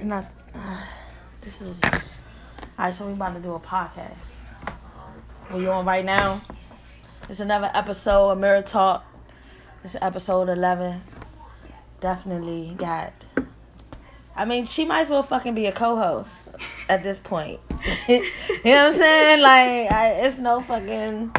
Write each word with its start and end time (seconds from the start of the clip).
And 0.00 0.12
that's, 0.12 0.34
uh, 0.54 0.80
this 1.42 1.60
is, 1.60 1.80
all 1.84 1.90
right, 2.78 2.94
so 2.94 3.06
we 3.06 3.12
about 3.12 3.34
to 3.34 3.40
do 3.40 3.52
a 3.52 3.60
podcast. 3.60 4.36
We 5.52 5.66
on 5.66 5.84
right 5.84 6.04
now. 6.04 6.40
It's 7.28 7.40
another 7.40 7.70
episode 7.74 8.30
of 8.30 8.38
Mirror 8.38 8.62
Talk. 8.62 9.04
It's 9.84 9.96
episode 10.00 10.48
11. 10.48 11.02
Definitely 12.00 12.74
got, 12.78 13.12
I 14.34 14.46
mean, 14.46 14.64
she 14.64 14.86
might 14.86 15.02
as 15.02 15.10
well 15.10 15.22
fucking 15.22 15.54
be 15.54 15.66
a 15.66 15.72
co-host 15.72 16.48
at 16.88 17.02
this 17.04 17.18
point. 17.18 17.60
you 18.08 18.20
know 18.20 18.24
what 18.62 18.76
I'm 18.76 18.92
saying? 18.94 19.42
Like, 19.42 19.92
I, 19.92 20.22
it's 20.24 20.38
no 20.38 20.62
fucking 20.62 21.30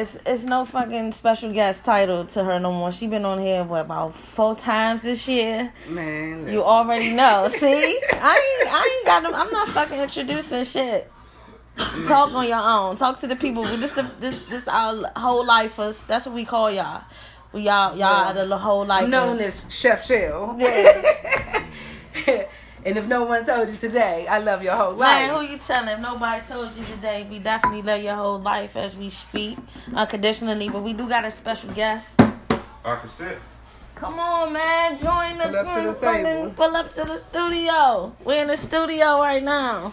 it's 0.00 0.16
it's 0.26 0.44
no 0.44 0.64
fucking 0.64 1.12
special 1.12 1.52
guest 1.52 1.84
title 1.84 2.24
to 2.26 2.44
her 2.44 2.58
no 2.58 2.72
more. 2.72 2.92
She 2.92 3.06
been 3.06 3.24
on 3.24 3.38
here 3.38 3.64
what 3.64 3.82
about 3.82 4.14
four 4.14 4.54
times 4.56 5.02
this 5.02 5.26
year. 5.28 5.72
Man, 5.88 6.48
You 6.48 6.62
already 6.64 7.12
know. 7.12 7.48
See, 7.48 7.66
I 7.66 8.58
ain't 8.60 8.72
I 8.72 8.96
ain't 8.96 9.06
got 9.06 9.22
no. 9.22 9.32
I'm 9.32 9.50
not 9.50 9.68
fucking 9.68 9.98
introducing 10.00 10.64
shit. 10.64 11.10
Talk 12.06 12.32
on 12.32 12.46
your 12.48 12.58
own. 12.60 12.96
Talk 12.96 13.20
to 13.20 13.26
the 13.26 13.36
people. 13.36 13.62
This 13.62 13.92
the 13.92 14.10
this 14.20 14.44
this 14.44 14.66
our 14.68 15.10
whole 15.16 15.44
lifers. 15.44 16.02
That's 16.04 16.26
what 16.26 16.34
we 16.34 16.44
call 16.44 16.70
y'all. 16.70 17.02
We 17.52 17.62
y'all 17.62 17.96
y'all 17.96 18.28
are 18.38 18.46
the 18.46 18.58
whole 18.58 18.84
life. 18.84 19.08
Known 19.08 19.38
as 19.38 19.66
Chef 19.70 20.04
Shell. 20.04 20.56
Yeah. 20.58 21.64
and 22.84 22.96
if 22.96 23.06
no 23.06 23.24
one 23.24 23.44
told 23.44 23.68
you 23.68 23.76
today, 23.76 24.26
I 24.26 24.38
love 24.38 24.62
your 24.62 24.74
whole 24.74 24.94
life. 24.94 25.28
Man, 25.28 25.34
who 25.34 25.52
you 25.52 25.58
telling? 25.58 25.88
If 25.88 26.00
nobody 26.00 26.46
told 26.46 26.74
you 26.76 26.84
today, 26.84 27.26
we 27.30 27.38
definitely 27.38 27.82
love 27.82 28.02
your 28.02 28.14
whole 28.14 28.38
life 28.38 28.76
as 28.76 28.96
we 28.96 29.10
speak 29.10 29.58
unconditionally. 29.94 30.68
But 30.68 30.82
we 30.82 30.92
do 30.92 31.08
got 31.08 31.24
a 31.24 31.30
special 31.30 31.70
guest. 31.72 32.20
I 32.20 32.96
can 32.96 33.08
sit. 33.08 33.38
Come 33.94 34.18
on, 34.18 34.52
man. 34.52 34.98
Join 34.98 35.38
the, 35.38 35.44
Pull 35.44 35.56
up 35.56 35.74
to 35.74 36.06
the 36.06 36.12
table. 36.12 36.50
Pull 36.50 36.76
up 36.76 36.94
to 36.94 37.04
the 37.04 37.18
studio. 37.18 38.14
We're 38.24 38.42
in 38.42 38.48
the 38.48 38.56
studio 38.56 39.18
right 39.20 39.42
now. 39.42 39.92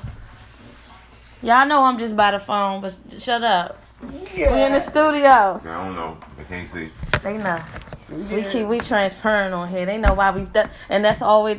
Y'all 1.42 1.68
know 1.68 1.84
I'm 1.84 1.98
just 1.98 2.16
by 2.16 2.32
the 2.32 2.40
phone, 2.40 2.82
but 2.82 2.94
shut 3.20 3.44
up. 3.44 3.82
We 4.02 4.44
in 4.44 4.74
the 4.74 4.80
studio. 4.80 5.30
I 5.30 5.60
don't 5.64 5.96
know. 5.96 6.18
I 6.40 6.44
can't 6.44 6.70
see. 6.70 6.90
They 7.24 7.38
know. 7.38 7.60
We 8.10 8.44
keep 8.44 8.68
we 8.68 8.80
transparent 8.80 9.54
on 9.54 9.70
here. 9.70 9.86
They 9.86 9.98
know 9.98 10.14
why 10.14 10.30
we've 10.32 10.52
done, 10.54 10.70
and 10.90 11.04
that's 11.04 11.24
always 11.24 11.58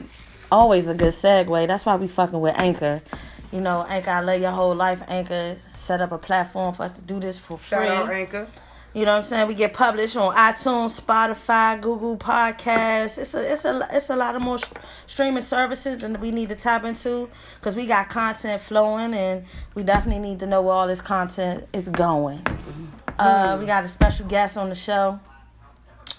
always 0.51 0.89
a 0.89 0.95
good 0.95 1.13
segue. 1.13 1.67
That's 1.67 1.87
why 1.87 1.97
we 1.97 2.09
fucking 2.09 2.41
with 2.41 2.59
Anchor. 2.59 3.03
You 3.53 3.61
know, 3.61 3.85
Anchor, 3.89 4.11
I 4.11 4.21
love 4.21 4.41
your 4.41 4.51
whole 4.51 4.75
life. 4.75 5.03
Anchor 5.09 5.57
set 5.75 6.01
up 6.01 6.13
a 6.13 6.19
platform 6.19 6.75
for 6.75 6.85
us 6.85 6.93
to 6.93 7.03
do 7.03 7.21
this 7.21 7.39
for 7.39 7.59
free. 7.59 7.79
Shout 7.79 7.89
out 7.89 8.11
Anchor. 8.11 8.47
You 8.97 9.05
know 9.05 9.13
what 9.13 9.19
I'm 9.19 9.25
saying? 9.25 9.49
We 9.49 9.55
get 9.55 9.75
published 9.75 10.17
on 10.17 10.35
iTunes, 10.35 10.99
Spotify, 10.99 11.79
Google 11.79 12.17
Podcasts. 12.17 13.19
It's 13.19 13.35
a 13.35 13.53
it's 13.53 13.67
a 13.67 13.87
it's 13.93 14.09
a 14.09 14.17
lot 14.17 14.35
of 14.37 14.41
more 14.41 14.59
sh- 14.59 14.65
streaming 15.07 15.43
services 15.43 15.99
than 15.99 16.19
we 16.19 16.31
need 16.31 16.49
to 16.49 16.55
tap 16.55 16.83
into 16.83 17.29
because 17.61 17.77
we 17.77 17.87
got 17.87 18.09
content 18.09 18.63
flowing 18.63 19.13
and 19.13 19.45
we 19.75 19.83
definitely 19.83 20.21
need 20.21 20.41
to 20.41 20.47
know 20.47 20.63
where 20.63 20.73
all 20.73 20.87
this 20.87 21.03
content 21.03 21.67
is 21.75 21.91
going. 21.91 22.41
Uh, 23.19 23.59
we 23.61 23.67
got 23.67 23.85
a 23.85 23.89
special 23.89 24.27
guest 24.27 24.57
on 24.57 24.71
the 24.71 24.75
show. 24.75 25.21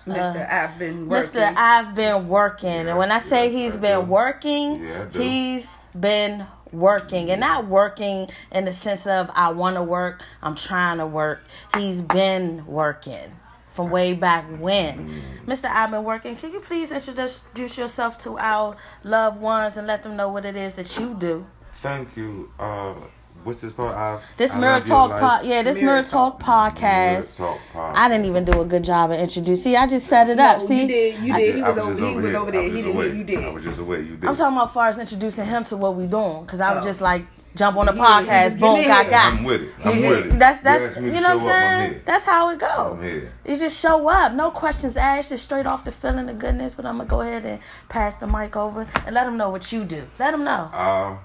Mr. 0.07 0.51
I've 0.51 0.79
been 0.79 1.07
working. 1.07 1.41
Mr. 1.41 1.55
I've 1.55 1.95
been 1.95 2.27
working. 2.27 2.87
And 2.87 2.97
when 2.97 3.11
I 3.11 3.19
say 3.19 3.51
he's 3.51 3.77
been 3.77 4.07
working, 4.07 4.83
Yeah, 4.83 5.09
he's 5.11 5.77
been 5.99 6.45
working. 6.71 7.29
And 7.29 7.41
not 7.41 7.67
working 7.67 8.29
in 8.51 8.65
the 8.65 8.73
sense 8.73 9.07
of 9.07 9.29
I 9.33 9.51
want 9.51 9.75
to 9.75 9.83
work, 9.83 10.23
I'm 10.41 10.55
trying 10.55 10.97
to 10.97 11.07
work. 11.07 11.41
He's 11.75 12.01
been 12.01 12.65
working 12.65 13.31
from 13.71 13.91
way 13.91 14.13
back 14.13 14.45
when. 14.59 15.21
Mr. 15.45 15.65
I've 15.65 15.91
been 15.91 16.03
working. 16.03 16.35
Can 16.35 16.51
you 16.51 16.59
please 16.59 16.91
introduce 16.91 17.77
yourself 17.77 18.17
to 18.19 18.37
our 18.39 18.75
loved 19.03 19.39
ones 19.39 19.77
and 19.77 19.85
let 19.85 20.03
them 20.03 20.15
know 20.15 20.29
what 20.29 20.45
it 20.45 20.55
is 20.55 20.75
that 20.75 20.97
you 20.97 21.13
do? 21.13 21.45
Thank 21.73 22.17
you. 22.17 22.51
Uh, 22.57 22.95
what's 23.43 23.61
this 23.61 23.71
part? 23.73 23.95
I, 23.95 24.19
This 24.37 24.51
I 24.53 24.59
Mirror 24.59 24.79
Talk 24.81 25.09
Life. 25.11 25.19
pod, 25.19 25.45
yeah, 25.45 25.61
this 25.63 25.77
Mirror, 25.77 25.87
Mirror 25.93 26.03
Talk, 26.03 26.39
Talk. 26.39 26.75
podcast. 26.77 27.39
Mirror 27.39 27.51
Talk 27.51 27.59
podcast. 27.73 27.95
I 27.95 28.09
didn't 28.09 28.25
even 28.25 28.45
do 28.45 28.61
a 28.61 28.65
good 28.65 28.83
job 28.83 29.11
of 29.11 29.17
introducing. 29.19 29.63
See, 29.71 29.75
I 29.75 29.87
just 29.87 30.07
set 30.07 30.29
it 30.29 30.39
up. 30.39 30.59
No, 30.59 30.65
See, 30.65 30.81
you 30.81 30.87
did. 30.87 31.19
You 31.19 31.33
I- 31.33 31.39
did. 31.39 31.55
He 31.55 31.61
I 31.63 31.69
was, 31.69 31.77
over, 31.77 31.93
he 32.07 32.15
was 32.15 32.25
here. 32.25 32.35
over 32.37 32.51
there. 32.51 32.63
was 32.63 32.71
He 32.73 32.81
didn't. 32.81 32.95
away. 32.95 33.05
You 33.15 33.21
I 33.21 33.23
did. 33.23 33.53
was 33.53 33.63
just 33.63 33.79
away. 33.79 33.97
You 34.01 34.17
did. 34.17 34.25
I'm 34.25 34.35
talking 34.35 34.55
about 34.57 34.73
far 34.73 34.87
as 34.89 34.97
introducing 34.99 35.45
him 35.45 35.63
to 35.65 35.77
what 35.77 35.95
we 35.95 36.05
doing, 36.07 36.41
because 36.41 36.61
I 36.61 36.73
was 36.73 36.83
Oh. 36.83 36.87
just 36.87 37.01
like 37.01 37.25
jump 37.55 37.75
on 37.77 37.87
the 37.87 37.93
Yeah, 37.93 38.03
podcast, 38.03 38.43
just 38.49 38.59
boom, 38.59 38.83
got 38.83 39.09
got. 39.09 39.33
I'm 39.33 39.43
with 39.43 39.63
it. 39.63 39.69
I'm 39.83 39.99
with 39.99 40.25
it. 40.27 40.39
That's 40.39 40.61
that's 40.61 40.83
asked 40.95 41.01
me 41.01 41.15
you 41.15 41.21
know 41.21 41.37
what 41.37 41.39
I'm 41.39 41.39
show 41.39 41.47
up, 41.47 41.53
I'm 41.55 41.89
saying. 41.89 42.01
That's 42.05 42.25
how 42.25 42.49
it 42.51 42.59
go. 42.59 42.97
I'm 42.99 43.03
here. 43.03 43.33
You 43.47 43.57
just 43.57 43.79
show 43.79 44.07
up, 44.09 44.33
no 44.33 44.51
questions 44.51 44.95
asked, 44.95 45.29
just 45.29 45.43
straight 45.43 45.65
off 45.65 45.83
the 45.83 45.91
feeling 45.91 46.29
of 46.29 46.37
goodness. 46.37 46.75
But 46.75 46.85
I'm 46.85 46.97
gonna 46.97 47.09
go 47.09 47.21
ahead 47.21 47.45
and 47.45 47.59
pass 47.89 48.17
the 48.17 48.27
mic 48.27 48.55
over 48.55 48.87
and 49.05 49.15
let 49.15 49.23
them 49.25 49.37
know 49.37 49.49
what 49.49 49.71
you 49.71 49.85
do. 49.85 50.03
Let 50.19 50.31
them 50.31 50.43
know. 50.43 50.69
Uh, 50.71 51.17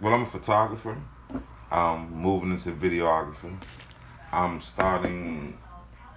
well, 0.00 0.14
I'm 0.14 0.22
a 0.22 0.26
photographer. 0.26 0.96
I'm 1.70 2.12
moving 2.14 2.52
into 2.52 2.70
videography. 2.70 3.56
I'm 4.32 4.60
starting 4.60 5.56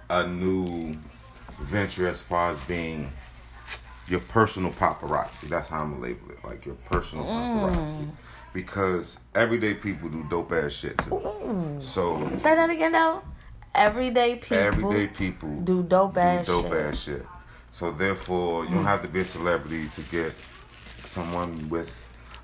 a 0.08 0.26
new 0.26 0.96
venture 1.60 2.08
as 2.08 2.20
far 2.20 2.52
as 2.52 2.64
being 2.64 3.10
your 4.08 4.20
personal 4.20 4.72
paparazzi. 4.72 5.48
That's 5.48 5.68
how 5.68 5.82
I'm 5.82 5.92
gonna 5.92 6.02
label 6.02 6.30
it, 6.30 6.44
like 6.44 6.66
your 6.66 6.74
personal 6.74 7.24
mm. 7.24 7.74
paparazzi. 7.74 8.10
Because 8.52 9.18
everyday 9.34 9.74
people 9.74 10.08
do 10.08 10.24
dope 10.28 10.52
ass 10.52 10.72
shit 10.72 10.98
too. 10.98 11.10
Mm. 11.10 11.82
So 11.82 12.30
Say 12.36 12.54
that 12.54 12.70
again 12.70 12.92
though. 12.92 13.22
Everyday 13.74 14.36
people. 14.36 14.58
everyday 14.58 15.06
people 15.06 15.60
do 15.60 15.82
dope 15.82 16.18
ass 16.18 16.46
dope 16.46 16.66
shit. 16.66 16.76
ass 16.76 17.02
shit. 17.02 17.26
So 17.70 17.90
therefore, 17.90 18.64
you 18.64 18.70
don't 18.70 18.82
mm. 18.82 18.86
have 18.86 19.00
to 19.02 19.08
be 19.08 19.20
a 19.20 19.24
celebrity 19.24 19.88
to 19.88 20.02
get 20.02 20.34
someone 21.04 21.70
with 21.70 21.90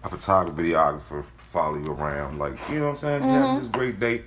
a 0.03 0.09
photographer, 0.09 0.63
videographer 0.63 1.25
follow 1.53 1.77
you 1.77 1.93
around. 1.93 2.39
Like 2.39 2.57
you 2.69 2.79
know 2.79 2.85
what 2.85 2.91
I'm 2.91 2.97
saying? 2.97 3.23
Mm-hmm. 3.23 3.31
have 3.31 3.61
this 3.61 3.69
great 3.69 4.01
date. 4.01 4.25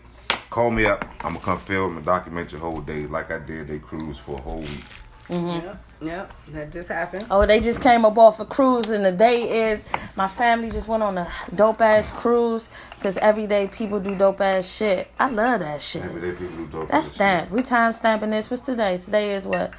Call 0.50 0.72
me 0.72 0.86
up. 0.86 1.06
I'm 1.22 1.34
gonna 1.34 1.46
come 1.46 1.60
film 1.60 1.98
and 1.98 2.06
document 2.06 2.52
your 2.52 2.62
whole 2.62 2.82
day, 2.82 3.08
like 3.08 3.32
I 3.32 3.40
did. 3.40 3.68
They 3.68 3.80
cruise 3.80 4.18
for 4.18 4.38
a 4.38 4.42
whole 4.42 4.60
week. 4.60 4.84
Yep. 5.30 5.84
Yep. 6.02 6.34
That 6.50 6.72
just 6.72 6.90
happened. 6.90 7.28
Oh, 7.32 7.46
they 7.46 7.62
just 7.62 7.80
came 7.82 8.04
up 8.04 8.18
off 8.18 8.40
a 8.40 8.46
cruise, 8.46 8.90
and 8.90 9.06
the 9.06 9.12
day 9.12 9.72
is 9.72 9.84
my 10.16 10.28
family 10.28 10.72
just 10.72 10.88
went 10.88 11.04
on 11.04 11.18
a 11.18 11.28
dope 11.56 11.80
ass 11.80 12.12
cruise 12.12 12.68
because 12.96 13.18
everyday 13.18 13.68
people 13.68 14.00
do 14.00 14.14
dope 14.18 14.42
ass 14.42 14.68
shit. 14.68 15.10
I 15.20 15.30
love 15.30 15.62
that 15.62 15.82
shit. 15.82 16.04
Everyday 16.04 16.32
people 16.32 16.58
do 16.58 16.68
dope 16.68 16.90
That's 16.90 17.08
ass 17.08 17.14
stamp. 17.14 17.52
We 17.52 17.62
time 17.62 17.94
stamping 17.94 18.32
this. 18.32 18.50
What's 18.50 18.66
today? 18.66 18.98
Today 18.98 19.36
is 19.36 19.46
what? 19.46 19.74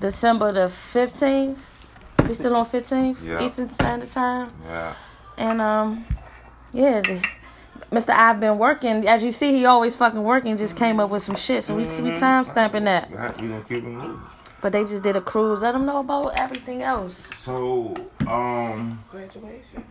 December 0.00 0.52
the 0.52 0.68
fifteenth. 0.68 1.64
We 2.28 2.34
still 2.34 2.56
on 2.56 2.66
fifteenth 2.66 3.22
Yeah. 3.22 3.42
Eastern 3.42 3.70
Standard 3.70 4.10
Time. 4.10 4.52
Yeah. 4.66 4.94
And 5.38 5.62
um, 5.62 6.04
yeah, 6.72 7.00
the, 7.00 7.22
Mr. 7.90 8.10
I've 8.10 8.40
been 8.40 8.58
working. 8.58 9.06
As 9.08 9.22
you 9.22 9.32
see, 9.32 9.52
he 9.52 9.64
always 9.66 9.96
fucking 9.96 10.22
working. 10.22 10.56
Just 10.56 10.76
came 10.76 11.00
up 11.00 11.10
with 11.10 11.22
some 11.22 11.36
shit, 11.36 11.64
so 11.64 11.74
we 11.74 11.84
we 11.84 12.16
time 12.16 12.44
stamping 12.44 12.84
that. 12.84 13.10
We 13.10 13.16
gonna 13.16 13.64
keep 13.68 13.78
it 13.78 13.84
moving. 13.84 14.20
But 14.60 14.72
they 14.72 14.84
just 14.84 15.02
did 15.02 15.16
a 15.16 15.20
cruise. 15.20 15.62
Let 15.62 15.72
them 15.72 15.86
know 15.86 16.00
about 16.00 16.38
everything 16.38 16.82
else. 16.82 17.16
So, 17.16 17.94
um, 18.26 19.02
Graduation. 19.10 19.84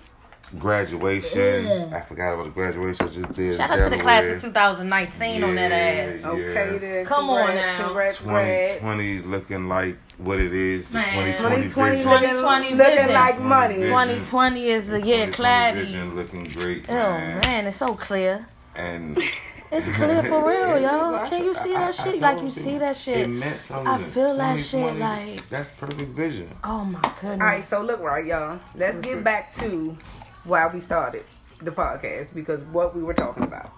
Graduations. 0.58 1.92
I 1.94 2.02
forgot 2.02 2.34
about 2.34 2.46
the 2.46 2.50
graduation 2.52 3.08
I 3.08 3.10
just 3.10 3.32
did. 3.34 3.58
Shout 3.58 3.72
out 3.72 3.84
to 3.84 3.90
the 3.96 4.02
class 4.02 4.24
of 4.26 4.42
2019 4.42 5.44
on 5.44 5.56
that 5.56 5.72
Yeah, 5.72 6.14
ass. 6.16 6.22
yeah. 6.24 6.30
Okay 6.30 6.78
then. 6.78 7.06
Come 7.06 7.30
on 7.30 7.46
Congrats, 7.48 7.80
now. 7.80 7.86
Congrats, 7.86 8.18
congrats. 8.18 8.74
2020 8.80 9.20
looking 9.24 9.68
like 9.70 9.98
what 10.18 10.40
it 10.40 10.54
is. 10.54 10.90
The 10.90 10.96
Man. 10.96 11.38
2020 11.38 11.68
2020 11.70 11.96
vision. 11.98 12.10
looking, 12.12 12.30
2020 12.30 12.76
looking 12.76 13.14
like 13.14 13.40
money. 13.40 13.76
2020 13.76 14.68
is 14.68 14.88
the 14.90 15.02
year 15.02 15.26
2020 15.28 15.32
clarity. 15.34 15.80
vision 15.82 16.16
looking 16.16 16.44
great. 16.46 16.86
Oh 16.90 16.94
man. 16.94 17.40
man, 17.42 17.68
it's 17.68 17.78
so 17.78 17.96
clear. 17.96 18.48
And 18.76 19.20
It's 19.72 19.88
clear 19.96 20.24
for 20.24 20.48
real, 20.50 20.82
yo. 20.82 21.14
I- 21.14 21.30
Can 21.30 21.44
you 21.44 21.54
see 21.54 21.76
I- 21.76 21.80
that 21.82 22.00
I 22.00 22.04
shit? 22.04 22.20
Like 22.20 22.42
you 22.42 22.50
see 22.50 22.80
that 22.80 22.96
It 22.96 23.00
shit? 23.00 23.30
meant 23.30 23.62
something. 23.62 23.88
I 23.88 24.00
feel 24.00 24.36
that 24.38 24.60
shit 24.60 24.96
like- 24.98 25.48
that's 25.52 25.70
perfect 25.70 26.10
vision. 26.16 26.50
Oh 26.64 26.84
my 26.84 27.00
goodness. 27.22 27.40
All 27.40 27.46
right, 27.46 27.64
so 27.64 27.84
look 27.84 28.00
right, 28.00 28.26
y'all. 28.26 28.58
Let's 28.74 28.98
get 28.98 29.24
back 29.24 29.54
to 29.58 29.96
why 30.44 30.68
we 30.68 30.80
started 30.80 31.26
the 31.62 31.72
podcast 31.72 32.34
because 32.34 32.62
what 32.64 32.96
we 32.96 33.04
were 33.04 33.14
talking 33.14 33.44
about. 33.44 33.72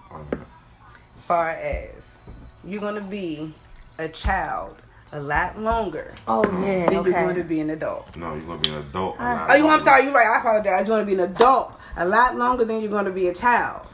Far 1.26 1.50
as 1.50 1.90
you're 2.64 2.80
gonna 2.80 3.00
be 3.00 3.54
a 3.98 4.08
child 4.08 4.82
a 5.12 5.20
lot 5.20 5.58
longer 5.58 6.12
Oh 6.26 6.42
yeah, 6.64 6.86
than 6.86 6.92
you're 6.92 7.02
going 7.04 7.36
to 7.36 7.44
be 7.44 7.60
an 7.60 7.68
adult. 7.70 8.16
No, 8.16 8.34
you're 8.34 8.44
gonna 8.46 8.60
be 8.60 8.70
an 8.70 8.76
adult. 8.76 9.16
a 9.18 9.22
I- 9.22 9.34
lot 9.34 9.50
Oh, 9.50 9.54
you, 9.56 9.68
I'm 9.68 9.80
sorry, 9.80 10.04
you're 10.04 10.12
right. 10.12 10.26
I 10.26 10.38
apologize. 10.38 10.78
You're 10.88 10.96
going 10.96 11.00
to 11.06 11.06
be 11.16 11.22
an 11.22 11.30
adult 11.30 11.78
a 11.98 12.06
lot 12.06 12.36
longer 12.36 12.64
than 12.64 12.80
you're 12.80 12.90
going 12.90 13.04
to 13.04 13.10
be 13.10 13.28
a 13.28 13.34
child. 13.34 13.86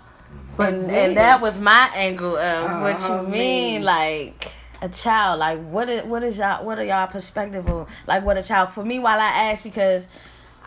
But 0.57 0.75
And, 0.75 0.83
then- 0.89 1.09
and 1.09 1.17
that 1.17 1.41
was 1.41 1.59
my 1.59 1.91
angle 1.95 2.37
of 2.37 2.81
what 2.83 2.97
Uh-huh, 2.97 3.23
you 3.23 3.29
mean, 3.29 3.85
man. 3.85 3.85
like 3.85 4.53
a 4.81 4.89
child. 4.89 5.41
Like 5.41 5.59
what 5.69 5.91
is 5.91 6.05
what 6.05 6.23
is 6.23 6.39
y'all 6.39 6.65
what 6.65 6.79
are 6.79 6.85
y'all 6.85 7.09
perspective 7.09 7.69
on 7.69 7.87
like 8.07 8.25
what 8.25 8.37
a 8.39 8.43
child 8.45 8.71
for 8.73 8.85
me 8.85 9.01
while 9.01 9.19
I 9.19 9.51
ask 9.51 9.65
because 9.65 10.07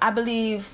I 0.01 0.11
believe 0.11 0.67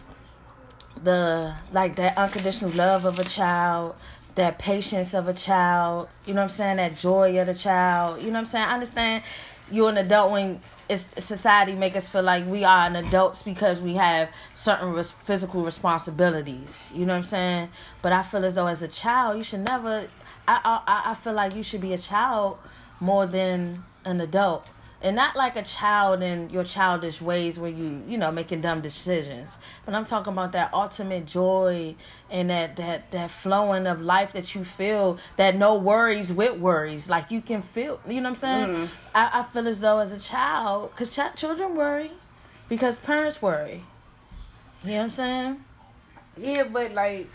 the 1.04 1.56
like 1.72 1.96
that 1.96 2.18
unconditional 2.18 2.72
love 2.72 3.06
of 3.06 3.20
a 3.20 3.24
child, 3.24 3.96
that 4.36 4.60
patience 4.60 5.14
of 5.14 5.28
a 5.28 5.34
child, 5.34 6.10
you 6.26 6.34
know 6.34 6.42
what 6.42 6.52
I'm 6.52 6.58
saying, 6.58 6.78
that 6.78 6.98
joy 6.98 7.40
of 7.40 7.48
the 7.48 7.54
child, 7.54 8.22
you 8.22 8.28
know 8.28 8.34
what 8.34 8.40
I'm 8.40 8.46
saying? 8.46 8.68
I 8.68 8.74
understand 8.74 9.24
you're 9.72 9.90
an 9.90 9.98
adult 9.98 10.32
when 10.32 10.60
it's 10.90 11.06
society 11.24 11.76
make 11.76 11.96
us 11.96 12.08
feel 12.08 12.24
like 12.24 12.46
we 12.46 12.64
are 12.64 12.88
an 12.88 12.96
adults 12.96 13.42
because 13.42 13.82
we 13.82 13.96
have 13.96 14.30
certain 14.54 14.94
res- 14.94 15.12
physical 15.12 15.64
responsibilities. 15.64 16.90
You 16.94 17.06
know 17.06 17.14
what 17.14 17.18
I'm 17.18 17.24
saying? 17.24 17.70
But 18.02 18.14
I 18.14 18.24
feel 18.24 18.46
as 18.46 18.56
though 18.56 18.68
as 18.68 18.82
a 18.82 18.88
child, 18.88 19.38
you 19.38 19.44
should 19.44 19.62
never. 19.66 20.08
I 20.48 20.82
I 20.88 21.12
I 21.12 21.14
feel 21.16 21.34
like 21.34 21.56
you 21.56 21.64
should 21.64 21.82
be 21.82 21.94
a 21.94 21.98
child 21.98 22.58
more 23.00 23.26
than 23.26 23.84
an 24.06 24.22
adult 24.22 24.70
and 25.02 25.16
not 25.16 25.36
like 25.36 25.56
a 25.56 25.62
child 25.62 26.24
in 26.24 26.50
your 26.50 26.64
childish 26.64 27.22
ways 27.22 27.60
where 27.60 27.70
you 27.70 28.02
you 28.08 28.18
know 28.18 28.32
making 28.32 28.62
dumb 28.62 28.82
decisions. 28.82 29.58
But 29.86 29.94
i'm 29.94 30.06
talking 30.06 30.34
about 30.34 30.52
that 30.54 30.74
ultimate 30.74 31.26
joy 31.26 31.96
and 32.30 32.50
that 32.50 32.76
that 32.78 33.12
that 33.12 33.32
flowing 33.32 33.86
of 33.86 34.02
life 34.02 34.34
that 34.34 34.56
you 34.56 34.64
feel 34.64 35.18
that 35.38 35.56
no 35.56 35.76
worries 35.76 36.32
with 36.32 36.60
worries. 36.60 37.10
Like 37.10 37.30
you 37.30 37.42
can 37.42 37.62
feel 37.62 38.00
you 38.08 38.16
know 38.16 38.22
what 38.22 38.30
i'm 38.30 38.36
saying? 38.36 38.68
Mm. 38.68 38.90
I, 39.14 39.40
I 39.40 39.44
feel 39.44 39.68
as 39.68 39.80
though 39.80 40.00
as 40.00 40.12
a 40.12 40.20
child 40.20 40.92
because 40.92 41.16
ch- 41.16 41.36
children 41.36 41.76
worry 41.76 42.12
because 42.70 43.00
parents 43.00 43.42
worry. 43.42 43.84
You 44.84 44.92
know 44.92 44.98
what 44.98 45.04
i'm 45.04 45.10
saying? 45.12 45.64
Yeah 46.38 46.64
but 46.64 46.94
like 46.94 47.30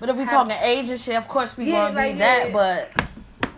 but 0.00 0.08
if 0.08 0.16
we 0.16 0.24
talking 0.26 0.56
age 0.62 0.88
and 0.88 1.00
shit 1.00 1.16
of 1.16 1.28
course 1.28 1.56
we 1.56 1.66
yeah, 1.66 1.88
gonna 1.88 1.94
like, 1.94 2.14
be 2.14 2.18
yeah. 2.18 2.50
that 2.50 2.52
but 2.52 3.07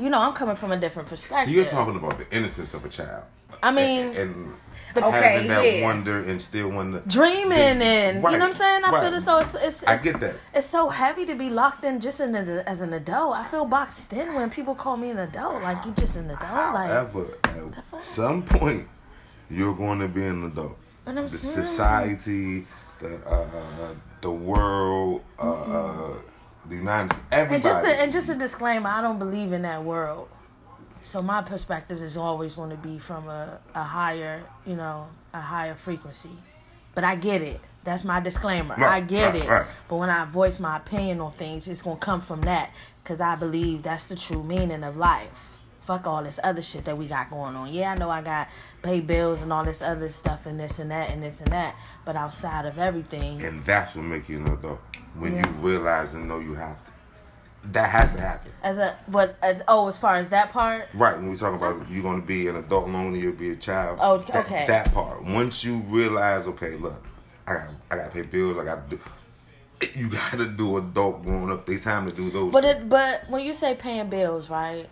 you 0.01 0.09
know, 0.09 0.19
I'm 0.19 0.33
coming 0.33 0.57
from 0.57 0.73
a 0.73 0.77
different 0.77 1.09
perspective. 1.09 1.47
So 1.47 1.51
you're 1.51 1.67
talking 1.67 1.97
about 1.97 2.19
the 2.19 2.29
innocence 2.35 2.75
of 2.75 2.85
a 2.85 2.89
child. 2.89 3.25
I 3.63 3.71
mean, 3.73 4.07
and, 4.09 4.17
and 4.17 4.55
the, 4.95 5.05
okay, 5.07 5.21
having 5.21 5.49
that 5.49 5.65
yeah. 5.65 5.83
wonder 5.83 6.25
and 6.25 6.41
still 6.41 6.69
wonder, 6.71 7.03
dreaming 7.07 7.83
and 7.83 8.23
right, 8.23 8.33
you 8.33 8.39
know 8.39 8.45
what 8.45 8.49
I'm 8.49 8.53
saying. 8.53 8.85
I 8.85 8.91
right. 8.91 9.05
feel 9.05 9.15
as 9.15 9.25
though 9.25 9.39
it's, 9.41 9.55
it's, 9.55 9.83
it's, 9.83 9.85
I 9.85 10.03
get 10.03 10.21
that. 10.21 10.37
It's 10.55 10.67
so 10.67 10.89
heavy 10.89 11.27
to 11.27 11.35
be 11.35 11.51
locked 11.51 11.85
in 11.85 12.01
just 12.01 12.21
in 12.21 12.35
a, 12.35 12.63
as 12.67 12.81
an 12.81 12.93
adult. 12.93 13.35
I 13.37 13.47
feel 13.49 13.67
boxed 13.67 14.13
in 14.13 14.35
when 14.35 14.51
people 14.51 14.75
call 14.75 14.97
me 14.97 15.11
an 15.11 15.19
adult. 15.19 15.63
Like 15.63 15.85
you 15.85 15.93
just 15.93 16.17
an 16.17 16.27
adult. 16.27 16.41
However, 16.43 17.39
like, 17.45 17.77
at 17.77 18.03
some 18.03 18.43
point, 18.43 18.89
you're 19.51 19.75
going 19.75 19.99
to 19.99 20.09
be 20.09 20.25
an 20.25 20.45
adult. 20.45 20.79
But 21.05 21.19
I'm 21.19 21.25
the 21.25 21.29
saying, 21.31 21.67
society, 21.67 22.67
the 23.01 23.17
uh, 23.27 23.95
the 24.21 24.31
world, 24.31 25.23
uh, 25.39 25.45
mm-hmm. 25.45 26.30
The 26.71 26.77
United 26.77 27.13
States, 27.13 27.27
everybody. 27.31 27.55
And 27.55 27.63
just, 27.63 27.85
a, 27.85 28.03
and 28.03 28.13
just 28.13 28.29
a 28.31 28.35
disclaimer: 28.35 28.89
I 28.89 29.03
don't 29.03 29.19
believe 29.19 29.53
in 29.53 29.63
that 29.63 29.85
world. 29.85 30.29
So 31.03 31.23
my 31.23 31.43
perspective 31.43 32.01
is 32.03 32.17
always 32.17 32.55
going 32.55 32.71
to 32.71 32.77
be 32.77 32.99
from 32.99 33.29
a, 33.29 33.59
a 33.75 33.83
higher, 33.83 34.43
you 34.67 34.77
know, 34.77 35.09
a 35.35 35.41
higher 35.41 35.75
frequency. 35.75 36.31
But 36.95 37.05
I 37.05 37.17
get 37.17 37.43
it. 37.43 37.61
That's 37.83 38.05
my 38.05 38.21
disclaimer. 38.21 38.75
Right, 38.77 38.93
I 38.93 39.01
get 39.01 39.33
right, 39.33 39.43
it. 39.43 39.49
Right. 39.49 39.67
But 39.89 39.97
when 39.97 40.11
I 40.11 40.25
voice 40.27 40.61
my 40.61 40.77
opinion 40.77 41.21
on 41.21 41.33
things, 41.33 41.67
it's 41.67 41.83
going 41.83 41.97
to 41.97 42.05
come 42.05 42.21
from 42.21 42.43
that 42.43 42.73
because 43.03 43.21
I 43.21 43.37
believe 43.37 43.83
that's 43.83 44.07
the 44.07 44.17
true 44.17 44.43
meaning 44.43 44.85
of 44.85 44.97
life. 44.97 45.57
Fuck 45.81 46.07
all 46.07 46.23
this 46.23 46.39
other 46.45 46.63
shit 46.63 46.85
that 46.85 46.99
we 46.99 47.07
got 47.07 47.31
going 47.31 47.57
on. 47.57 47.73
Yeah, 47.73 47.93
I 47.93 47.97
know 47.97 48.11
I 48.11 48.21
got 48.21 48.49
pay 48.83 49.01
bills 49.01 49.41
and 49.41 49.53
all 49.53 49.65
this 49.65 49.81
other 49.81 50.11
stuff 50.11 50.47
and 50.47 50.61
this 50.61 50.79
and 50.79 50.91
that 50.91 51.11
and 51.11 51.23
this 51.23 51.41
and 51.41 51.51
that. 51.53 51.75
But 52.05 52.17
outside 52.17 52.67
of 52.67 52.79
everything. 52.79 53.43
And 53.43 53.65
that's 53.65 53.95
what 53.95 54.05
makes 54.05 54.29
you 54.29 54.41
know, 54.41 54.59
though. 54.61 54.79
When 55.19 55.35
yeah. 55.35 55.47
you 55.47 55.53
realize 55.55 56.15
and 56.15 56.29
know 56.29 56.39
you 56.39 56.55
have 56.55 56.85
to 56.85 56.91
that 57.65 57.91
has 57.91 58.13
to 58.13 58.21
happen. 58.21 58.53
As 58.63 58.79
a 58.79 58.97
but 59.09 59.37
as 59.43 59.63
oh, 59.69 59.89
as 59.89 59.99
far 59.99 60.17
as 60.17 60.31
that 60.31 60.51
part. 60.51 60.89
Right. 60.95 61.17
When 61.17 61.31
we 61.31 61.37
talk 61.37 61.55
about 61.55 61.89
you're 61.91 62.03
going 62.03 62.21
to 62.21 62.27
be 62.27 62.49
an 62.49 62.57
adult 62.57 62.89
longer, 62.89 63.19
you'll 63.19 63.33
be 63.35 63.51
a 63.51 63.57
child. 63.57 63.99
Oh, 64.01 64.15
okay. 64.15 64.65
That, 64.67 64.87
that, 64.87 64.95
part. 64.95 65.25
Once 65.25 65.63
you 65.63 65.77
realize, 65.77 66.47
okay, 66.49 66.77
look, 66.77 67.05
I 67.47 67.55
got 67.55 67.69
I 67.91 67.97
got 67.97 68.05
to 68.07 68.11
pay 68.11 68.23
bills. 68.23 68.57
I 68.59 68.65
got 68.65 68.89
to 68.89 68.97
do. 68.97 69.03
You 69.95 70.11
got 70.11 70.33
to 70.33 70.47
do 70.47 70.79
adult 70.79 71.23
growing 71.23 71.51
up. 71.51 71.67
There's 71.67 71.83
time 71.83 72.07
to 72.07 72.13
do 72.15 72.31
those. 72.31 72.53
But 72.53 72.65
it 72.65 72.89
but 72.89 73.29
when 73.29 73.45
you 73.45 73.53
say 73.53 73.75
paying 73.75 74.09
bills, 74.09 74.51
right, 74.51 74.89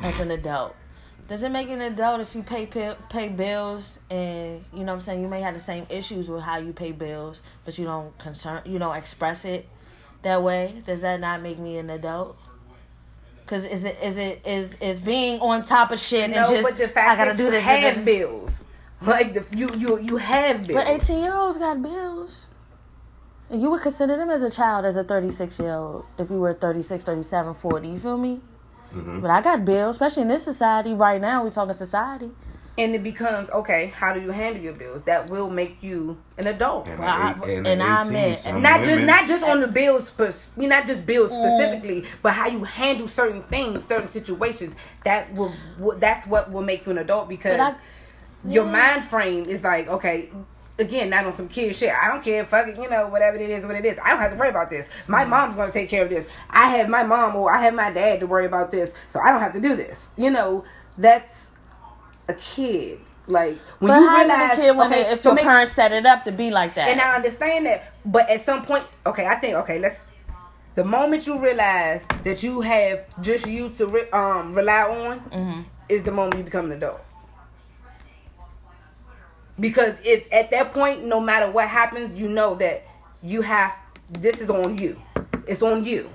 as 0.00 0.18
an 0.20 0.30
adult. 0.30 0.76
Does 1.26 1.42
it 1.42 1.50
make 1.50 1.70
an 1.70 1.80
adult 1.80 2.20
if 2.20 2.34
you 2.34 2.42
pay 2.42 2.66
pay 2.66 3.28
bills 3.28 3.98
and 4.10 4.62
you 4.72 4.80
know 4.80 4.86
what 4.86 4.92
I'm 4.92 5.00
saying 5.00 5.22
you 5.22 5.28
may 5.28 5.40
have 5.40 5.54
the 5.54 5.60
same 5.60 5.86
issues 5.88 6.28
with 6.28 6.42
how 6.42 6.58
you 6.58 6.72
pay 6.72 6.92
bills, 6.92 7.40
but 7.64 7.78
you 7.78 7.84
don't 7.84 8.16
concern 8.18 8.62
you 8.66 8.78
don't 8.78 8.96
express 8.96 9.44
it 9.44 9.68
that 10.22 10.42
way, 10.42 10.82
does 10.86 11.00
that 11.00 11.20
not 11.20 11.40
make 11.40 11.58
me 11.58 11.78
an 11.78 11.88
adult? 11.90 12.36
Cause 13.46 13.64
is 13.64 13.84
it 13.84 13.98
is 14.02 14.16
it 14.16 14.46
is 14.46 14.74
is 14.80 15.00
being 15.00 15.40
on 15.40 15.64
top 15.64 15.92
of 15.92 16.00
shit 16.00 16.30
no, 16.30 16.38
and 16.38 16.48
just 16.48 16.62
but 16.62 16.78
the 16.78 16.88
fact 16.88 17.20
I 17.20 17.24
gotta 17.24 17.36
do 17.36 17.50
this. 17.50 17.62
Have 17.62 17.96
this. 17.96 18.04
bills, 18.04 18.64
like 19.02 19.34
the 19.34 19.44
you 19.56 19.68
you 19.76 20.00
you 20.00 20.16
have 20.16 20.66
bills. 20.66 20.82
But 20.82 20.88
eighteen 20.88 21.22
year 21.22 21.34
olds 21.34 21.58
got 21.58 21.82
bills. 21.82 22.48
And 23.50 23.60
you 23.60 23.70
would 23.70 23.82
consider 23.82 24.16
them 24.16 24.30
as 24.30 24.42
a 24.42 24.50
child 24.50 24.86
as 24.86 24.96
a 24.96 25.04
36 25.04 25.58
year 25.58 25.74
old 25.74 26.06
if 26.18 26.30
you 26.30 26.40
were 26.40 26.54
36, 26.54 27.04
37, 27.04 27.54
40. 27.54 27.88
You 27.88 27.98
feel 27.98 28.16
me? 28.16 28.40
Mm-hmm. 28.94 29.20
But 29.20 29.30
I 29.30 29.42
got 29.42 29.64
bills, 29.64 29.96
especially 29.96 30.22
in 30.22 30.28
this 30.28 30.44
society 30.44 30.94
right 30.94 31.20
now. 31.20 31.42
We're 31.44 31.50
talking 31.50 31.74
society 31.74 32.30
and 32.76 32.94
it 32.94 33.02
becomes 33.02 33.50
okay. 33.50 33.86
How 33.86 34.12
do 34.12 34.20
you 34.20 34.30
handle 34.30 34.62
your 34.62 34.72
bills? 34.72 35.02
That 35.04 35.28
will 35.28 35.48
make 35.48 35.82
you 35.82 36.18
an 36.38 36.48
adult. 36.48 36.88
And, 36.88 36.98
well, 36.98 37.08
I, 37.08 37.32
and, 37.48 37.66
and 37.66 37.82
I 37.82 38.08
meant 38.08 38.44
not 38.44 38.80
women, 38.80 38.88
just 38.88 39.06
not 39.06 39.28
just 39.28 39.44
on 39.44 39.60
the 39.60 39.68
bills, 39.68 40.10
for 40.10 40.32
not 40.56 40.86
just 40.86 41.06
bills 41.06 41.30
mm. 41.30 41.36
specifically, 41.36 42.04
but 42.22 42.32
how 42.32 42.48
you 42.48 42.64
handle 42.64 43.06
certain 43.06 43.42
things, 43.44 43.84
certain 43.84 44.08
situations. 44.08 44.74
That 45.04 45.32
will 45.34 45.52
that's 45.98 46.26
what 46.26 46.50
will 46.50 46.62
make 46.62 46.86
you 46.86 46.92
an 46.92 46.98
adult 46.98 47.28
because 47.28 47.60
I, 47.60 47.76
your 48.46 48.64
mind 48.64 49.04
frame 49.04 49.46
is 49.46 49.62
like 49.62 49.88
okay. 49.88 50.30
Again, 50.76 51.10
not 51.10 51.24
on 51.24 51.36
some 51.36 51.48
kid 51.48 51.74
shit. 51.74 51.92
I 51.92 52.08
don't 52.08 52.22
care, 52.22 52.44
fuck 52.44 52.66
it, 52.66 52.76
you 52.76 52.90
know, 52.90 53.06
whatever 53.06 53.36
it 53.36 53.48
is, 53.48 53.64
what 53.64 53.76
it 53.76 53.84
is. 53.84 53.96
I 54.04 54.10
don't 54.10 54.18
have 54.18 54.32
to 54.32 54.36
worry 54.36 54.48
about 54.48 54.70
this. 54.70 54.88
My 55.06 55.24
mm. 55.24 55.28
mom's 55.28 55.54
gonna 55.54 55.70
take 55.70 55.88
care 55.88 56.02
of 56.02 56.10
this. 56.10 56.26
I 56.50 56.68
have 56.76 56.88
my 56.88 57.04
mom 57.04 57.36
or 57.36 57.52
I 57.52 57.62
have 57.62 57.74
my 57.74 57.92
dad 57.92 58.20
to 58.20 58.26
worry 58.26 58.46
about 58.46 58.72
this, 58.72 58.92
so 59.08 59.20
I 59.20 59.30
don't 59.30 59.40
have 59.40 59.52
to 59.52 59.60
do 59.60 59.76
this. 59.76 60.08
You 60.16 60.30
know, 60.30 60.64
that's 60.98 61.46
a 62.28 62.34
kid. 62.34 62.98
Like 63.26 63.56
when 63.78 63.90
but 63.90 64.00
you 64.00 64.16
realize, 64.18 64.58
a 64.58 64.60
kid 64.60 64.76
when 64.76 64.92
okay, 64.92 65.12
if 65.12 65.22
so 65.22 65.30
your 65.30 65.36
make, 65.36 65.44
parents 65.44 65.72
set 65.72 65.92
it 65.92 66.04
up 66.04 66.24
to 66.24 66.32
be 66.32 66.50
like 66.50 66.74
that. 66.74 66.88
And 66.88 67.00
I 67.00 67.14
understand 67.14 67.64
that, 67.66 67.92
but 68.04 68.28
at 68.28 68.42
some 68.42 68.62
point, 68.62 68.84
okay, 69.06 69.26
I 69.26 69.36
think 69.36 69.54
okay, 69.56 69.78
let's. 69.78 70.00
The 70.74 70.84
moment 70.84 71.26
you 71.26 71.38
realize 71.38 72.04
that 72.24 72.42
you 72.42 72.60
have 72.60 73.06
just 73.22 73.46
you 73.46 73.70
to 73.70 73.86
re, 73.86 74.10
um 74.10 74.52
rely 74.54 74.82
on 74.82 75.20
mm-hmm. 75.20 75.62
is 75.88 76.02
the 76.02 76.10
moment 76.10 76.36
you 76.36 76.44
become 76.44 76.66
an 76.66 76.72
adult. 76.72 77.00
Because 79.58 80.00
if 80.04 80.32
at 80.32 80.50
that 80.50 80.74
point, 80.74 81.04
no 81.04 81.20
matter 81.20 81.50
what 81.50 81.68
happens, 81.68 82.18
you 82.18 82.28
know 82.28 82.54
that 82.56 82.86
you 83.22 83.42
have 83.42 83.78
this 84.10 84.40
is 84.40 84.50
on 84.50 84.78
you. 84.78 85.00
It's 85.46 85.62
on 85.62 85.84
you. 85.84 86.10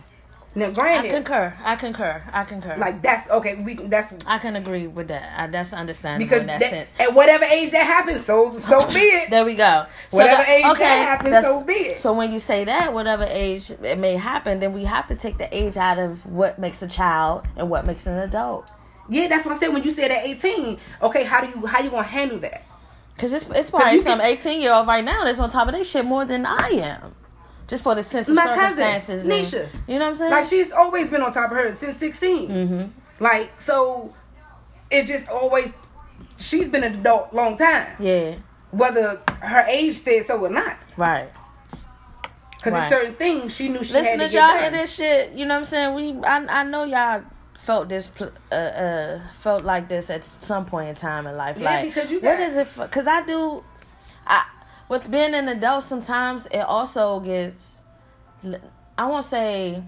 Now, 0.55 0.71
granted, 0.71 1.09
I 1.09 1.13
concur. 1.13 1.57
I 1.63 1.75
concur. 1.75 2.23
I 2.33 2.43
concur. 2.43 2.75
Like 2.77 3.03
that's 3.03 3.29
okay. 3.29 3.55
We 3.55 3.75
that's 3.75 4.13
I 4.25 4.39
can 4.39 4.55
agree 4.55 4.87
with 4.87 5.07
that. 5.09 5.39
I, 5.39 5.47
that's 5.47 5.73
understandable 5.73 6.25
because 6.25 6.41
in 6.41 6.47
that, 6.47 6.59
that, 6.59 6.69
sense. 6.71 6.93
At 6.99 7.13
whatever 7.13 7.45
age 7.45 7.71
that 7.71 7.85
happens, 7.85 8.25
so 8.25 8.57
so 8.57 8.87
be 8.93 8.99
it. 8.99 9.29
there 9.29 9.45
we 9.45 9.55
go. 9.55 9.85
So 10.09 10.17
whatever 10.17 10.43
the, 10.43 10.49
age 10.49 10.65
okay, 10.65 10.83
that 10.83 11.19
happens, 11.19 11.45
so 11.45 11.61
be 11.61 11.73
it. 11.73 11.99
So 11.99 12.13
when 12.13 12.31
you 12.33 12.39
say 12.39 12.63
that, 12.65 12.93
whatever 12.93 13.25
age 13.29 13.71
it 13.71 13.99
may 13.99 14.15
happen, 14.15 14.59
then 14.59 14.73
we 14.73 14.85
have 14.85 15.07
to 15.07 15.15
take 15.15 15.37
the 15.37 15.55
age 15.55 15.77
out 15.77 15.99
of 15.99 16.25
what 16.25 16.57
makes 16.57 16.81
a 16.81 16.87
child 16.87 17.47
and 17.55 17.69
what 17.69 17.85
makes 17.85 18.07
an 18.07 18.17
adult. 18.17 18.71
Yeah, 19.07 19.27
that's 19.27 19.45
what 19.45 19.55
I 19.55 19.59
said 19.59 19.71
when 19.71 19.83
you 19.83 19.91
said 19.91 20.09
at 20.09 20.25
eighteen. 20.25 20.79
Okay, 21.01 21.25
how 21.25 21.41
do 21.41 21.47
you 21.47 21.65
how 21.67 21.79
you 21.81 21.91
gonna 21.91 22.03
handle 22.03 22.39
that? 22.39 22.65
Because 23.19 23.33
it's 23.33 23.45
it's 23.49 23.69
probably 23.69 23.97
some 23.97 24.21
eighteen 24.21 24.61
year 24.61 24.73
old 24.73 24.87
right 24.87 25.03
now 25.03 25.25
that's 25.25 25.39
on 25.39 25.49
top 25.49 25.67
of 25.67 25.73
their 25.73 25.83
shit 25.83 26.05
more 26.05 26.23
than 26.23 26.45
I 26.45 26.69
am 26.69 27.15
just 27.67 27.83
for 27.83 27.93
the 27.93 28.01
sense 28.01 28.29
of 28.29 28.35
My 28.35 28.45
circumstances. 28.45 29.27
Cousin, 29.27 29.29
Nisha. 29.29 29.63
And, 29.63 29.83
you 29.87 29.93
know 29.95 30.05
what 30.05 30.09
I'm 30.09 30.15
saying? 30.15 30.31
Like 30.31 30.45
she's 30.45 30.71
always 30.71 31.09
been 31.09 31.21
on 31.21 31.33
top 31.33 31.51
of 31.51 31.57
her 31.57 31.73
since 31.73 31.97
16. 31.97 32.49
Mm-hmm. 32.49 33.23
Like 33.23 33.61
so, 33.61 34.13
it 34.89 35.05
just 35.05 35.29
always. 35.29 35.73
She's 36.37 36.69
been 36.69 36.85
an 36.85 36.93
adult 36.93 37.33
long 37.33 37.57
time. 37.57 37.95
Yeah. 37.99 38.35
Whether 38.71 39.21
her 39.41 39.65
age 39.67 39.95
said 39.95 40.25
so 40.25 40.39
or 40.39 40.49
not. 40.49 40.77
Right. 40.95 41.29
Because 42.55 42.73
right. 42.73 42.89
certain 42.89 43.15
things 43.15 43.55
she 43.55 43.69
knew 43.69 43.83
she 43.83 43.93
Listen 43.93 44.19
had 44.19 44.31
to 44.31 44.35
y'all 44.35 44.57
hear 44.57 44.71
this 44.71 44.95
shit. 44.95 45.33
You 45.33 45.45
know 45.45 45.55
what 45.55 45.59
I'm 45.59 45.65
saying? 45.65 45.95
We, 45.95 46.25
I, 46.25 46.61
I 46.61 46.63
know 46.63 46.83
y'all 46.85 47.23
felt 47.59 47.89
this, 47.89 48.09
uh, 48.19 48.55
uh, 48.55 49.19
felt 49.33 49.63
like 49.63 49.89
this 49.89 50.09
at 50.09 50.23
some 50.23 50.65
point 50.65 50.89
in 50.89 50.95
time 50.95 51.27
in 51.27 51.35
life. 51.37 51.57
Yeah, 51.57 51.65
like, 51.65 51.85
because 51.85 52.11
you 52.11 52.19
got, 52.19 52.37
what 52.37 52.39
is 52.39 52.57
it? 52.57 52.67
Because 52.75 53.07
I 53.07 53.25
do, 53.25 53.63
I 54.25 54.45
with 54.87 55.09
being 55.11 55.35
an 55.35 55.47
adult, 55.47 55.83
sometimes 55.83 56.47
it 56.47 56.61
also 56.61 57.19
gets, 57.19 57.81
I 58.97 59.05
won't 59.05 59.25
say 59.25 59.83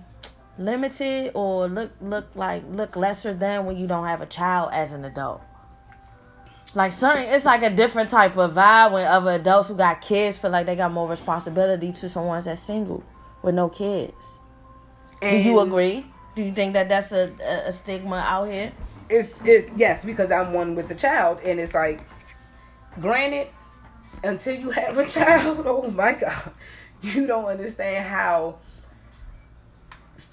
limited 0.58 1.32
or 1.34 1.68
look 1.68 1.92
look 2.01 2.28
like 2.36 2.63
look 2.70 2.96
lesser 2.96 3.34
than 3.34 3.66
when 3.66 3.78
you 3.78 3.88
don't 3.88 4.06
have 4.06 4.22
a 4.22 4.25
child 4.25 4.70
as 4.74 4.94
an 4.94 5.04
adult. 5.06 5.42
Like 6.74 6.94
certain, 6.94 7.24
it's 7.24 7.44
like 7.44 7.63
a 7.63 7.70
different 7.70 8.10
type 8.10 8.38
of 8.38 8.54
vibe 8.54 8.94
when 8.94 9.06
other 9.06 9.32
adults 9.32 9.68
who 9.68 9.75
got 9.75 10.00
kids 10.00 10.38
feel 10.38 10.51
like 10.51 10.66
they 10.66 10.75
got 10.75 10.92
more 10.92 11.08
responsibility 11.10 11.92
to 11.92 12.08
someone 12.08 12.42
that's 12.44 12.62
single 12.62 13.04
with 13.42 13.56
no 13.56 13.68
kids. 13.68 14.40
And 15.22 15.44
Do 15.44 15.50
you 15.50 15.60
agree? 15.60 16.06
Do 16.35 16.41
you 16.41 16.51
think 16.51 16.73
that 16.73 16.89
that's 16.89 17.11
a, 17.11 17.31
a 17.65 17.71
stigma 17.71 18.17
out 18.17 18.45
here? 18.45 18.71
It's 19.09 19.41
it's 19.43 19.69
yes 19.75 20.05
because 20.05 20.31
I'm 20.31 20.53
one 20.53 20.75
with 20.75 20.88
the 20.88 20.95
child 20.95 21.39
and 21.43 21.59
it's 21.59 21.73
like, 21.73 22.01
granted, 23.01 23.47
until 24.23 24.55
you 24.55 24.71
have 24.71 24.97
a 24.97 25.07
child, 25.09 25.63
oh 25.65 25.89
my 25.91 26.13
God, 26.13 26.51
you 27.01 27.27
don't 27.27 27.45
understand 27.45 28.07
how 28.07 28.59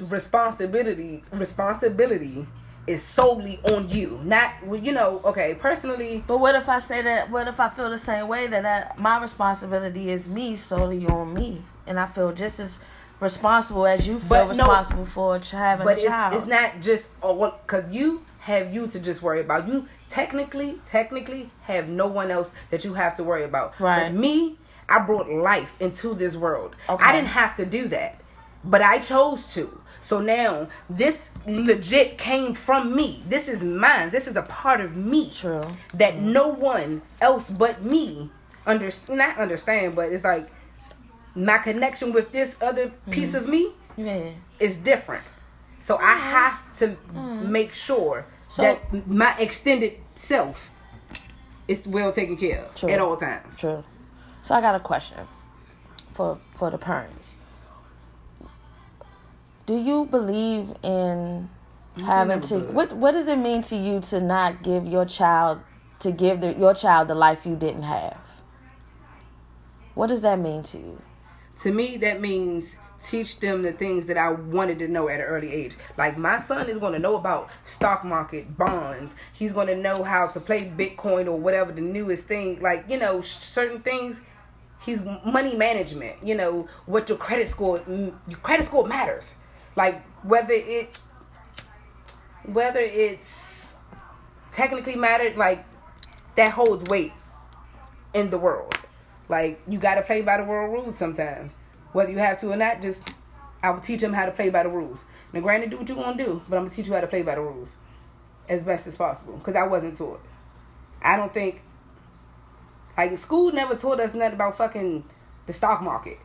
responsibility 0.00 1.24
responsibility 1.32 2.46
is 2.86 3.02
solely 3.02 3.58
on 3.64 3.88
you. 3.88 4.20
Not 4.24 4.64
well, 4.64 4.80
you 4.80 4.92
know, 4.92 5.20
okay, 5.24 5.54
personally 5.54 6.24
But 6.26 6.38
what 6.38 6.54
if 6.54 6.68
I 6.68 6.78
say 6.78 7.02
that? 7.02 7.30
What 7.30 7.48
if 7.48 7.60
I 7.60 7.68
feel 7.68 7.90
the 7.90 7.98
same 7.98 8.28
way 8.28 8.46
that 8.46 8.64
I, 8.64 9.00
my 9.00 9.20
responsibility 9.20 10.10
is 10.10 10.28
me 10.28 10.56
solely 10.56 11.06
on 11.06 11.34
me, 11.34 11.62
and 11.86 12.00
I 12.00 12.06
feel 12.06 12.32
just 12.32 12.60
as 12.60 12.78
responsible 13.20 13.87
as 13.87 14.06
you 14.06 14.18
feel 14.18 14.28
But 14.46 14.56
no- 14.56 14.64
responsible 14.68 15.06
for 15.06 15.38
ch- 15.38 15.50
having 15.52 15.84
but 15.87 15.96
a 15.98 16.00
it's, 16.00 16.08
child. 16.08 16.34
it's 16.34 16.46
not 16.46 16.80
just 16.80 17.08
because 17.20 17.90
you 17.90 18.25
have 18.40 18.72
you 18.72 18.87
to 18.88 18.98
just 19.00 19.22
worry 19.22 19.40
about. 19.40 19.68
You 19.68 19.87
technically, 20.08 20.80
technically 20.87 21.50
have 21.62 21.88
no 21.88 22.06
one 22.06 22.30
else 22.30 22.52
that 22.70 22.84
you 22.84 22.94
have 22.94 23.14
to 23.16 23.25
worry 23.25 23.44
about. 23.44 23.78
Right. 23.80 24.04
But 24.04 24.14
me, 24.14 24.56
I 24.88 25.00
brought 25.00 25.28
life 25.28 25.75
into 25.80 26.14
this 26.14 26.34
world. 26.37 26.75
Okay. 26.88 27.04
I 27.04 27.12
didn't 27.12 27.28
have 27.28 27.56
to 27.56 27.66
do 27.66 27.88
that, 27.88 28.20
but 28.64 28.80
I 28.80 28.98
chose 28.98 29.52
to. 29.54 29.80
So 30.00 30.20
now 30.20 30.68
this 30.88 31.30
legit 31.46 32.16
came 32.16 32.54
from 32.54 32.96
me. 32.96 33.22
This 33.28 33.48
is 33.48 33.62
mine. 33.62 34.10
This 34.10 34.26
is 34.26 34.37
a 34.37 34.42
part 34.42 34.80
of 34.80 34.96
me. 34.96 35.30
True. 35.34 35.64
That 35.92 36.18
no 36.18 36.48
one 36.48 37.02
else 37.20 37.50
but 37.50 37.82
me 37.82 38.30
under 38.66 38.90
not 39.10 39.37
understand, 39.38 39.94
but 39.94 40.10
it's 40.12 40.25
like 40.25 40.48
my 41.38 41.59
connection 41.59 42.12
with 42.12 42.33
this 42.33 42.57
other 42.61 42.92
piece 43.11 43.35
of 43.35 43.45
mm. 43.45 43.50
me 43.50 43.73
yeah. 43.97 44.30
is 44.59 44.76
different. 44.76 45.25
So 45.80 45.97
I 45.97 46.14
have 46.14 46.76
to 46.78 46.97
mm. 47.12 47.49
make 47.49 47.75
sure 47.75 48.26
So- 48.50 48.62
that 48.62 49.07
my 49.07 49.37
extended 49.38 49.99
self 50.14 50.71
is 51.68 51.87
well 51.87 52.12
taken 52.12 52.37
care 52.37 52.64
of 52.64 52.75
True. 52.75 52.90
at 52.90 52.99
all 52.99 53.16
times. 53.16 53.59
True. 53.59 53.85
So 54.42 54.54
I 54.54 54.61
got 54.61 54.75
a 54.75 54.80
question 54.80 55.26
for 56.12 56.40
for 56.54 56.71
the 56.71 56.78
parents. 56.78 57.35
Do 59.66 59.76
you 59.76 60.07
believe 60.07 60.75
in 60.83 61.50
having 62.02 62.40
to 62.42 62.61
what 62.61 62.92
what 62.95 63.12
does 63.12 63.28
it 63.28 63.37
mean 63.37 63.61
to 63.62 63.76
you 63.76 64.00
to 64.00 64.21
not 64.21 64.62
give 64.62 64.87
your 64.87 65.04
child 65.04 65.61
to 66.00 66.11
give 66.11 66.40
the, 66.40 66.54
your 66.54 66.73
child 66.75 67.09
the 67.09 67.14
life 67.14 67.45
you 67.45 67.54
didn't 67.54 67.83
have? 67.83 68.18
What 69.95 70.07
does 70.07 70.23
that 70.23 70.38
mean 70.38 70.62
to 70.64 70.78
you? 70.78 71.02
To 71.60 71.72
me, 71.72 71.96
that 71.98 72.20
means 72.20 72.76
teach 73.02 73.38
them 73.40 73.62
the 73.62 73.72
things 73.72 74.06
that 74.06 74.16
I 74.16 74.30
wanted 74.30 74.78
to 74.80 74.88
know 74.88 75.08
at 75.08 75.20
an 75.20 75.26
early 75.26 75.52
age. 75.52 75.76
Like 75.96 76.18
my 76.18 76.38
son 76.40 76.68
is 76.68 76.78
going 76.78 76.92
to 76.92 76.98
know 76.98 77.16
about 77.16 77.50
stock 77.64 78.04
market, 78.04 78.56
bonds. 78.56 79.14
He's 79.32 79.52
going 79.52 79.68
to 79.68 79.76
know 79.76 80.02
how 80.02 80.26
to 80.28 80.40
play 80.40 80.60
Bitcoin 80.60 81.26
or 81.26 81.38
whatever 81.38 81.72
the 81.72 81.80
newest 81.80 82.24
thing. 82.24 82.60
Like 82.60 82.86
you 82.88 82.98
know, 82.98 83.20
certain 83.20 83.80
things. 83.80 84.20
He's 84.84 85.02
money 85.24 85.56
management. 85.56 86.24
You 86.24 86.36
know 86.36 86.68
what 86.86 87.08
your 87.08 87.18
credit 87.18 87.48
score. 87.48 87.82
Your 87.88 88.38
credit 88.42 88.66
score 88.66 88.86
matters. 88.86 89.34
Like 89.76 90.02
whether 90.24 90.52
it 90.52 90.98
whether 92.44 92.80
it's 92.80 93.74
technically 94.52 94.96
mattered, 94.96 95.36
like 95.36 95.64
that 96.36 96.52
holds 96.52 96.84
weight 96.84 97.12
in 98.14 98.30
the 98.30 98.38
world. 98.38 98.77
Like 99.28 99.61
you 99.68 99.78
got 99.78 99.97
to 99.97 100.02
play 100.02 100.23
by 100.23 100.38
the 100.38 100.44
world 100.44 100.73
rules 100.73 100.99
sometimes, 100.99 101.52
whether 101.92 102.11
you 102.11 102.18
have 102.18 102.40
to 102.40 102.50
or 102.50 102.56
not. 102.56 102.80
Just 102.80 103.02
I 103.62 103.70
will 103.70 103.80
teach 103.80 104.00
them 104.00 104.12
how 104.12 104.26
to 104.26 104.32
play 104.32 104.50
by 104.50 104.62
the 104.62 104.68
rules. 104.68 105.04
Now, 105.32 105.40
granted, 105.40 105.70
do 105.70 105.78
what 105.78 105.88
you 105.88 105.97
want 105.97 106.18
to 106.18 106.25
do, 106.25 106.42
but 106.49 106.56
I'm 106.56 106.64
gonna 106.64 106.75
teach 106.75 106.87
you 106.87 106.94
how 106.94 107.00
to 107.00 107.06
play 107.06 107.23
by 107.23 107.35
the 107.35 107.42
rules 107.42 107.76
as 108.49 108.62
best 108.62 108.87
as 108.87 108.97
possible 108.97 109.37
because 109.37 109.56
I 109.56 109.66
wasn't 109.66 109.97
taught. 109.97 110.20
I 111.02 111.16
don't 111.16 111.32
think 111.32 111.62
like 112.97 113.16
school 113.18 113.52
never 113.52 113.76
taught 113.76 114.00
us 114.00 114.14
nothing 114.14 114.35
about 114.35 114.56
fucking 114.56 115.04
the 115.47 115.52
stock 115.52 115.82
market. 115.82 116.18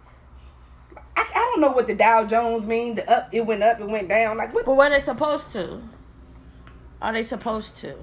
I, 1.15 1.22
I 1.36 1.39
don't 1.51 1.62
know 1.62 1.72
what 1.72 1.88
the 1.88 1.95
Dow 1.95 2.25
Jones 2.25 2.65
mean. 2.65 2.95
The 2.95 3.12
up, 3.12 3.29
it 3.31 3.45
went 3.45 3.62
up, 3.62 3.79
it 3.79 3.88
went 3.88 4.10
down. 4.10 4.38
Like 4.38 4.53
what? 4.53 4.65
But 4.65 4.75
were 4.75 4.89
they 4.89 5.00
supposed 5.00 5.51
to? 5.51 5.81
Are 7.01 7.12
they 7.12 7.24
supposed 7.24 7.75
to? 7.77 7.95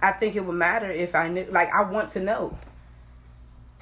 I 0.00 0.10
think 0.12 0.34
it 0.34 0.44
would 0.44 0.56
matter 0.56 0.90
if 0.90 1.14
I 1.14 1.28
knew. 1.28 1.46
Like, 1.50 1.72
I 1.72 1.82
want 1.82 2.10
to 2.12 2.20
know. 2.20 2.56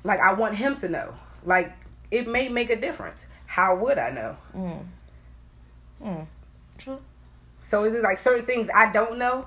Like, 0.05 0.21
I 0.21 0.33
want 0.33 0.57
him 0.57 0.77
to 0.79 0.89
know. 0.89 1.15
Like, 1.45 1.73
it 2.11 2.27
may 2.29 2.49
make 2.49 2.71
a 2.71 2.77
difference. 2.81 3.27
How 3.47 3.77
would 3.77 3.99
I 3.99 4.11
know? 4.11 4.37
Mm. 4.55 4.87
Mm. 6.03 6.27
True. 6.79 7.01
So 7.63 7.85
it's 7.85 7.95
just 7.95 8.05
like 8.05 8.19
certain 8.19 8.47
things 8.47 8.69
I 8.75 8.91
don't 8.91 9.19
know, 9.19 9.47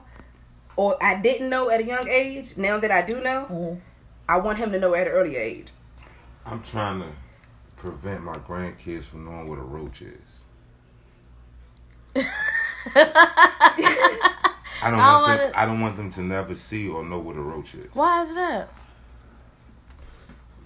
or 0.75 1.01
I 1.03 1.15
didn't 1.19 1.49
know 1.49 1.69
at 1.69 1.81
a 1.81 1.83
young 1.83 2.07
age. 2.07 2.57
Now 2.57 2.77
that 2.79 2.91
I 2.91 3.01
do 3.01 3.19
know, 3.19 3.47
mm-hmm. 3.49 3.79
I 4.27 4.37
want 4.37 4.57
him 4.59 4.71
to 4.71 4.79
know 4.79 4.93
at 4.95 5.07
an 5.07 5.13
early 5.13 5.35
age. 5.35 5.71
I'm 6.45 6.61
trying 6.61 7.01
to 7.01 7.07
prevent 7.75 8.23
my 8.23 8.37
grandkids 8.37 9.03
from 9.05 9.25
knowing 9.25 9.49
what 9.49 9.59
a 9.59 9.63
roach 9.63 10.01
is. 10.01 10.41
I 14.85 14.91
don't, 14.91 14.99
I 14.99 15.13
want 15.13 15.27
them, 15.27 15.37
wanna- 15.39 15.51
I 15.55 15.65
don't 15.65 15.81
want 15.81 15.97
them 15.97 16.11
to 16.11 16.21
never 16.21 16.55
see 16.55 16.87
or 16.87 17.03
know 17.03 17.19
what 17.19 17.35
a 17.35 17.41
roach 17.41 17.73
is. 17.75 17.87
Why 17.93 18.21
is 18.21 18.35
that? 18.35 18.69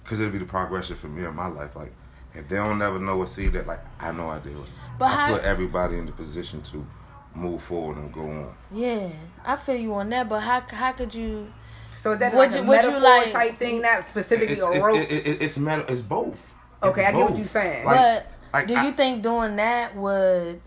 Because 0.08 0.20
it'll 0.20 0.32
be 0.32 0.38
the 0.38 0.46
progression 0.46 0.96
for 0.96 1.08
me 1.08 1.22
in 1.26 1.34
my 1.36 1.48
life. 1.48 1.76
Like, 1.76 1.92
if 2.34 2.48
they 2.48 2.56
don't 2.56 2.78
never 2.78 2.98
know 2.98 3.18
or 3.18 3.26
see 3.26 3.48
that, 3.48 3.66
like, 3.66 3.80
I 4.00 4.10
know 4.10 4.30
I 4.30 4.38
did 4.38 4.52
it. 4.56 4.62
But 4.98 5.04
I 5.06 5.08
how- 5.10 5.34
put 5.34 5.44
everybody 5.44 5.98
in 5.98 6.06
the 6.06 6.12
position 6.12 6.62
to 6.62 6.86
move 7.34 7.62
forward 7.62 7.98
and 7.98 8.10
go 8.10 8.22
on. 8.22 8.54
Yeah, 8.72 9.10
I 9.44 9.56
feel 9.56 9.76
you 9.76 9.92
on 9.94 10.08
that. 10.08 10.26
But 10.26 10.40
how 10.40 10.62
how 10.70 10.92
could 10.92 11.12
you? 11.14 11.52
So 11.94 12.12
is 12.12 12.20
that 12.20 12.32
Would 12.32 12.38
like 12.38 12.50
you- 12.52 12.58
a 12.58 12.62
would 12.62 12.82
you 12.84 12.90
metaphor 12.90 13.00
like- 13.00 13.32
type 13.32 13.58
thing, 13.58 13.82
not 13.82 14.08
specifically 14.08 14.54
It's, 14.54 14.62
a 14.62 14.72
it's, 14.72 15.12
it, 15.12 15.26
it, 15.26 15.42
it's, 15.42 15.58
matter, 15.58 15.84
it's 15.88 16.00
both. 16.00 16.40
Okay, 16.82 17.02
It's 17.02 17.08
I 17.10 17.12
get 17.12 17.28
what 17.30 17.36
you're 17.38 17.46
saying. 17.46 17.84
Like- 17.84 17.96
but 17.96 18.32
like, 18.54 18.66
do 18.66 18.74
I- 18.76 18.84
you 18.86 18.92
think 18.92 19.22
doing 19.22 19.56
that 19.56 19.94
would 19.94 20.62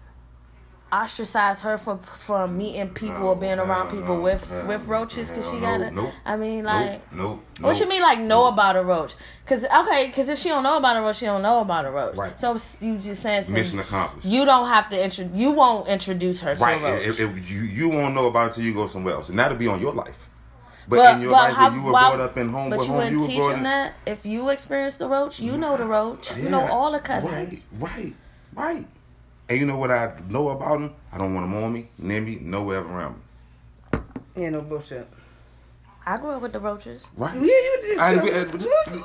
ostracize 0.93 1.61
her 1.61 1.77
from 1.77 1.99
from 1.99 2.57
meeting 2.57 2.89
people 2.89 3.19
No, 3.19 3.27
or 3.29 3.35
being 3.35 3.59
around 3.59 3.89
people 3.91 4.15
no, 4.17 4.21
with 4.21 4.49
with 4.67 4.85
roaches? 4.87 5.31
Cause 5.31 5.49
she 5.51 5.59
got 5.59 5.81
it. 5.81 5.93
nope, 5.93 6.11
I 6.25 6.35
mean, 6.37 6.63
like. 6.65 7.13
nope, 7.13 7.43
What 7.59 7.79
you 7.79 7.87
mean, 7.87 8.01
like 8.01 8.19
know 8.19 8.43
nope. 8.45 8.53
about 8.53 8.75
a 8.75 8.83
roach? 8.83 9.15
Cause 9.45 9.63
okay, 9.63 10.11
cause 10.13 10.27
if 10.29 10.39
she 10.39 10.49
don't 10.49 10.63
know 10.63 10.77
about 10.77 10.97
a 10.97 11.01
roach, 11.01 11.17
she 11.17 11.25
don't 11.25 11.41
know 11.41 11.61
about 11.61 11.85
a 11.85 11.91
roach. 11.91 12.15
Right. 12.15 12.39
So 12.39 12.57
you 12.81 12.97
just 12.97 13.21
saying 13.21 13.43
so 13.43 13.53
Mission 13.53 13.79
accomplished. 13.79 14.25
you 14.27 14.45
don't 14.45 14.67
have 14.67 14.89
to 14.89 15.03
intro. 15.03 15.29
You 15.33 15.51
won't 15.51 15.87
introduce 15.87 16.41
her 16.41 16.55
to 16.55 16.63
a 16.63 16.79
roach. 16.81 17.07
If, 17.07 17.19
if 17.19 17.49
you 17.49 17.61
you 17.61 17.89
won't 17.89 18.13
know 18.15 18.27
about 18.27 18.43
it 18.43 18.47
until 18.57 18.63
you 18.65 18.73
go 18.73 18.87
somewhere 18.87 19.13
else, 19.15 19.29
and 19.29 19.39
that'll 19.39 19.57
be 19.57 19.67
on 19.67 19.79
your 19.79 19.93
life. 19.93 20.27
But, 20.87 20.97
But, 20.97 21.15
in 21.15 21.21
your 21.21 21.31
but 21.31 21.37
life, 21.43 21.53
how, 21.55 21.73
you 21.73 21.81
were 21.83 21.91
why- 21.93 22.09
brought 22.09 22.19
up 22.21 22.37
in 22.37 22.49
home, 22.49 22.69
but 22.71 22.79
you 22.81 22.85
home, 22.87 23.11
you 23.13 23.19
were 23.21 23.27
brought 23.27 23.63
that. 23.63 23.93
If 24.05 24.25
you 24.25 24.49
experienced 24.49 24.99
the 24.99 25.07
roach, 25.07 25.39
you 25.39 25.55
know 25.57 25.77
the 25.77 25.85
roach. 25.85 26.35
You 26.35 26.49
know 26.49 26.67
all 26.67 26.91
the 26.91 26.99
cousins. 26.99 27.67
Right, 27.71 27.91
right, 27.95 28.13
right. 28.55 28.87
And 29.49 29.59
you 29.59 29.65
know 29.65 29.77
what 29.77 29.91
I 29.91 30.13
know 30.29 30.49
about 30.49 30.79
them? 30.79 30.93
I 31.11 31.17
don't 31.17 31.33
want 31.33 31.45
them 31.51 31.61
on 31.63 31.73
me, 31.73 31.87
near 31.97 32.21
me, 32.21 32.37
nowhere 32.41 32.79
around 32.79 33.15
me. 33.93 33.99
yeah, 34.37 34.49
no 34.49 34.61
bullshit. 34.61 35.07
I 36.05 36.17
grew 36.17 36.31
up 36.31 36.41
with 36.41 36.53
the 36.53 36.59
roaches. 36.59 37.03
Right. 37.15 37.35
Yeah, 37.35 37.41
you 37.41 37.79
did. 37.83 37.99
I. 37.99 38.11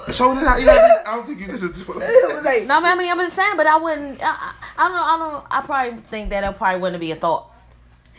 I, 0.09 0.11
so 0.13 0.35
did 0.35 0.45
I, 0.45 0.59
yeah, 0.59 1.03
I 1.07 1.17
don't 1.17 1.27
think 1.27 1.41
you 1.41 1.47
listen 1.49 1.73
to 1.73 1.81
It 1.93 1.97
it. 2.03 2.35
was 2.37 2.45
like, 2.45 2.65
No, 2.67 2.81
I 2.83 2.95
mean 2.95 3.11
I'm 3.11 3.19
just 3.19 3.35
saying, 3.37 3.57
but 3.57 3.67
I 3.67 3.77
wouldn't. 3.77 4.23
I, 4.23 4.27
I, 4.27 4.55
I 4.79 4.89
don't. 4.89 4.99
I 4.99 5.19
don't. 5.19 5.47
I 5.51 5.61
probably 5.67 6.01
think 6.11 6.31
that 6.31 6.43
it 6.45 6.57
probably 6.57 6.81
wouldn't 6.81 7.01
be 7.01 7.11
a 7.13 7.17
thought 7.17 7.53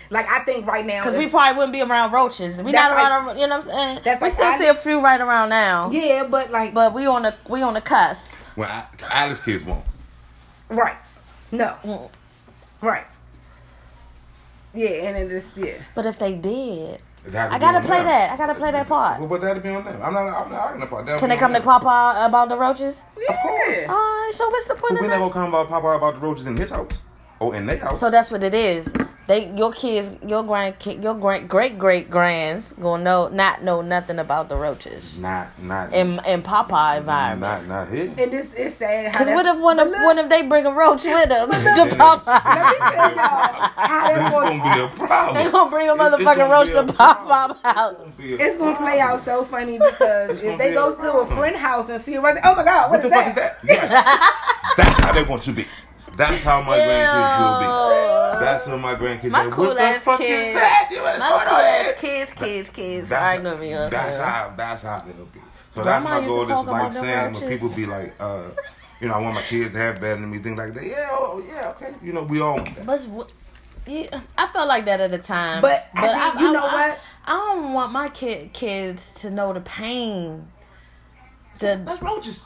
like 0.10 0.26
I 0.30 0.40
think 0.46 0.66
right 0.68 0.86
now, 0.86 1.02
because 1.04 1.18
we 1.18 1.28
probably 1.28 1.58
wouldn't 1.58 1.74
be 1.74 1.82
around 1.82 2.14
roaches. 2.14 2.56
We 2.62 2.72
That's 2.72 2.94
not 2.94 2.96
like- 2.96 3.12
around. 3.28 3.40
you 3.40 3.48
know 3.48 3.58
what 3.58 3.66
I'm 3.66 3.72
saying? 3.72 4.00
that's 4.06 4.22
we 4.22 4.28
like 4.28 4.34
still 4.38 4.46
I- 4.48 4.58
see 4.60 4.68
a 4.68 4.74
few 4.76 5.02
right 5.04 5.20
around 5.20 5.50
now. 5.50 5.92
yeah, 5.92 6.24
but 6.24 6.50
like, 6.52 6.74
But 6.74 6.94
we 6.94 7.06
on 7.08 7.24
the 7.24 7.36
we 7.50 7.62
on 7.62 7.74
the 7.74 7.82
cusp. 7.82 8.34
Well, 8.56 8.70
I, 8.70 8.86
Alice 9.12 9.42
kids 9.42 9.64
won't. 9.66 9.84
right, 10.70 10.96
no, 11.52 11.76
Mm. 11.84 12.10
right, 12.82 13.06
yeah, 14.74 14.88
and 15.08 15.18
it 15.18 15.32
is 15.32 15.46
yeah. 15.56 15.74
But 15.96 16.06
if 16.06 16.20
they 16.20 16.34
did, 16.36 17.00
It 17.26 17.34
had 17.34 17.50
to 17.50 17.56
I 17.56 17.60
gotta 17.60 17.82
play 17.86 17.98
them. 17.98 18.06
that. 18.08 18.32
I 18.32 18.38
gotta 18.38 18.56
play 18.56 18.72
that 18.72 18.88
part. 18.88 19.20
Well, 19.20 19.30
but 19.30 19.42
that'll 19.42 19.62
be 19.62 19.70
on 19.70 19.84
them. 19.86 20.00
I'm 20.02 20.14
not. 20.14 20.28
I'm 20.28 20.52
not 20.52 20.60
arguing 20.60 20.88
about 20.88 21.06
that. 21.08 21.20
Can 21.20 21.30
they 21.30 21.38
come 21.38 21.54
to 21.54 21.62
Papa 21.62 22.24
about 22.26 22.50
the 22.50 22.58
roaches? 22.58 23.06
Of 23.30 23.36
course. 23.36 23.78
All 23.90 23.96
right. 23.96 24.32
So 24.34 24.50
what's 24.50 24.66
the 24.66 24.76
point 24.76 24.94
We're 24.94 24.98
of 25.00 25.04
not 25.04 25.10
that? 25.12 25.20
gonna 25.20 25.34
come 25.34 25.50
about 25.50 25.70
Papa 25.70 25.88
about 25.88 26.14
the 26.16 26.20
roaches 26.22 26.48
in 26.48 26.56
his 26.58 26.70
house 26.70 26.92
or 27.40 27.56
in 27.56 27.66
their 27.66 27.78
house. 27.78 28.00
So 28.00 28.10
that's 28.10 28.30
what 28.32 28.44
it 28.44 28.54
is. 28.54 28.88
They 29.28 29.52
your 29.58 29.74
kids, 29.74 30.10
your 30.26 30.42
grand 30.44 30.76
your 31.04 31.14
great 31.14 31.50
great 31.50 31.78
great 31.78 32.10
grands 32.10 32.72
gonna 32.82 33.04
know 33.04 33.28
not 33.28 33.62
know 33.62 33.82
nothing 33.82 34.20
about 34.20 34.48
the 34.48 34.56
roaches 34.56 35.18
not, 35.18 35.48
not, 35.62 35.92
in 35.94 36.22
in 36.26 36.42
Papa 36.42 36.96
environment. 36.98 37.68
not, 37.68 37.88
not 37.88 37.94
here. 37.94 38.14
And 38.18 38.32
this 38.32 38.54
is 38.54 38.76
sad. 38.76 39.14
Cause 39.14 39.28
what 39.28 39.46
if 39.46 39.58
one 39.58 39.80
of 39.80 39.92
But 39.92 40.00
what 40.02 40.18
if 40.18 40.30
they 40.30 40.44
bring 40.48 40.66
a 40.66 40.72
roach 40.72 41.04
with 41.04 41.28
them 41.28 41.50
to 41.52 41.58
Let 41.58 41.92
me 41.92 41.98
Papa? 41.98 42.42
tell 42.94 43.16
y'all 43.16 43.18
how 43.76 44.08
that's 44.08 44.32
gonna 44.32 44.60
gonna, 44.60 44.76
be 44.76 44.82
a 44.82 45.08
problem. 45.08 45.44
They 45.46 45.52
gonna 45.52 45.70
bring 45.72 45.90
a 45.90 45.94
It's- 45.94 46.12
it's 46.14 46.24
motherfucking 46.24 46.50
roach 46.50 46.70
a 46.70 46.86
to 46.88 46.94
problem. 46.94 47.28
Papa 47.28 47.60
house. 47.74 47.96
It's 48.08 48.18
gonna 48.18 48.44
it's 48.46 48.58
gonna 48.58 48.78
play 48.78 49.00
out 49.02 49.20
so 49.20 49.44
funny 49.44 49.78
because 49.78 50.42
if 50.42 50.58
they 50.58 50.74
go 50.74 50.94
a 50.94 50.96
to 51.02 51.14
a 51.18 51.26
friend 51.26 51.58
house 51.58 51.90
and 51.90 52.00
see 52.00 52.16
a 52.16 52.22
roach, 52.22 52.38
oh 52.46 52.56
my 52.56 52.64
god, 52.64 52.92
What 52.92 53.04
what, 53.04 53.10
the 53.10 53.18
is 53.18 53.24
fuck 53.26 53.36
that? 53.36 53.58
is 53.62 53.90
that? 53.90 53.92
Yes. 53.92 53.92
That's 54.78 55.00
how 55.02 55.12
they 55.12 55.24
want 55.24 55.42
to 55.44 55.52
be. 55.52 55.66
That's 56.18 56.44
how 56.44 56.62
my 56.62 56.78
grandkids 56.78 57.40
will 57.40 57.60
be. 57.60 58.46
That's 58.46 58.66
how 58.66 58.78
my 58.78 58.96
grandkids 58.96 59.32
My 59.32 59.44
will 59.44 59.52
be. 59.52 59.56
cool 59.56 59.66
What 59.68 59.94
the 59.94 60.00
fuck 60.00 60.18
kids. 60.20 60.48
is 60.50 60.54
that? 60.56 60.90
You 60.92 61.02
My 61.04 61.16
start 61.16 61.48
cool 61.48 61.58
ass 61.58 61.94
kids, 62.02 62.34
kids, 62.34 62.70
kids. 62.72 63.10
That's, 63.10 63.40
I 63.40 63.44
know 63.44 63.58
me. 63.58 63.72
that's 63.74 64.18
how 64.18 64.54
that's 64.58 64.82
how 64.82 65.00
they'll 65.06 65.26
be. 65.28 65.40
So 65.74 65.84
Grandma 65.84 66.10
that's 66.20 66.22
my 66.22 66.28
goal. 66.28 66.42
Is 66.44 66.50
like 66.68 66.94
saying 66.94 67.34
when 67.34 67.50
people 67.50 67.70
be 67.70 67.86
like, 67.86 68.14
uh, 68.20 68.44
you 69.00 69.08
know, 69.08 69.14
I 69.14 69.20
want 69.20 69.36
my 69.36 69.42
kids 69.44 69.72
to 69.74 69.78
have 69.78 70.02
better 70.02 70.20
than 70.20 70.30
me, 70.32 70.40
things 70.40 70.58
like 70.58 70.74
that. 70.74 70.84
Yeah, 70.84 71.08
oh 71.12 71.44
yeah, 71.48 71.70
okay. 71.70 71.94
You 72.04 72.14
know, 72.14 72.24
we 72.24 72.42
all 72.42 72.56
want 72.56 72.76
that. 72.76 72.86
But 72.86 73.32
Yeah, 73.86 74.20
I 74.38 74.48
felt 74.48 74.68
like 74.68 74.86
that 74.86 75.00
at 75.00 75.12
the 75.12 75.20
time. 75.20 75.62
But 75.62 75.88
I 75.94 76.30
think- 76.32 76.42
you 76.42 76.52
know 76.52 76.60
I, 76.66 76.90
what? 76.90 77.00
I, 77.26 77.32
don't 77.32 77.74
want 77.74 77.92
my 77.92 78.10
kid 78.10 78.54
kids 78.54 79.12
to 79.22 79.30
know 79.30 79.54
the 79.54 79.62
pain. 79.62 80.48
The 81.60 81.82
That's 81.86 82.02
roaches. 82.02 82.44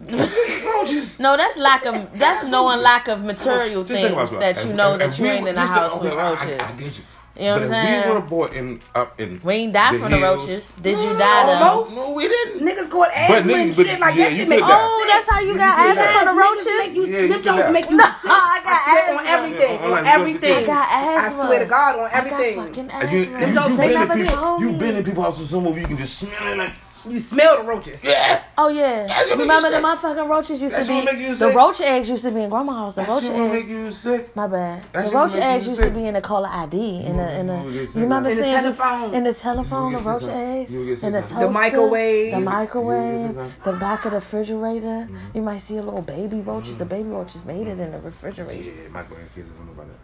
Roaches. 0.00 1.18
no, 1.20 1.36
that's 1.36 1.56
lack 1.56 1.84
of 1.86 2.08
that's 2.18 2.46
knowing 2.48 2.80
lack 2.80 3.08
of 3.08 3.22
material 3.24 3.84
Just 3.84 4.00
think 4.00 4.12
about 4.12 4.28
things 4.28 4.40
that 4.40 4.64
you 4.64 4.70
If- 4.70 4.76
know 4.76 4.92
if 4.94 4.98
that 5.00 5.18
you 5.18 5.24
we 5.24 5.30
ain't 5.30 5.48
in 5.48 5.54
the 5.54 5.60
just 5.60 5.72
house 5.72 5.92
okay, 5.94 6.04
with 6.10 6.12
I- 6.12 6.16
I- 6.16 6.30
roaches. 6.30 6.60
I, 6.60 6.80
get 6.80 6.98
you. 6.98 7.04
You 7.36 7.42
know 7.46 7.54
what 7.54 7.62
but 7.62 7.66
I'm 7.66 7.72
if 7.72 7.88
saying? 7.90 8.08
we 8.08 8.14
were 8.14 8.20
born 8.20 8.52
in 8.54 8.80
up 8.94 9.20
in 9.20 9.40
We 9.42 9.54
ain't 9.54 9.72
die 9.72 9.98
from 9.98 10.12
the 10.12 10.18
roaches. 10.18 10.72
Did 10.80 10.96
you 10.96 11.18
die 11.18 11.46
though? 11.58 11.84
No, 11.92 12.12
we 12.14 12.28
didn't. 12.28 12.60
Niggas 12.62 12.88
caught 12.88 13.08
But 13.08 13.16
asthma 13.42 13.52
nigga, 13.52 13.60
and 13.62 13.76
but 13.76 13.86
shit 13.86 13.98
like 13.98 14.14
yeah, 14.14 14.24
that. 14.24 14.32
you 14.34 14.38
Shit 14.38 14.48
make 14.48 14.60
could 14.60 14.68
die. 14.68 14.78
Oh, 14.78 15.06
that's 15.10 15.28
how 15.28 15.40
you 15.40 15.48
You 15.48 15.58
got 15.58 15.76
did 15.82 15.98
asthma 15.98 16.18
from 16.18 16.36
the 16.36 16.40
roaches. 16.40 16.66
Make 16.78 16.94
you, 16.94 17.06
Yeah, 17.06 17.18
you 17.22 17.28
them 17.28 17.42
jokes 17.42 17.72
make 17.72 17.90
you 17.90 17.96
No, 17.96 18.04
sick. 18.04 18.14
I 18.30 18.60
got 18.62 18.84
swear 18.84 19.18
on 19.18 19.26
asthma. 19.26 19.30
everything. 19.34 19.74
Yeah, 19.80 19.84
On 19.84 19.90
like, 19.90 20.06
everything. 20.06 20.54
I 20.54 20.66
got 20.66 20.88
I 20.88 21.28
swear 21.44 21.58
to 21.58 21.66
God, 21.66 21.98
on 21.98 22.04
I 22.06 22.10
got 22.12 22.24
everything. 22.24 22.56
fucking 22.56 22.90
And 22.92 23.10
you, 23.12 23.18
asthma. 23.22 23.46
you, 23.48 23.54
jokes 23.54 23.68
you 23.70 23.76
they 23.78 23.82
been 23.88 23.90
in 23.90 23.94
never 23.98 24.14
people, 24.14 24.36
told 24.36 24.60
you 24.60 24.68
me. 24.70 24.78
been 24.78 24.96
in 24.96 25.04
people's 25.04 25.24
houses 25.26 25.50
some 25.50 25.66
of 25.66 25.76
you 25.76 25.86
can 25.88 25.96
just 25.96 26.16
smell 26.16 26.52
it 26.52 26.56
like 26.56 26.72
You 27.08 27.20
smell 27.20 27.58
the 27.58 27.64
roaches. 27.64 28.02
yeah. 28.04 28.42
Oh 28.56 28.68
yeah, 28.68 29.06
That's 29.06 29.28
what 29.30 29.38
remember 29.40 29.70
the 29.70 29.76
motherfucking 29.78 30.28
roaches 30.28 30.60
used 30.60 30.74
That's 30.74 30.86
to 30.86 30.92
what 30.94 31.06
be 31.06 31.12
make 31.12 31.20
you 31.20 31.28
the 31.34 31.48
sick. 31.48 31.54
roach 31.54 31.80
eggs 31.80 32.08
used 32.08 32.22
to 32.24 32.30
be 32.30 32.42
in 32.42 32.48
grandma's 32.50 32.76
house. 32.76 32.94
The 32.94 33.00
That 33.02 33.08
roach 33.10 33.22
shit 33.24 33.32
will 33.32 33.48
make 33.48 33.56
eggs. 33.62 33.68
you 33.68 33.92
sick. 33.92 34.34
My 34.36 34.46
bad. 34.46 34.82
That 34.84 34.92
the 34.92 35.02
shit 35.04 35.12
roach 35.14 35.32
make 35.34 35.42
you 35.42 35.48
eggs 35.50 35.66
used 35.66 35.78
to 35.80 35.84
sick. 35.86 35.94
be 35.94 36.06
in 36.06 36.14
the 36.14 36.20
caller 36.20 36.48
ID 36.50 37.00
in 37.04 37.16
the 37.16 37.38
in 37.40 37.46
the. 37.48 37.56
You 37.58 37.62
will 37.64 37.70
get 37.72 37.80
You 37.80 37.86
sick. 37.88 38.02
remember 38.02 38.28
In 38.30 38.36
the 38.36 38.42
seeing 38.42 38.60
just 38.60 38.78
telephone. 38.78 39.14
in 39.14 39.24
the 39.24 39.34
telephone 39.34 39.90
You 39.92 39.98
the 39.98 40.04
will 40.04 40.12
roach 40.12 40.20
get 40.22 40.26
sick. 40.28 40.36
eggs 40.36 40.72
You 40.72 40.78
will 40.78 40.86
get 40.86 41.02
in 41.04 41.12
the 41.12 41.20
sick. 41.20 41.28
toaster, 41.30 41.46
The 41.46 41.52
microwave. 41.52 42.24
the 42.32 42.38
You 42.38 42.44
will 42.44 42.52
microwave, 42.52 43.34
sick. 43.34 43.64
the 43.64 43.72
back 43.74 44.04
of 44.04 44.10
the 44.12 44.16
refrigerator. 44.16 44.86
Mm-hmm. 44.86 45.16
You 45.34 45.42
might 45.42 45.58
see 45.58 45.76
a 45.76 45.82
little 45.82 46.02
baby 46.02 46.40
roaches. 46.40 46.76
The 46.78 46.84
baby 46.84 47.08
roaches 47.08 47.44
made 47.44 47.66
it 47.66 47.78
in 47.78 47.90
the 47.92 48.00
refrigerator. 48.00 48.62
Yeah, 48.62 48.88
my 48.88 49.02
grandkids 49.02 49.48
don't 49.56 49.66
know 49.66 49.72
about 49.72 49.88
that. 49.88 49.98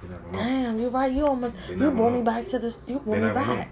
They're 0.00 0.10
know. 0.10 0.32
Damn, 0.32 0.78
you're 0.80 0.90
right. 0.90 1.12
You 1.12 1.26
almost 1.26 1.54
They 1.66 1.74
you 1.74 1.80
not 1.80 1.96
brought 1.96 2.10
gonna 2.10 2.18
me 2.18 2.22
back 2.24 2.46
to 2.46 2.58
this. 2.60 2.78
You 2.86 3.00
brought 3.00 3.18
They're 3.18 3.28
me 3.28 3.34
not 3.34 3.34
gonna 3.46 3.56
know. 3.56 3.64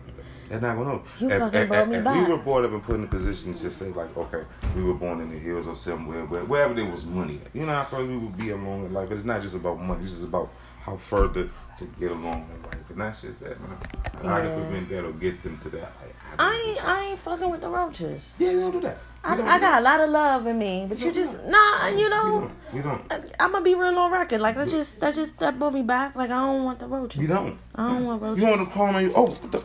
They're 0.49 0.61
not 0.61 0.77
gonna 0.77 0.89
know. 0.95 1.03
You 1.19 1.31
if, 1.31 1.39
fucking 1.39 1.61
if, 1.63 1.69
brought 1.69 1.83
if, 1.83 1.89
me 1.89 1.97
if 1.97 2.05
back. 2.05 2.27
we 2.29 2.33
were 2.33 2.39
brought 2.39 2.65
up 2.65 2.71
and 2.73 2.83
put 2.83 2.95
in 2.97 3.05
a 3.05 3.07
position 3.07 3.55
to 3.55 3.71
say 3.71 3.87
like, 3.91 4.17
okay, 4.17 4.45
we 4.75 4.83
were 4.83 4.95
born 4.95 5.21
in 5.21 5.31
the 5.31 5.39
hills 5.39 5.67
or 5.67 5.75
somewhere 5.77 6.25
where 6.27 6.45
wherever 6.45 6.75
there 6.75 6.87
was 6.87 7.05
money. 7.07 7.41
at. 7.45 7.55
You 7.55 7.67
know 7.67 7.73
how 7.73 7.85
further 7.85 8.07
we 8.09 8.17
would 8.19 8.37
be 8.37 8.51
along 8.51 8.87
in 8.87 8.93
life. 8.95 9.09
But 9.09 9.17
it's 9.17 9.25
not 9.25 9.43
just 9.43 9.57
about 9.57 9.81
money. 9.81 10.05
It's 10.05 10.13
just 10.13 10.25
about 10.25 10.51
how 10.81 10.97
further 10.97 11.49
to 11.79 11.85
get 12.01 12.11
along 12.13 12.49
in 12.55 12.63
life. 12.63 12.91
And 12.91 13.01
that's 13.01 13.23
just 13.23 13.41
that, 13.41 13.61
man. 13.61 13.77
How 14.23 14.39
to 14.41 14.45
Yeah. 14.49 14.55
prevent 14.55 14.89
that 14.91 15.05
or 15.05 15.13
get 15.13 15.43
them 15.43 15.59
to 15.59 15.69
that. 15.71 15.93
I, 16.39 16.43
I 16.51 16.55
ain't 16.69 16.85
I 16.85 17.05
ain't 17.11 17.19
fucking 17.19 17.51
with 17.51 17.61
the 17.61 17.69
roaches. 17.69 18.31
Yeah, 18.39 18.51
you 18.53 18.61
don't 18.61 18.73
do 18.73 18.81
that. 18.81 18.99
I, 19.25 19.35
I 19.57 19.59
got 19.59 19.81
a 19.81 19.83
lot 19.83 19.99
of 20.01 20.11
love 20.11 20.47
in 20.47 20.57
me, 20.57 20.87
but 20.89 21.01
you 21.01 21.11
just 21.11 21.43
nah. 21.45 21.89
You 21.89 21.99
You 21.99 22.09
know, 22.09 22.41
don't. 22.73 22.77
You 22.77 22.83
don't. 22.83 23.13
Uh, 23.13 23.19
I'm 23.41 23.51
gonna 23.53 23.65
be 23.65 23.75
real 23.75 23.99
on 23.99 24.13
record. 24.13 24.41
Like 24.41 24.55
that 24.55 24.69
just 24.69 25.01
that 25.01 25.15
just 25.17 25.37
that 25.39 25.59
brought 25.59 25.75
me 25.75 25.83
back. 25.83 26.15
Like 26.15 26.31
I 26.31 26.35
don't 26.35 26.63
want 26.65 26.79
the 26.79 26.87
roaches. 26.87 27.21
You 27.21 27.27
don't. 27.27 27.59
I 27.75 27.89
don't 27.89 28.05
want 28.05 28.23
roaches. 28.23 28.43
You 28.45 28.49
want 28.51 28.69
to 28.69 28.73
call 28.73 28.87
on 28.95 29.03
you? 29.03 29.13
Oh, 29.17 29.27
what 29.27 29.51
the? 29.53 29.65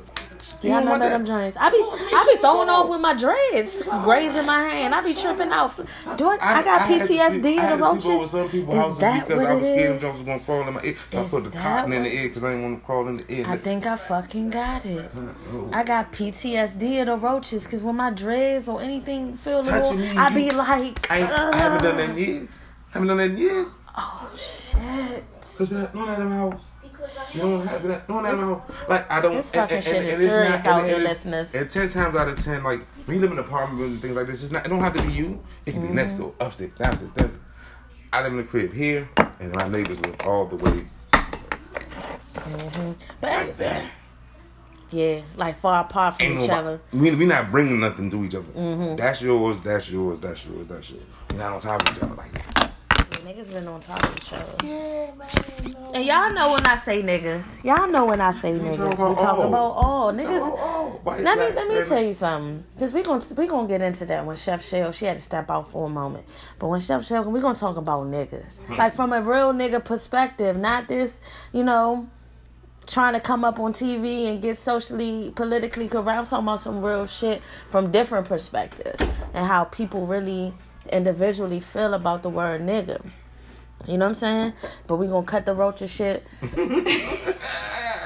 You 0.61 0.69
Yeah, 0.69 0.75
don't 0.77 0.85
none 0.85 0.99
want 0.99 1.03
of 1.03 1.09
that. 1.09 1.17
them 1.17 1.25
joints. 1.25 1.57
I 1.57 1.69
be 1.69 1.77
I 1.77 2.33
be 2.35 2.39
throwing 2.41 2.69
off 2.69 2.89
with 2.89 3.01
my 3.01 3.13
dreads, 3.15 3.83
grazing 4.03 4.45
my 4.45 4.59
hand. 4.63 4.93
I 4.93 5.01
be 5.01 5.13
tripping 5.13 5.49
out. 5.49 5.75
Do 6.17 6.27
I, 6.29 6.37
I 6.41 6.63
got 6.63 6.81
had 6.81 7.01
PTSD 7.01 7.57
I 7.57 7.61
had 7.61 7.73
of 7.73 7.79
the 7.79 7.85
to 7.95 8.01
sleep 8.01 8.13
over 8.13 8.21
roaches. 8.21 8.31
some 8.31 8.49
people's 8.49 8.93
Is 8.93 8.97
that 8.99 9.27
because 9.27 9.41
what 9.41 9.51
I 9.51 9.55
was 9.55 9.67
it 9.67 9.73
scared 9.73 9.89
them 9.89 9.95
is? 9.95 10.01
jokes 10.01 10.17
was 10.17 10.23
gonna 10.25 10.39
crawl 10.41 10.67
in 10.67 10.73
my 10.73 10.83
ear. 10.83 10.95
I 11.13 11.17
Is 11.21 11.31
put 11.31 11.43
the 11.43 11.49
that 11.51 11.61
cotton 11.63 11.93
in 11.93 12.03
the 12.03 12.13
ear 12.13 12.27
because 12.29 12.43
I 12.43 12.49
didn't 12.49 12.63
want 12.63 12.79
to 12.79 12.85
crawl 12.85 13.07
in 13.07 13.17
the 13.17 13.33
ear. 13.33 13.45
I 13.47 13.57
think 13.57 13.85
I 13.85 13.95
fucking 13.95 14.49
got 14.51 14.85
it. 14.85 15.11
Oh. 15.53 15.69
I 15.73 15.83
got 15.83 16.11
PTSD 16.11 17.01
of 17.01 17.07
the 17.07 17.17
roaches 17.17 17.63
because 17.63 17.81
when 17.81 17.95
my 17.95 18.09
dreads 18.11 18.67
or 18.67 18.81
anything 18.81 19.37
feel 19.37 19.61
little, 19.61 19.97
I 20.19 20.29
be 20.33 20.51
like, 20.51 21.11
I, 21.11 21.17
I 21.23 21.55
haven't 21.57 21.83
done 21.83 21.97
that 21.97 22.03
in 22.05 22.11
"Ugh." 22.11 22.17
years. 22.19 22.49
haven't 22.91 23.07
done 23.07 23.17
that 23.17 23.29
in 23.31 23.37
years. 23.37 23.67
oh 23.97 24.29
shit. 24.37 25.23
Cause 25.57 25.69
we 25.69 25.77
don't 25.77 26.07
have 26.07 26.17
them 26.17 26.31
house. 26.31 26.61
You 27.33 27.41
don't 27.41 27.65
have 27.67 27.83
that. 27.83 28.07
Don't 28.07 28.25
have 28.25 28.37
house. 28.37 28.61
Like 28.87 29.11
I 29.11 29.21
don't. 29.21 29.35
This 29.35 29.49
fucking 29.51 29.81
shit 29.81 30.03
is 30.05 30.17
serious 30.19 30.65
out 30.65 30.85
here, 30.85 30.95
and 30.95 31.03
listeners. 31.03 31.55
And 31.55 31.69
ten 31.69 31.89
times 31.89 32.15
out 32.15 32.27
of 32.27 32.43
ten, 32.43 32.63
like 32.63 32.81
when 33.05 33.15
you 33.15 33.21
live 33.21 33.31
in 33.31 33.39
apartment 33.39 33.81
and 33.81 34.01
things 34.01 34.15
like 34.15 34.27
this, 34.27 34.43
it's 34.43 34.51
not. 34.51 34.65
It 34.65 34.69
don't 34.69 34.81
have 34.81 34.95
to 34.95 35.01
be 35.03 35.13
you. 35.13 35.41
It 35.65 35.71
can 35.73 35.85
be 35.87 35.93
next 35.93 36.13
Mm-hmm. 36.13 36.21
door, 36.23 36.33
upstairs, 36.39 36.73
downstairs, 36.73 37.11
downstairs. 37.13 37.39
I 38.13 38.21
live 38.23 38.31
in 38.33 38.37
the 38.37 38.43
crib 38.43 38.73
here, 38.73 39.09
and 39.39 39.53
my 39.55 39.67
neighbors 39.67 39.99
live 40.01 40.15
all 40.25 40.45
the 40.45 40.57
way. 40.57 40.85
But 43.21 43.55
yeah, 44.91 45.21
like 45.37 45.59
far 45.59 45.85
apart 45.85 46.15
from 46.17 46.25
Ain't 46.25 46.33
each 46.41 46.49
nobody. 46.49 46.67
other. 46.67 46.81
We 46.91 47.15
we 47.15 47.25
not 47.25 47.49
bringing 47.51 47.79
nothing 47.79 48.09
to 48.11 48.23
each 48.25 48.35
other. 48.35 48.51
Mm-hmm. 48.51 48.95
That's 48.97 49.21
yours. 49.21 49.59
That's 49.61 49.89
yours. 49.89 50.19
That's 50.19 50.45
yours. 50.45 50.67
That's 50.67 50.89
yours. 50.89 51.03
We 51.31 51.37
not 51.37 51.53
on 51.53 51.61
top 51.61 51.81
of 51.87 51.95
each 51.95 52.03
other 52.03 52.15
like 52.15 52.31
that. 52.33 52.70
Niggas 53.21 53.51
been 53.53 53.67
on 53.67 53.79
top 53.79 54.03
of 54.03 54.17
each 54.17 54.33
other. 54.33 54.67
Yeah, 54.67 55.11
man. 55.15 55.29
And 55.93 56.05
y'all 56.05 56.33
know 56.33 56.51
when 56.53 56.65
I 56.65 56.75
say 56.77 57.01
niggas. 57.03 57.63
Y'all 57.63 57.87
know 57.89 58.05
when 58.05 58.21
I 58.21 58.31
say 58.31 58.53
niggas. 58.53 58.71
We 58.79 58.95
talking 58.95 59.05
about 59.13 59.17
all. 59.19 59.47
about 59.47 59.71
all 59.71 60.13
niggas. 60.13 61.03
white, 61.03 61.21
Let 61.23 61.37
me 61.37 61.45
let 61.55 61.67
me 61.67 61.73
Spanish. 61.75 61.87
tell 61.89 62.03
you 62.03 62.13
something, 62.13 62.63
cause 62.79 62.93
we 62.93 63.03
gonna 63.03 63.23
we 63.37 63.47
gonna 63.47 63.67
get 63.67 63.81
into 63.81 64.05
that 64.05 64.25
when 64.25 64.37
Chef 64.37 64.65
Shell 64.65 64.91
she 64.91 65.05
had 65.05 65.17
to 65.17 65.23
step 65.23 65.49
out 65.49 65.71
for 65.71 65.87
a 65.87 65.89
moment. 65.89 66.25
But 66.59 66.67
when 66.67 66.81
Chef 66.81 67.05
Shell, 67.05 67.23
we 67.25 67.39
gonna 67.41 67.55
talk 67.57 67.77
about 67.77 68.05
niggas, 68.07 68.59
Hmm. 68.59 68.75
like 68.75 68.95
from 68.95 69.13
a 69.13 69.21
real 69.21 69.53
nigga 69.53 69.83
perspective, 69.83 70.57
not 70.57 70.87
this, 70.87 71.19
you 71.51 71.63
know, 71.63 72.07
trying 72.87 73.13
to 73.13 73.19
come 73.19 73.43
up 73.43 73.59
on 73.59 73.73
TV 73.73 74.27
and 74.29 74.41
get 74.41 74.57
socially 74.57 75.31
politically 75.35 75.87
correct. 75.87 76.17
I'm 76.19 76.25
talking 76.25 76.45
about 76.45 76.59
some 76.61 76.83
real 76.83 77.05
shit 77.05 77.41
from 77.69 77.91
different 77.91 78.27
perspectives 78.27 79.01
and 79.33 79.45
how 79.45 79.65
people 79.65 80.07
really 80.07 80.53
individually 80.91 81.59
feel 81.59 81.93
about 81.93 82.23
the 82.23 82.29
word 82.29 82.61
nigga. 82.61 83.03
You 83.87 83.97
know 83.97 84.05
what 84.05 84.09
I'm 84.09 84.15
saying? 84.15 84.53
But 84.87 84.97
we 84.97 85.07
gonna 85.07 85.25
cut 85.25 85.45
the 85.45 85.55
roaches 85.55 85.89
shit. 85.91 86.25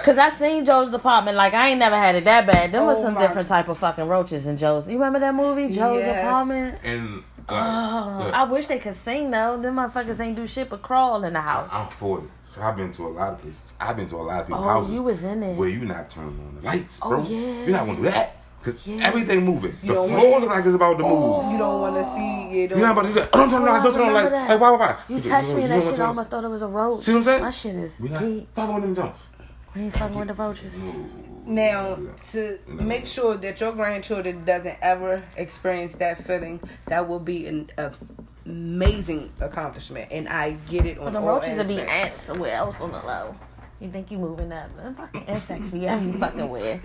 Cause 0.03 0.19
I 0.19 0.29
seen 0.29 0.65
Joe's 0.65 0.93
apartment. 0.93 1.35
Like 1.35 1.53
I 1.55 1.69
ain't 1.69 1.79
never 1.79 1.95
had 1.95 2.13
it 2.15 2.25
that 2.25 2.45
bad. 2.45 2.71
There 2.71 2.83
was 2.83 2.99
Oh 2.99 3.03
some 3.03 3.13
my- 3.15 3.21
different 3.25 3.47
type 3.47 3.67
of 3.69 3.77
fucking 3.79 4.07
roaches 4.07 4.45
in 4.45 4.55
Joe's. 4.55 4.87
You 4.87 4.95
remember 4.97 5.19
that 5.19 5.33
movie, 5.33 5.69
Joe's 5.69 6.05
Yes. 6.05 6.23
apartment? 6.23 6.77
And 6.83 7.23
uh, 7.49 7.53
Oh, 7.53 8.31
I 8.31 8.43
wish 8.43 8.67
they 8.67 8.77
could 8.77 8.95
sing 8.95 9.31
though. 9.31 9.57
Them 9.59 9.75
motherfuckers 9.77 10.19
ain't 10.19 10.35
do 10.35 10.45
shit 10.45 10.69
but 10.69 10.83
crawl 10.83 11.23
in 11.23 11.33
the 11.33 11.41
house. 11.41 11.71
I'm 11.73 11.89
40, 11.89 12.27
so 12.53 12.61
I've 12.61 12.77
been 12.77 12.91
to 12.93 13.07
a 13.07 13.09
lot 13.09 13.33
of 13.33 13.41
places. 13.41 13.63
I've 13.79 13.95
been 13.97 14.07
to 14.09 14.15
a 14.17 14.17
lot 14.17 14.41
of 14.41 14.47
people's 14.47 14.63
Oh, 14.65 14.69
houses. 14.69 14.93
you 14.93 15.01
was 15.01 15.23
in 15.23 15.41
it. 15.41 15.57
Where 15.57 15.69
you 15.69 15.79
not 15.85 16.09
turning 16.11 16.39
on 16.39 16.55
the 16.61 16.61
lights, 16.67 16.99
Oh, 17.01 17.09
bro. 17.09 17.23
yeah. 17.23 17.37
You're 17.63 17.69
not 17.71 17.85
gonna 17.87 17.95
do 17.97 18.03
that. 18.03 18.35
Cause 18.65 18.75
Yeah. 18.83 19.07
everything 19.07 19.45
moving. 19.45 19.77
You 19.83 19.89
the 19.89 19.93
floor 20.07 20.31
want- 20.31 20.41
look 20.43 20.49
like 20.51 20.65
it's 20.65 20.75
about 20.75 20.97
to 20.97 21.03
move. 21.03 21.11
Oh. 21.13 21.51
You 21.51 21.57
don't 21.59 21.81
want 21.81 21.95
to 21.95 22.05
see 22.15 22.63
it. 22.63 22.69
You're 22.71 22.79
not 22.79 22.91
about 22.93 23.01
to 23.03 23.07
do 23.09 23.13
that. 23.13 23.29
Oh, 23.31 23.37
don't 23.37 23.49
turn 23.51 23.59
on 23.59 23.65
the 23.65 23.69
Oh, 23.69 23.73
lights. 23.73 23.83
Don't 23.85 23.93
turn 23.93 24.01
on 24.01 24.07
the 24.13 24.19
I 24.19 24.21
lights. 24.23 24.31
remember 24.31 24.53
Like, 24.53 24.61
why, 24.61 24.71
why, 24.71 24.77
why? 24.77 24.95
You 25.15 25.21
touched 25.21 25.53
me 25.53 25.61
and 25.63 25.71
that 25.71 25.83
shit. 25.83 25.99
I 25.99 26.05
almost 26.05 26.29
thought 26.31 26.43
it 26.43 26.47
was 26.49 26.61
a 26.63 26.67
roach. 26.67 26.99
See 27.01 27.11
what 27.11 27.17
I'm 27.17 27.23
saying? 27.23 27.41
My 27.43 27.49
shit 27.51 27.75
is 27.75 27.97
deep. 27.97 28.47
fucking 28.55 28.73
with 28.75 28.83
them 28.83 28.95
jumps. 28.95 29.19
We 29.75 29.81
ain't 29.83 29.93
fucking 29.93 30.17
with 30.17 30.27
the 30.29 30.33
roaches. 30.33 30.73
Now, 31.45 31.99
to 32.31 32.57
make 32.67 33.05
sure 33.05 33.37
that 33.37 33.61
your 33.61 33.71
grandchildren 33.73 34.43
doesn't 34.45 34.77
ever 34.81 35.21
experience 35.37 35.93
that 35.97 36.17
feeling, 36.25 36.59
that 36.87 37.07
will 37.07 37.19
be 37.19 37.45
an 37.45 37.69
a 37.77 37.91
amazing 38.47 39.31
accomplishment, 39.41 40.07
and 40.11 40.27
I 40.29 40.51
get 40.69 40.85
it 40.85 40.97
on 40.97 41.05
But 41.05 41.13
the 41.13 41.19
all 41.19 41.27
roaches 41.35 41.57
would 41.57 41.67
be 41.67 41.81
ants 41.81 42.23
somewhere 42.23 42.53
else 42.55 42.79
on 42.79 42.91
the 42.91 42.99
low. 42.99 43.35
You 43.81 43.89
think 43.91 44.09
you 44.09 44.17
moving 44.17 44.51
up? 44.53 44.73
Them 44.81 44.95
fucking 44.95 45.23
insects 45.25 45.69
be 45.69 45.85
every 45.85 46.13
fucking 46.13 46.47
where. 46.49 46.79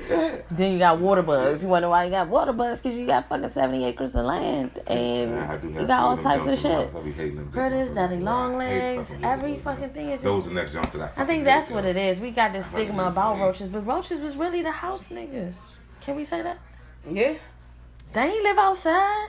Then 0.51 0.73
you 0.73 0.79
got 0.81 0.99
water 0.99 1.23
bugs. 1.23 1.63
You 1.63 1.69
wonder 1.69 1.89
why 1.89 2.05
you 2.05 2.11
got 2.11 2.27
water 2.29 2.53
bugs? 2.53 2.81
Because 2.81 2.99
you 2.99 3.07
got 3.07 3.29
fucking 3.29 3.49
70 3.49 3.85
acres 3.85 4.17
of 4.17 4.27
land 4.27 4.77
and 4.89 5.31
Yeah, 5.31 5.53
I 5.53 5.57
do 5.57 5.69
have 5.71 5.81
you 5.83 5.87
got 5.87 6.01
all 6.03 6.17
types 6.17 6.47
of 6.47 6.61
jumps 6.61 6.65
in 6.65 6.71
my 6.73 6.79
shit. 6.81 6.91
house. 6.93 7.01
I 7.01 7.05
be 7.05 7.13
hating 7.13 7.37
them 7.37 7.53
Curtis, 7.53 7.89
jumps. 7.91 7.95
daddy 7.95 8.17
long 8.17 8.57
legs, 8.57 9.15
every 9.23 9.57
fucking 9.59 9.91
thing 9.91 10.11
is 10.11 10.21
Those 10.23 10.47
are 10.47 10.49
the 10.49 10.55
next 10.57 10.73
jumps 10.73 10.91
that 10.91 11.13
I. 11.17 11.23
I 11.23 11.25
think 11.27 11.45
that's 11.45 11.71
what 11.71 11.87
it 11.87 11.97
is. 11.97 12.19
We 12.19 12.33
got 12.33 12.53
this 12.53 12.67
stigma 12.67 13.05
about 13.05 13.39
roaches, 13.39 13.69
but 13.69 13.87
roaches 13.87 14.19
was 14.21 14.37
really 14.37 14.63
the 14.63 14.73
house 14.73 15.11
niggas. 15.11 15.55
Can 16.01 16.17
we 16.17 16.25
say 16.25 16.43
that? 16.43 16.59
Yeah, 17.09 17.35
They 18.13 18.21
ain't 18.23 18.43
live 18.43 18.59
outside. 18.59 19.29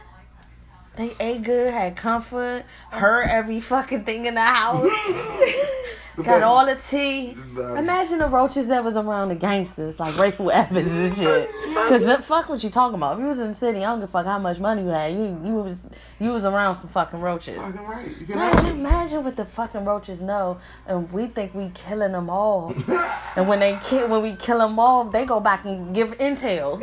They 0.97 1.15
ate 1.21 1.43
good, 1.43 1.71
had 1.71 1.95
comfort, 1.95 2.65
heard 2.89 3.27
every 3.27 3.61
fucking 3.61 4.03
thing 4.03 4.25
in 4.25 4.33
the 4.33 4.41
house. 4.41 4.83
The 6.17 6.23
Got 6.23 6.31
best- 6.31 6.43
all 6.43 6.65
the 6.65 6.75
tea. 6.75 7.35
Nah. 7.53 7.75
Imagine 7.75 8.19
the 8.19 8.27
roaches 8.27 8.67
that 8.67 8.83
was 8.83 8.97
around 8.97 9.29
the 9.29 9.35
gangsters, 9.35 9.99
like 9.99 10.13
Rayful 10.15 10.51
Evans 10.51 10.91
and 10.91 11.15
shit. 11.15 11.49
Cause 11.87 12.03
the 12.03 12.21
fuck 12.21 12.49
what 12.49 12.61
you 12.63 12.69
talking 12.69 12.95
about? 12.95 13.13
If 13.17 13.21
you 13.21 13.27
was 13.27 13.39
in 13.39 13.47
the 13.49 13.53
city, 13.53 13.79
I 13.79 13.91
don't 13.91 14.01
give 14.01 14.09
a 14.09 14.11
fuck 14.11 14.25
how 14.25 14.37
much 14.37 14.59
money 14.59 14.81
you 14.83 14.89
had. 14.89 15.13
You 15.13 15.39
you 15.43 15.53
was 15.53 15.79
you 16.19 16.31
was 16.33 16.43
around 16.43 16.75
some 16.75 16.89
fucking 16.89 17.21
roaches. 17.21 17.55
Fucking 17.57 17.81
right. 17.81 18.11
Imagine, 18.27 18.65
imagine 18.77 19.23
what 19.23 19.35
the 19.37 19.45
fucking 19.45 19.85
roaches 19.85 20.21
know, 20.21 20.59
and 20.85 21.11
we 21.13 21.27
think 21.27 21.55
we 21.55 21.71
killing 21.73 22.11
them 22.11 22.29
all. 22.29 22.73
and 23.35 23.47
when 23.47 23.59
they 23.61 23.77
kill, 23.81 24.07
when 24.09 24.21
we 24.21 24.35
kill 24.35 24.59
them 24.59 24.77
all, 24.79 25.05
they 25.05 25.25
go 25.25 25.39
back 25.39 25.63
and 25.65 25.95
give 25.95 26.17
intel. 26.17 26.79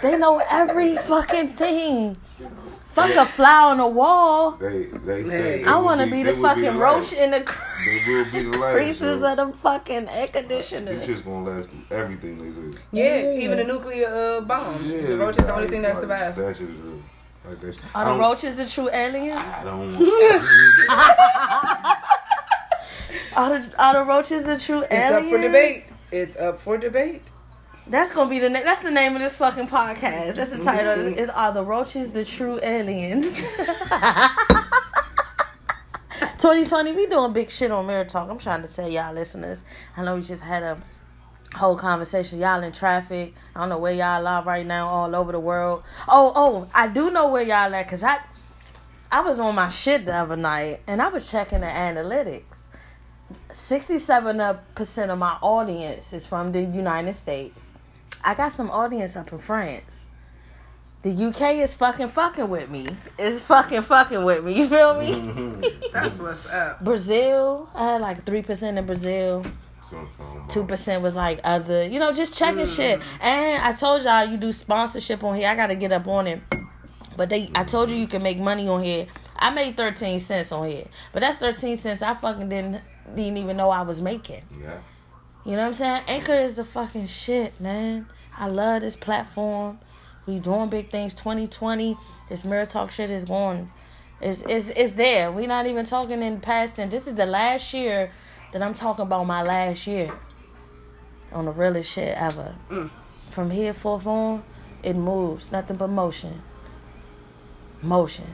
they 0.02 0.16
know 0.16 0.40
every 0.50 0.96
fucking 0.96 1.54
thing. 1.54 2.16
Fuck 2.98 3.16
a 3.16 3.26
fly 3.26 3.70
on 3.70 3.78
the 3.78 3.86
wall. 3.86 4.52
They 4.52 4.84
they 4.86 5.24
say. 5.26 5.62
They 5.62 5.64
I 5.64 5.76
want 5.76 6.00
to 6.00 6.06
be, 6.06 6.22
the 6.22 6.32
they 6.32 6.38
will 6.38 6.48
fucking 6.48 6.78
last. 6.78 7.12
roach 7.12 7.20
in 7.20 7.30
the 7.30 7.38
They 7.84 8.04
will 8.06 8.24
be 8.32 8.42
the 8.50 8.58
last. 8.58 8.74
creases 8.74 9.20
yo. 9.22 9.30
of 9.32 9.36
the 9.36 9.58
fucking 9.58 10.08
air 10.08 10.26
Them 10.26 10.42
conditioner. 10.42 11.02
shit's 11.02 11.22
gonna 11.22 11.44
last 11.50 11.68
through 11.70 11.96
everything 11.98 12.44
they 12.44 12.50
say. 12.50 12.78
yeah. 12.92 13.32
Even 13.32 13.58
a 13.60 13.64
nuclear 13.64 14.08
uh, 14.08 14.40
bomb. 14.42 14.84
Yeah, 14.84 15.02
the 15.06 15.18
roach 15.18 15.38
is 15.38 15.46
the 15.46 15.54
only 15.54 15.68
thing 15.68 15.82
that 15.82 15.92
like, 15.94 16.00
survives. 16.00 16.36
That 16.36 16.56
shit 16.56 16.68
is 16.70 16.78
real. 16.78 17.00
Like 17.48 17.60
that's. 17.60 17.78
Are 17.78 17.84
I 17.94 18.04
the 18.04 18.10
don't- 18.10 18.20
roaches 18.20 18.56
the 18.56 18.66
true 18.66 18.90
aliens? 18.90 19.40
I 19.46 19.64
don't. 19.64 19.96
want- 19.96 21.94
Are 23.36 23.58
the, 23.60 23.82
are 23.82 23.92
the 23.94 24.04
roaches 24.04 24.44
the 24.44 24.58
true 24.58 24.82
It's 24.82 24.92
aliens? 24.92 25.22
It's 25.22 25.24
up 25.24 25.30
for 25.30 25.38
debate. 25.40 25.92
It's 26.10 26.36
up 26.36 26.60
for 26.60 26.76
debate. 26.78 27.22
That's 27.90 28.12
gonna 28.14 28.28
be 28.28 28.38
the 28.38 28.50
that's 28.50 28.82
the 28.82 28.90
name 28.90 29.16
of 29.16 29.22
this 29.22 29.36
fucking 29.36 29.68
podcast. 29.68 30.34
That's 30.34 30.50
the 30.50 30.62
title. 30.62 30.92
Is, 30.92 31.06
is 31.16 31.30
are 31.30 31.52
the 31.52 31.64
roaches 31.64 32.12
the 32.12 32.24
true 32.24 32.60
aliens? 32.62 33.24
2020, 36.38 36.92
we 36.92 37.06
doing 37.06 37.32
big 37.32 37.50
shit 37.50 37.70
on 37.70 37.86
Mirror 37.86 38.04
Talk. 38.04 38.28
I'm 38.30 38.38
trying 38.38 38.62
to 38.62 38.68
tell 38.68 38.88
y'all 38.88 39.14
listeners. 39.14 39.64
I 39.96 40.04
know 40.04 40.16
we 40.16 40.22
just 40.22 40.42
had 40.42 40.62
a 40.62 40.78
whole 41.54 41.76
conversation. 41.76 42.38
Y'all 42.38 42.62
in 42.62 42.72
traffic. 42.72 43.34
I 43.56 43.60
don't 43.60 43.70
know 43.70 43.78
where 43.78 43.94
y'all 43.94 44.26
are 44.26 44.42
right 44.42 44.66
now, 44.66 44.88
all 44.88 45.16
over 45.16 45.32
the 45.32 45.40
world. 45.40 45.82
Oh, 46.06 46.32
oh, 46.36 46.70
I 46.74 46.88
do 46.88 47.10
know 47.10 47.28
where 47.28 47.42
y'all 47.42 47.74
at, 47.74 47.88
cause 47.88 48.02
I 48.02 48.20
I 49.10 49.22
was 49.22 49.38
on 49.38 49.54
my 49.54 49.70
shit 49.70 50.04
the 50.04 50.14
other 50.14 50.36
night 50.36 50.80
and 50.86 51.00
I 51.00 51.08
was 51.08 51.28
checking 51.28 51.60
the 51.60 51.66
analytics. 51.66 52.66
67% 53.50 55.08
of 55.08 55.18
my 55.18 55.38
audience 55.40 56.12
is 56.12 56.26
from 56.26 56.52
the 56.52 56.60
United 56.62 57.14
States. 57.14 57.70
I 58.22 58.34
got 58.34 58.52
some 58.52 58.70
audience 58.70 59.16
up 59.16 59.32
in 59.32 59.38
France. 59.38 60.08
The 61.02 61.26
UK 61.26 61.56
is 61.56 61.74
fucking 61.74 62.08
fucking 62.08 62.48
with 62.48 62.70
me. 62.70 62.88
It's 63.18 63.40
fucking 63.40 63.82
fucking 63.82 64.24
with 64.24 64.44
me. 64.44 64.58
You 64.58 64.68
feel 64.68 64.98
me? 64.98 65.12
Mm-hmm. 65.12 65.92
That's 65.92 66.18
what's 66.18 66.44
up. 66.46 66.82
Brazil, 66.82 67.68
I 67.74 67.92
had 67.92 68.00
like 68.00 68.24
3% 68.24 68.76
in 68.76 68.84
Brazil. 68.84 69.42
That's 69.42 69.92
what 69.92 69.98
I'm 70.00 70.08
talking 70.08 70.36
about. 70.36 70.50
Two 70.50 70.64
percent 70.64 71.02
was 71.02 71.16
like 71.16 71.40
other, 71.44 71.86
you 71.86 71.98
know, 71.98 72.12
just 72.12 72.36
checking 72.36 72.66
mm. 72.66 72.76
shit. 72.76 73.00
And 73.20 73.62
I 73.62 73.72
told 73.72 74.02
y'all 74.02 74.24
you 74.24 74.36
do 74.36 74.52
sponsorship 74.52 75.22
on 75.24 75.36
here. 75.36 75.48
I 75.48 75.54
gotta 75.54 75.76
get 75.76 75.92
up 75.92 76.06
on 76.06 76.26
it. 76.26 76.40
But 77.16 77.30
they, 77.30 77.50
I 77.54 77.64
told 77.64 77.90
you 77.90 77.96
you 77.96 78.06
can 78.06 78.22
make 78.22 78.38
money 78.38 78.68
on 78.68 78.82
here. 78.82 79.06
I 79.36 79.50
made 79.50 79.76
thirteen 79.76 80.20
cents 80.20 80.52
on 80.52 80.68
here, 80.68 80.86
but 81.12 81.20
that's 81.20 81.38
thirteen 81.38 81.76
cents 81.76 82.02
I 82.02 82.14
fucking 82.14 82.48
didn't 82.48 82.82
didn't 83.14 83.38
even 83.38 83.56
know 83.56 83.70
I 83.70 83.82
was 83.82 84.00
making. 84.02 84.42
Yeah. 84.60 84.78
You 85.48 85.54
know 85.54 85.60
what 85.60 85.68
I'm 85.68 85.72
saying? 85.72 86.02
Anchor 86.08 86.34
is 86.34 86.56
the 86.56 86.64
fucking 86.64 87.06
shit, 87.06 87.58
man. 87.58 88.06
I 88.36 88.48
love 88.48 88.82
this 88.82 88.96
platform. 88.96 89.78
We 90.26 90.40
doing 90.40 90.68
big 90.68 90.90
things. 90.90 91.14
2020, 91.14 91.96
this 92.28 92.44
mirror 92.44 92.66
talk 92.66 92.90
shit 92.90 93.10
is 93.10 93.24
going. 93.24 93.72
It's, 94.20 94.42
it's, 94.42 94.68
it's 94.68 94.92
there. 94.92 95.32
We're 95.32 95.48
not 95.48 95.66
even 95.66 95.86
talking 95.86 96.22
in 96.22 96.42
past 96.42 96.76
tense. 96.76 96.92
This 96.92 97.06
is 97.06 97.14
the 97.14 97.24
last 97.24 97.72
year 97.72 98.12
that 98.52 98.62
I'm 98.62 98.74
talking 98.74 99.04
about 99.04 99.24
my 99.24 99.40
last 99.40 99.86
year. 99.86 100.12
On 101.32 101.46
the 101.46 101.50
realest 101.50 101.92
shit 101.92 102.14
ever. 102.18 102.54
Mm. 102.68 102.90
From 103.30 103.50
here 103.50 103.72
forth 103.72 104.06
on, 104.06 104.44
it 104.82 104.96
moves. 104.96 105.50
Nothing 105.50 105.78
but 105.78 105.88
motion. 105.88 106.42
Motion. 107.80 108.26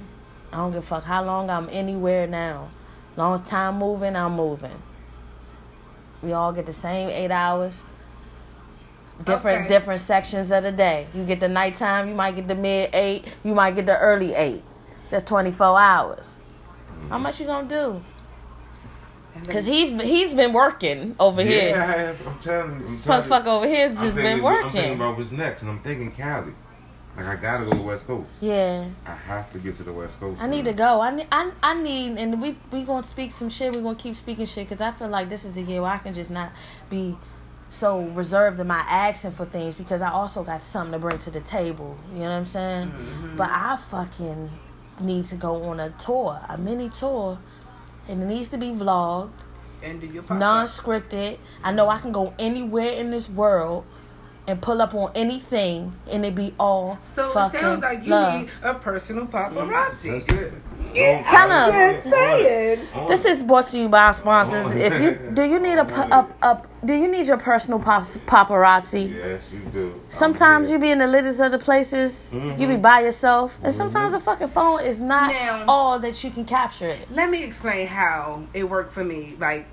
I 0.52 0.56
don't 0.56 0.72
give 0.72 0.82
a 0.82 0.82
fuck 0.82 1.04
how 1.04 1.24
long 1.24 1.48
I'm 1.48 1.68
anywhere 1.70 2.26
now. 2.26 2.70
long 3.16 3.34
as 3.34 3.42
time 3.42 3.78
moving, 3.78 4.16
I'm 4.16 4.34
moving. 4.34 4.82
We 6.24 6.32
all 6.32 6.52
get 6.52 6.64
the 6.66 6.72
same 6.72 7.10
eight 7.10 7.30
hours. 7.30 7.82
Different 9.24 9.60
Okay. 9.60 9.68
different 9.68 10.00
sections 10.00 10.50
of 10.50 10.64
the 10.64 10.72
day. 10.72 11.06
You 11.14 11.24
get 11.24 11.38
the 11.38 11.48
nighttime, 11.48 12.08
you 12.08 12.14
might 12.14 12.34
get 12.34 12.48
the 12.48 12.54
mid 12.54 12.90
eight, 12.94 13.24
you 13.44 13.54
might 13.54 13.74
get 13.76 13.86
the 13.86 13.96
early 13.98 14.34
eight. 14.34 14.62
That's 15.10 15.22
twenty 15.22 15.52
four 15.52 15.78
hours. 15.78 16.36
How 17.10 17.18
much 17.18 17.38
you 17.38 17.46
gonna 17.46 17.68
do? 17.68 18.02
Cause 19.48 19.66
he's 19.66 20.00
he's 20.02 20.32
been 20.34 20.52
working 20.52 21.14
over 21.20 21.42
Yeah, 21.42 21.48
here. 21.48 21.74
I 21.76 21.86
have, 21.86 22.26
I'm 22.26 22.38
telling 22.38 22.70
you. 22.80 22.86
I'm 22.86 22.96
This 22.96 23.04
motherfucker 23.06 23.46
over 23.46 23.66
here 23.68 23.88
I'm 23.88 23.94
been 23.94 24.14
thinking- 24.14 24.46
I'm 24.46 24.70
thinking 24.70 24.94
about 24.94 25.18
what's 25.18 25.32
next, 25.32 25.62
and 25.62 25.70
I'm 25.70 25.80
thinking 25.80 26.10
Cali. 26.12 26.52
Like 27.16 27.26
I 27.26 27.36
gotta 27.36 27.64
go 27.64 27.70
to 27.70 27.76
the 27.76 27.82
West 27.82 28.06
Coast. 28.06 28.28
Yeah, 28.40 28.88
I 29.06 29.14
have 29.14 29.52
to 29.52 29.58
get 29.58 29.76
to 29.76 29.84
the 29.84 29.92
West 29.92 30.18
Coast. 30.18 30.40
I 30.40 30.48
need 30.48 30.64
to 30.64 30.72
go. 30.72 31.00
I 31.00 31.14
need, 31.14 31.26
I, 31.30 31.52
I 31.62 31.74
need, 31.74 32.18
and 32.18 32.42
we 32.42 32.56
we 32.72 32.82
gonna 32.82 33.04
speak 33.04 33.30
some 33.30 33.48
shit. 33.48 33.72
We 33.72 33.80
gonna 33.80 33.94
keep 33.94 34.16
speaking 34.16 34.46
shit 34.46 34.68
because 34.68 34.80
I 34.80 34.90
feel 34.90 35.08
like 35.08 35.28
this 35.28 35.44
is 35.44 35.56
a 35.56 35.62
year 35.62 35.82
where 35.82 35.92
I 35.92 35.98
can 35.98 36.12
just 36.12 36.30
not 36.30 36.52
be 36.90 37.16
so 37.70 38.00
reserved 38.00 38.60
in 38.60 38.66
my 38.66 38.84
accent 38.88 39.34
for 39.34 39.44
things 39.44 39.74
because 39.74 40.02
I 40.02 40.10
also 40.10 40.42
got 40.44 40.62
something 40.62 40.92
to 40.92 40.98
bring 40.98 41.18
to 41.18 41.30
the 41.30 41.40
table. 41.40 41.96
You 42.12 42.20
know 42.20 42.24
what 42.24 42.32
I'm 42.32 42.46
saying? 42.46 42.88
Mm-hmm. 42.88 43.36
But 43.36 43.50
I 43.50 43.76
fucking 43.90 44.50
need 45.00 45.24
to 45.26 45.36
go 45.36 45.62
on 45.64 45.80
a 45.80 45.90
tour, 45.90 46.40
a 46.48 46.56
mini 46.56 46.88
tour, 46.88 47.38
and 48.08 48.22
it 48.22 48.26
needs 48.26 48.48
to 48.50 48.58
be 48.58 48.70
vlogged, 48.70 49.30
And 49.82 50.00
do 50.00 50.06
your 50.06 50.22
pop 50.22 50.38
non-scripted. 50.38 51.38
I 51.62 51.72
know 51.72 51.88
I 51.88 51.98
can 51.98 52.12
go 52.12 52.34
anywhere 52.38 52.92
in 52.92 53.10
this 53.10 53.28
world. 53.28 53.84
And 54.46 54.60
pull 54.60 54.82
up 54.82 54.94
on 54.94 55.10
anything, 55.14 55.94
and 56.10 56.24
it 56.26 56.34
be 56.34 56.52
all 56.60 56.98
So 57.02 57.30
it 57.30 57.52
sounds 57.52 57.80
like 57.82 58.04
you 58.04 58.10
love. 58.10 58.40
need 58.42 58.50
a 58.62 58.74
personal 58.74 59.26
paparazzi. 59.26 60.26
That's 60.26 60.28
it. 60.32 60.52
Tell 60.94 61.50
him. 61.50 61.72
Just 61.72 62.10
saying. 62.10 62.88
oh, 62.94 63.08
This 63.08 63.24
is 63.24 63.42
brought 63.42 63.68
to 63.68 63.78
you 63.78 63.88
by 63.88 64.04
our 64.04 64.12
sponsors. 64.12 64.72
If 64.74 65.00
you 65.00 65.30
do, 65.32 65.44
you 65.44 65.58
need 65.58 65.78
a, 65.78 66.14
a, 66.14 66.28
a 66.42 66.62
do 66.84 66.92
you 66.94 67.08
need 67.08 67.26
your 67.26 67.38
personal 67.38 67.78
pop, 67.80 68.04
paparazzi? 68.04 69.14
Yes, 69.14 69.50
you 69.52 69.60
do. 69.72 70.00
Sometimes 70.08 70.68
I'm 70.68 70.74
you 70.74 70.78
be 70.78 70.90
in 70.90 70.98
the 70.98 71.06
littest 71.06 71.40
of 71.40 71.50
the 71.50 71.58
places, 71.58 72.28
you 72.32 72.40
be 72.40 72.46
mm-hmm. 72.46 72.82
by 72.82 73.00
yourself, 73.00 73.56
and 73.56 73.72
mm-hmm. 73.72 73.76
sometimes 73.76 74.12
a 74.12 74.20
fucking 74.20 74.48
phone 74.48 74.80
is 74.82 75.00
not 75.00 75.32
Now- 75.32 75.64
all 75.66 75.98
that 75.98 76.22
you 76.22 76.30
can 76.30 76.44
capture 76.44 76.88
it. 76.88 77.10
Let 77.10 77.30
me 77.30 77.42
explain 77.42 77.86
how 77.86 78.44
it 78.52 78.64
worked 78.64 78.92
for 78.92 79.04
me. 79.04 79.36
Like, 79.38 79.66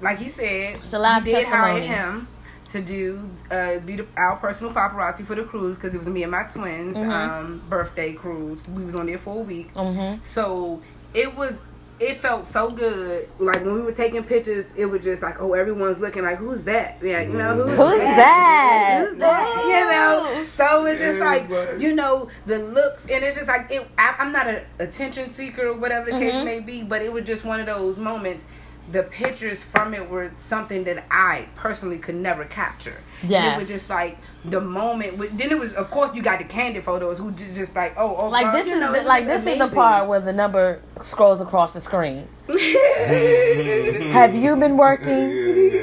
like 0.00 0.20
you 0.20 0.28
said, 0.28 0.76
It's 0.76 0.92
a 0.92 0.98
live 0.98 1.24
we 1.24 1.32
did 1.32 1.46
hire 1.46 1.80
testimony. 1.80 1.86
him 1.86 2.28
to 2.70 2.82
do 2.82 3.28
uh, 3.50 3.78
be 3.78 3.96
the, 3.96 4.06
our 4.16 4.36
personal 4.36 4.72
paparazzi 4.72 5.24
for 5.24 5.34
the 5.34 5.44
cruise 5.44 5.76
because 5.76 5.94
it 5.94 5.98
was 5.98 6.08
me 6.08 6.22
and 6.22 6.32
my 6.32 6.42
twins' 6.44 6.96
Mm-hmm. 6.96 7.10
um, 7.10 7.62
birthday 7.68 8.12
cruise. 8.12 8.58
We 8.74 8.84
was 8.84 8.94
on 8.94 9.06
there 9.06 9.18
for 9.18 9.38
a 9.38 9.42
week, 9.42 9.72
Mhm. 9.74 10.24
so 10.24 10.82
it 11.14 11.34
was. 11.36 11.60
It 11.98 12.18
felt 12.18 12.46
so 12.46 12.70
good. 12.70 13.26
Like 13.38 13.64
when 13.64 13.72
we 13.72 13.80
were 13.80 13.90
taking 13.90 14.22
pictures, 14.22 14.66
it 14.76 14.84
was 14.84 15.02
just 15.02 15.22
like, 15.22 15.40
oh, 15.40 15.54
everyone's 15.54 15.98
looking 15.98 16.24
like, 16.24 16.36
who's 16.36 16.62
that? 16.64 16.98
Yeah, 17.02 17.22
you 17.22 17.32
know, 17.32 17.54
who's, 17.54 17.70
Who's 17.74 17.98
that? 18.00 19.06
Who's 19.08 19.16
that? 19.18 19.64
You 19.66 19.90
know. 19.90 20.46
So 20.56 20.84
it's 20.84 21.00
just 21.00 21.18
like, 21.18 21.44
Everybody. 21.44 21.82
you 21.82 21.94
know, 21.94 22.28
the 22.44 22.58
looks, 22.58 23.06
and 23.06 23.24
it's 23.24 23.36
just 23.38 23.48
like, 23.48 23.70
it, 23.70 23.86
I, 23.96 24.14
I'm 24.18 24.30
not 24.30 24.46
an 24.46 24.60
attention 24.78 25.30
seeker 25.30 25.68
or 25.68 25.72
whatever 25.72 26.10
the 26.10 26.18
case 26.18 26.44
may 26.44 26.60
be, 26.60 26.82
but 26.82 27.00
it 27.00 27.10
was 27.10 27.24
just 27.24 27.46
one 27.46 27.60
of 27.60 27.66
those 27.66 27.96
moments. 27.96 28.44
The 28.92 29.02
pictures 29.04 29.60
from 29.60 29.94
it 29.94 30.08
were 30.08 30.30
something 30.36 30.84
that 30.84 31.04
I 31.10 31.48
personally 31.56 31.98
could 31.98 32.14
never 32.14 32.44
capture. 32.44 33.00
And 33.22 33.56
it 33.56 33.60
was 33.60 33.68
just 33.68 33.90
like 33.90 34.18
the 34.44 34.60
moment. 34.60 35.18
Then 35.36 35.50
it 35.50 35.58
was, 35.58 35.72
of 35.74 35.90
course, 35.90 36.14
you 36.14 36.22
got 36.22 36.38
the 36.38 36.44
candid 36.44 36.84
photos 36.84 37.18
who 37.18 37.32
just, 37.32 37.54
just 37.54 37.74
like, 37.74 37.94
oh, 37.96 38.16
oh, 38.16 38.28
Like 38.28 38.46
God, 38.46 38.54
this 38.54 38.66
is 38.66 38.80
know, 38.80 38.92
the, 38.92 39.02
like 39.02 39.24
this 39.26 39.44
is 39.46 39.58
the 39.58 39.68
part 39.68 40.08
where 40.08 40.20
the 40.20 40.32
number 40.32 40.80
scrolls 41.00 41.40
across 41.40 41.72
the 41.72 41.80
screen. 41.80 42.28
Have 44.12 44.34
you 44.34 44.56
been 44.56 44.76
working? 44.76 45.30
yeah, 45.30 45.82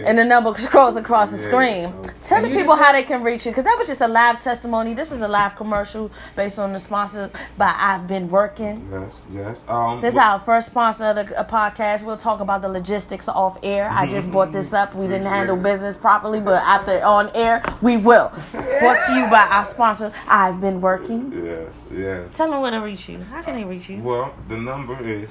yeah. 0.00 0.08
and 0.08 0.18
the 0.18 0.24
number 0.24 0.56
scrolls 0.58 0.96
across 0.96 1.30
the 1.30 1.36
Yeah. 1.36 1.44
screen. 1.44 1.94
Tell 2.22 2.44
And 2.44 2.52
the 2.52 2.56
people 2.58 2.76
how 2.76 2.92
they 2.92 3.02
can 3.02 3.22
reach 3.22 3.46
you 3.46 3.50
because 3.52 3.64
that 3.64 3.76
was 3.78 3.86
just 3.88 4.00
a 4.02 4.08
live 4.08 4.40
testimony. 4.42 4.92
This 4.92 5.08
was 5.10 5.22
a 5.22 5.28
live 5.28 5.56
commercial 5.56 6.10
based 6.36 6.58
on 6.58 6.72
the 6.74 6.78
sponsor 6.78 7.30
by 7.56 7.74
I've 7.76 8.06
Been 8.06 8.28
Working. 8.28 8.86
Yes, 8.92 9.12
yes. 9.32 9.64
Um, 9.68 10.00
This 10.02 10.14
is 10.14 10.18
our 10.18 10.38
first 10.40 10.66
sponsor 10.68 11.04
of 11.04 11.16
the 11.16 11.40
a 11.40 11.44
podcast. 11.44 12.02
We'll 12.04 12.18
talk 12.18 12.40
about 12.40 12.60
the 12.62 12.68
logistics 12.68 13.26
off 13.28 13.58
air. 13.62 13.88
I 13.90 14.06
just 14.06 14.30
brought 14.32 14.52
this 14.52 14.72
up. 14.74 14.94
We 14.94 15.06
didn't 15.06 15.26
handle 15.28 15.56
business 15.56 15.96
properly, 15.96 16.40
but 16.40 16.62
after 16.62 17.02
on 17.02 17.30
air, 17.34 17.62
we 17.80 17.96
will. 17.96 18.30
Brought 18.52 18.98
to 19.06 19.14
you 19.14 19.26
by 19.30 19.48
our 19.50 19.64
sponsor. 19.64 20.12
I've 20.28 20.60
been 20.60 20.80
working. 20.82 21.32
Yes, 21.44 21.74
yes. 21.90 22.36
Tell 22.36 22.50
them 22.50 22.60
where 22.60 22.70
to 22.70 22.78
reach 22.80 23.08
you. 23.08 23.18
How 23.32 23.40
can 23.42 23.54
they 23.54 23.64
reach 23.64 23.88
you? 23.88 24.02
Well, 24.02 24.34
the 24.48 24.58
number 24.58 24.96
is 25.08 25.30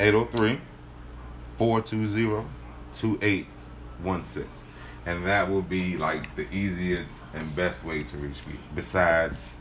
803 0.00 0.58
420 1.58 2.46
2816. 2.94 4.48
And 5.06 5.26
that 5.26 5.48
will 5.50 5.62
be 5.62 5.96
like 5.96 6.34
the 6.36 6.46
easiest 6.54 7.16
and 7.34 7.54
best 7.54 7.84
way 7.84 8.02
to 8.04 8.16
reach 8.16 8.46
me. 8.46 8.54
Besides, 8.74 9.54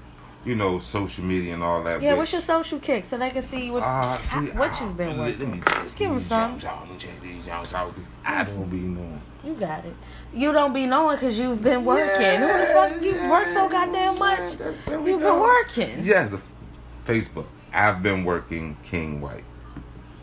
you 0.45 0.55
know, 0.55 0.79
social 0.79 1.23
media 1.25 1.53
and 1.53 1.63
all 1.63 1.83
that. 1.83 2.01
Yeah, 2.01 2.13
what's 2.13 2.31
your 2.31 2.41
social 2.41 2.79
kick 2.79 3.05
so 3.05 3.17
they 3.17 3.29
can 3.29 3.41
see 3.41 3.69
what 3.71 3.83
Uh, 3.83 4.17
see, 4.19 4.35
what 4.51 4.71
I- 4.73 4.79
you've 4.83 4.97
been 4.97 5.17
let- 5.17 5.39
let 5.39 5.47
me 5.49 5.61
Just 5.83 5.97
give 5.97 6.09
them 6.09 6.19
some. 6.19 6.51
jumps 6.59 6.65
out, 6.65 6.81
let 6.81 6.91
me 6.91 6.97
check 6.97 7.21
these 7.21 7.45
jumps 7.45 7.73
out, 7.73 7.93
'cause 7.95 8.05
I 8.25 8.43
don't 8.43 8.69
be 8.69 8.77
knowing. 8.77 9.21
You 9.43 9.53
got 9.53 9.85
it. 9.85 9.95
You 10.33 10.51
don't 10.51 10.73
be 10.73 10.85
knowing 10.85 11.15
because 11.15 11.37
you've 11.39 11.61
been 11.63 11.83
working. 11.85 12.39
Who 12.41 12.47
the 12.47 12.65
fuck 12.73 13.01
you 13.01 13.29
work 13.29 13.47
so 13.47 13.67
goddamn 13.69 14.17
much? 14.19 14.51
You've 14.89 15.21
go. 15.21 15.31
been 15.33 15.39
working. 15.39 15.99
Yes, 16.03 16.29
the 16.31 16.39
Facebook. 17.05 17.45
I've 17.73 18.01
been 18.03 18.23
working 18.25 18.77
King 18.83 19.21
White. 19.21 19.43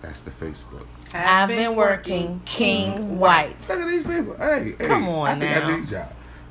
That's 0.03 0.21
the 0.23 0.31
Facebook. 0.33 0.87
I've 1.15 1.49
been 1.49 1.75
working 1.77 2.41
King 2.45 3.19
White. 3.19 3.57
Look 3.69 3.81
at 3.81 3.89
these 3.89 4.05
people. 4.05 4.37
Hey, 4.37 4.75
hey. 4.79 4.87
Come 4.87 5.09
on 5.09 5.27
I 5.29 5.39
think 5.39 5.51
now. 5.51 5.69
I 5.69 5.81
need 5.81 5.91
y'all. 5.91 6.09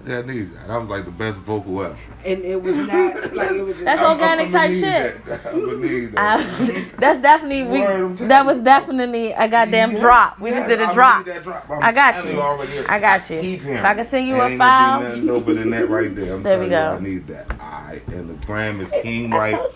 Yeah, 0.08 0.19
I 0.19 0.21
need 0.23 0.51
y'all. 0.51 0.67
That 0.67 0.77
was 0.81 0.89
like 0.89 1.05
the 1.05 1.12
best 1.12 1.38
vocal 1.39 1.81
ever. 1.84 1.97
And 2.25 2.43
it 2.43 2.62
was 2.62 2.75
not 2.75 3.34
like 3.34 3.51
it 3.51 3.62
was 3.63 3.73
just. 3.75 3.86
That's 3.86 4.01
I'm- 4.01 4.12
organic 4.12 4.47
I'm 4.47 4.51
type 4.51 4.62
gonna 4.62 4.69
need 4.73 4.79
shit. 4.81 5.25
that. 5.25 5.45
I'm 5.53 5.60
gonna 5.65 5.77
need 5.77 6.12
that. 6.13 6.39
I, 6.39 6.86
that's 6.99 7.21
definitely 7.21 7.63
we. 7.63 7.79
Word, 7.81 8.01
I'm 8.03 8.15
telling 8.15 8.29
That 8.29 8.45
was 8.45 8.58
you. 8.58 8.63
definitely 8.63 9.31
a 9.31 9.47
goddamn 9.47 9.91
Yes, 9.91 9.99
drop. 10.01 10.39
We 10.39 10.49
yes, 10.49 10.58
just 10.58 10.69
did 10.69 10.81
I 10.81 10.91
a 10.91 10.93
drop. 10.93 11.25
that 11.25 11.43
drop. 11.43 11.69
I'm 11.69 11.84
I 11.84 11.91
got 11.91 12.15
telling 12.15 12.36
you. 12.36 12.41
already. 12.41 12.79
I 12.79 12.99
got 12.99 13.29
you. 13.29 13.41
Keep 13.41 13.62
hearing 13.62 13.77
If 13.77 13.86
I 13.86 13.93
can 13.93 14.05
send 14.05 14.27
you 14.27 14.36
it. 14.36 14.39
a 14.39 14.45
Ain't 14.47 14.60
gonna 14.60 14.99
file. 14.99 14.99
be 15.15 15.21
nothing 15.21 15.53
doper 15.53 15.58
than 15.60 15.69
that 15.71 15.89
right 15.89 16.15
there. 16.15 16.34
I'm 16.36 16.43
There 16.43 16.60
we 16.60 16.69
telling 16.69 17.05
you, 17.05 17.19
go. 17.19 17.34
I 17.36 17.36
need 17.39 17.47
that. 17.49 17.51
All 17.51 17.58
right, 17.88 18.08
and 18.10 18.29
the 18.29 18.45
gram 18.45 18.81
is 18.81 18.91
King 18.91 19.34
I 19.34 19.38
White 19.38 19.51
told- 19.55 19.73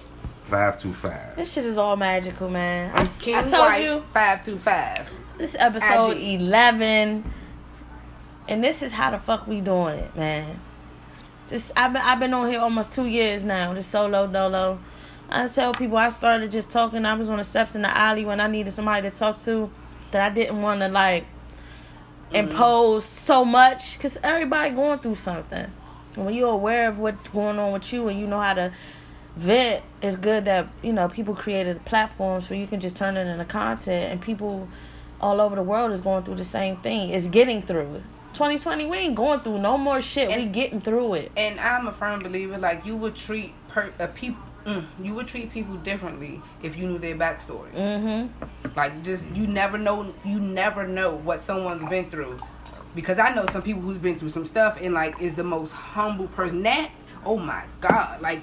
five 0.50 0.82
two 0.82 0.94
five. 0.94 1.36
This 1.36 1.54
shit 1.54 1.66
is 1.66 1.78
all 1.78 1.96
magical, 1.96 2.50
man. 2.50 2.92
I, 2.96 3.06
King 3.20 3.36
I 3.36 3.42
told 3.42 3.54
White 3.54 3.84
you 3.84 4.04
five 4.14 4.44
two 4.44 4.58
five. 4.58 5.10
this 5.38 5.52
is 5.52 5.62
episode 5.62 6.18
IG. 6.18 6.42
eleven, 6.42 7.32
and 8.48 8.64
this 8.64 8.82
is 8.82 8.92
how 8.92 9.12
the 9.12 9.20
fuck 9.20 9.48
we 9.48 9.62
doing 9.62 10.00
it, 10.00 10.16
man. 10.16 10.60
Just 11.48 11.72
I've 11.78 11.94
been 11.94 12.02
I've 12.02 12.20
been 12.20 12.34
on 12.34 12.50
here 12.50 12.60
almost 12.60 12.92
two 12.92 13.06
years 13.06 13.46
now. 13.46 13.74
Just 13.74 13.92
solo 13.92 14.28
dolo. 14.28 14.80
I 15.30 15.48
tell 15.48 15.74
people 15.74 15.98
I 15.98 16.10
started 16.10 16.52
just 16.52 16.72
talking. 16.72 17.06
I 17.06 17.14
was 17.14 17.30
on 17.30 17.38
the 17.38 17.44
steps 17.44 17.76
in 17.76 17.84
the 17.84 17.96
alley 17.96 18.26
when 18.26 18.40
I 18.40 18.48
needed 18.48 18.72
somebody 18.72 19.10
to 19.10 19.16
talk 19.16 19.40
to 19.42 19.70
that 20.12 20.32
I 20.32 20.34
didn't 20.34 20.62
want 20.62 20.82
to 20.82 20.88
like 20.88 21.26
mm. 22.32 22.36
impose 22.36 23.06
so 23.06 23.46
much 23.46 23.98
because 23.98 24.18
everybody 24.24 24.74
going 24.74 25.00
through 25.00 25.16
something. 25.16 25.72
When 26.16 26.34
you're 26.34 26.52
aware 26.52 26.90
of 26.90 26.98
what's 27.00 27.30
going 27.30 27.60
on 27.60 27.72
with 27.72 27.94
you 27.94 28.08
and 28.08 28.20
you 28.20 28.28
know 28.28 28.40
how 28.40 28.56
to 28.56 28.74
vent, 29.40 29.84
it's 30.02 30.18
good 30.18 30.46
that 30.46 30.68
you 30.82 30.94
know 30.94 31.08
people 31.08 31.34
created 31.34 31.84
platforms 31.86 32.50
where 32.50 32.60
you 32.60 32.68
can 32.68 32.80
just 32.80 32.96
turn 32.96 33.18
it 33.18 33.26
into 33.26 33.46
content 33.46 34.12
and 34.12 34.22
people 34.22 34.68
all 35.22 35.42
over 35.42 35.56
the 35.56 35.64
world 35.64 35.92
is 35.92 36.02
going 36.02 36.24
through 36.24 36.36
the 36.36 36.44
same 36.44 36.78
thing. 36.78 37.10
It's 37.10 37.28
getting 37.28 37.62
through 37.62 37.96
it. 37.96 38.04
2020, 38.34 38.86
we 38.86 38.98
ain't 38.98 39.16
going 39.16 39.40
through 39.40 39.60
no 39.60 39.78
more 39.78 40.02
shit. 40.02 40.30
we 40.30 40.46
getting 40.46 40.80
through 40.82 41.16
it. 41.16 41.32
And 41.36 41.60
I'm 41.60 41.88
a 41.88 41.92
firm 41.92 42.22
believer, 42.22 42.58
like 42.58 42.86
you 42.86 42.96
would 42.98 43.16
treat 43.16 43.54
per 43.70 43.92
a 43.98 44.08
people. 44.08 44.44
Mm, 44.66 44.86
you 45.02 45.16
would 45.16 45.28
treat 45.28 45.52
people 45.52 45.76
differently 45.78 46.42
if 46.62 46.76
you 46.76 46.86
knew 46.86 47.00
their 47.00 47.16
backstory. 47.16 47.74
Mm-hmm. 47.74 48.70
Like 48.76 49.04
just 49.04 49.30
you 49.30 49.48
never 49.48 49.78
know 49.78 50.14
you 50.26 50.40
never 50.40 50.86
know 50.86 51.16
what 51.16 51.44
someone's 51.44 51.88
been 51.90 52.10
through. 52.10 52.38
Because 52.94 53.20
I 53.20 53.34
know 53.34 53.46
some 53.46 53.62
people 53.62 53.82
who's 53.82 53.98
been 53.98 54.20
through 54.20 54.30
some 54.30 54.46
stuff 54.46 54.78
and 54.82 54.94
like 54.94 55.20
is 55.22 55.36
the 55.36 55.44
most 55.44 55.72
humble 55.72 56.28
person. 56.28 56.62
That 56.64 56.92
oh 57.26 57.38
my 57.38 57.66
god, 57.82 58.22
like 58.22 58.42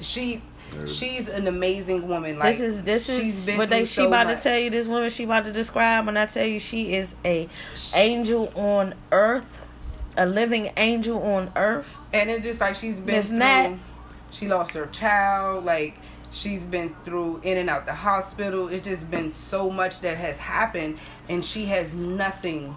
she 0.00 0.42
she's 0.86 1.28
an 1.28 1.46
amazing 1.46 2.08
woman. 2.08 2.38
Like 2.38 2.48
this 2.56 2.60
is 2.60 2.82
this 2.82 3.06
she's 3.06 3.38
is 3.38 3.46
been 3.46 3.58
what 3.58 3.70
they 3.70 3.84
she 3.84 3.94
so 4.02 4.08
about 4.08 4.26
much. 4.26 4.38
to 4.38 4.42
tell 4.42 4.58
you. 4.58 4.70
This 4.70 4.86
woman 4.86 5.10
she 5.10 5.24
about 5.24 5.44
to 5.44 5.52
describe 5.52 6.06
when 6.06 6.16
I 6.16 6.26
tell 6.26 6.46
you 6.46 6.60
she 6.60 6.94
is 6.94 7.14
a 7.24 7.48
angel 7.94 8.52
on 8.54 8.94
earth, 9.12 9.60
a 10.16 10.26
living 10.26 10.70
angel 10.76 11.22
on 11.22 11.50
earth. 11.56 11.94
And 12.12 12.30
it 12.30 12.42
just 12.42 12.60
like 12.60 12.74
she's 12.74 12.96
been 12.96 13.16
Miss 13.16 13.28
through. 13.28 13.38
Nat. 13.38 13.76
She 14.30 14.46
lost 14.48 14.74
her 14.74 14.86
child. 14.86 15.64
Like 15.64 15.96
she's 16.30 16.62
been 16.62 16.94
through 17.04 17.40
in 17.44 17.56
and 17.58 17.70
out 17.70 17.86
the 17.86 17.94
hospital. 17.94 18.68
It's 18.68 18.86
just 18.86 19.10
been 19.10 19.32
so 19.32 19.70
much 19.70 20.00
that 20.02 20.16
has 20.18 20.36
happened, 20.36 21.00
and 21.28 21.44
she 21.44 21.64
has 21.66 21.94
nothing 21.94 22.76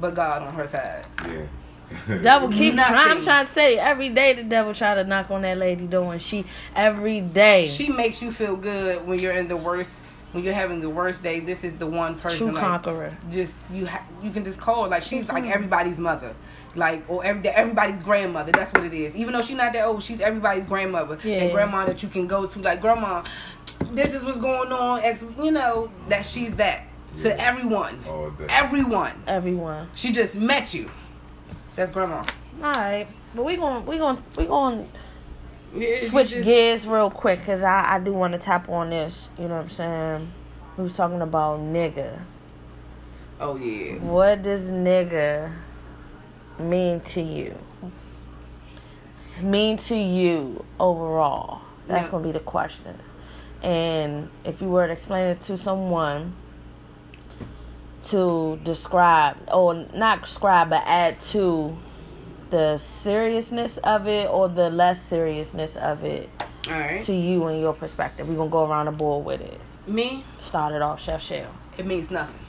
but 0.00 0.14
God 0.14 0.42
on 0.42 0.54
her 0.54 0.66
side. 0.66 1.04
Yeah. 1.26 1.46
Devil 2.22 2.48
keep 2.48 2.74
Nothing. 2.74 2.94
trying. 2.94 3.10
I'm 3.10 3.20
trying 3.22 3.46
to 3.46 3.50
say 3.52 3.78
every 3.78 4.08
day 4.08 4.32
the 4.32 4.44
devil 4.44 4.74
try 4.74 4.94
to 4.94 5.04
knock 5.04 5.30
on 5.30 5.42
that 5.42 5.58
lady 5.58 5.86
door, 5.86 6.12
and 6.12 6.22
she 6.22 6.44
every 6.74 7.20
day 7.20 7.68
She 7.68 7.88
makes 7.88 8.20
you 8.22 8.32
feel 8.32 8.56
good 8.56 9.06
when 9.06 9.18
you're 9.18 9.32
in 9.34 9.48
the 9.48 9.56
worst. 9.56 10.00
When 10.32 10.42
you're 10.42 10.52
having 10.52 10.80
the 10.80 10.90
worst 10.90 11.22
day, 11.22 11.38
this 11.38 11.62
is 11.62 11.74
the 11.74 11.86
one 11.86 12.16
person. 12.18 12.38
true 12.38 12.50
like, 12.56 12.60
conqueror. 12.64 13.16
just 13.30 13.54
you 13.72 13.86
ha- 13.86 14.02
you 14.20 14.32
can 14.32 14.42
just 14.42 14.58
call 14.58 14.88
like 14.88 15.04
she's 15.04 15.28
like 15.28 15.44
Mhm. 15.44 15.52
everybody's 15.52 15.98
mother 16.00 16.34
like 16.74 17.04
or 17.08 17.24
every 17.24 17.48
everybody's 17.50 18.00
grandmother 18.00 18.50
that's 18.50 18.72
what 18.72 18.82
it 18.82 18.92
is 18.92 19.14
even 19.14 19.32
though 19.32 19.42
she's 19.42 19.56
not 19.56 19.72
that 19.72 19.84
old 19.86 20.02
she's 20.02 20.20
everybody's 20.20 20.66
grandmother 20.66 21.16
Yeah. 21.22 21.36
and 21.36 21.52
grandma 21.52 21.84
that 21.84 22.02
you 22.02 22.08
can 22.08 22.26
go 22.26 22.46
to 22.46 22.58
like 22.58 22.80
grandma 22.80 23.22
this 23.92 24.12
is 24.12 24.24
what's 24.24 24.38
going 24.38 24.72
on 24.72 25.02
ex 25.02 25.24
you 25.40 25.52
know 25.52 25.88
that 26.08 26.26
she's 26.26 26.52
that 26.56 26.82
to 27.22 27.40
everyone 27.40 28.02
All 28.08 28.32
everyone 28.48 29.12
Everyone. 29.28 29.88
she 29.94 30.10
just 30.10 30.34
met 30.34 30.74
you 30.74 30.90
that's 31.74 31.90
grandma 31.90 32.18
All 32.62 32.72
right, 32.72 33.06
but 33.34 33.44
we 33.44 33.56
going 33.56 33.84
we 33.86 33.98
going 33.98 34.22
we 34.36 34.46
going 34.46 34.88
Yeah, 35.74 35.96
switch 35.98 36.30
just- 36.30 36.44
gears 36.44 36.86
real 36.86 37.10
quick 37.10 37.40
because 37.40 37.62
I 37.64 37.94
I 37.96 37.98
do 37.98 38.12
want 38.12 38.32
to 38.34 38.38
tap 38.38 38.68
on 38.68 38.90
this. 38.90 39.28
You 39.38 39.48
know 39.48 39.54
what 39.54 39.62
I'm 39.62 39.68
saying? 39.68 40.32
We 40.76 40.84
was 40.84 40.96
talking 40.96 41.20
about 41.22 41.60
nigga. 41.60 42.20
oh 43.40 43.56
yeah 43.56 43.94
What 43.98 44.42
does 44.42 44.70
nigga 44.70 45.52
mean 46.58 47.00
to 47.00 47.20
you? 47.20 47.56
Mean 49.40 49.76
to 49.78 49.96
you 49.96 50.64
overall? 50.78 51.60
That's 51.88 52.06
Yeah. 52.06 52.12
gonna 52.12 52.24
be 52.24 52.32
the 52.32 52.40
question. 52.40 52.98
And 53.62 54.30
if 54.44 54.62
you 54.62 54.68
were 54.68 54.86
to 54.86 54.92
explain 54.92 55.26
it 55.26 55.40
to 55.42 55.56
someone 55.56 56.34
to 58.10 58.58
describe, 58.64 59.36
or 59.52 59.74
not 59.94 60.22
describe, 60.22 60.70
but 60.70 60.82
add 60.86 61.20
to 61.20 61.76
the 62.50 62.76
seriousness 62.76 63.78
of 63.78 64.06
it 64.06 64.28
or 64.28 64.48
the 64.48 64.70
less 64.70 65.02
seriousness 65.02 65.76
of 65.76 66.04
it 66.04 66.30
all 66.68 66.78
right 66.78 67.00
to 67.00 67.12
you 67.12 67.44
and 67.46 67.60
your 67.60 67.72
perspective, 67.72 68.28
we're 68.28 68.36
gonna 68.36 68.50
go 68.50 68.64
around 68.64 68.86
the 68.86 68.92
board 68.92 69.24
with 69.24 69.40
it. 69.40 69.60
me 69.86 70.24
Start 70.38 70.72
it 70.72 70.82
off, 70.82 71.00
Chef 71.00 71.22
Shell. 71.22 71.52
it 71.76 71.86
means 71.86 72.10
nothing. 72.10 72.40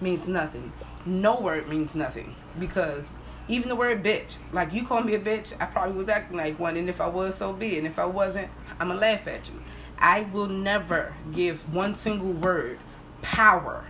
Means 0.00 0.26
nothing. 0.26 0.72
No 1.04 1.40
word 1.40 1.68
means 1.68 1.94
nothing 1.94 2.34
because 2.58 3.10
even 3.48 3.68
the 3.68 3.76
word 3.76 4.02
bitch, 4.02 4.36
like 4.52 4.72
you 4.72 4.86
call 4.86 5.02
me 5.02 5.14
a 5.14 5.20
bitch, 5.20 5.54
I 5.60 5.66
probably 5.66 5.96
was 5.96 6.08
acting 6.08 6.36
like 6.36 6.58
one, 6.58 6.76
and 6.76 6.88
if 6.88 7.00
I 7.00 7.08
was, 7.08 7.36
so 7.36 7.52
be 7.52 7.74
it. 7.74 7.78
And 7.78 7.86
if 7.86 7.98
I 7.98 8.06
wasn't, 8.06 8.48
I'ma 8.78 8.94
laugh 8.94 9.26
at 9.26 9.48
you. 9.48 9.60
I 9.98 10.22
will 10.32 10.48
never 10.48 11.14
give 11.32 11.58
one 11.74 11.94
single 11.94 12.32
word 12.32 12.78
power 13.22 13.84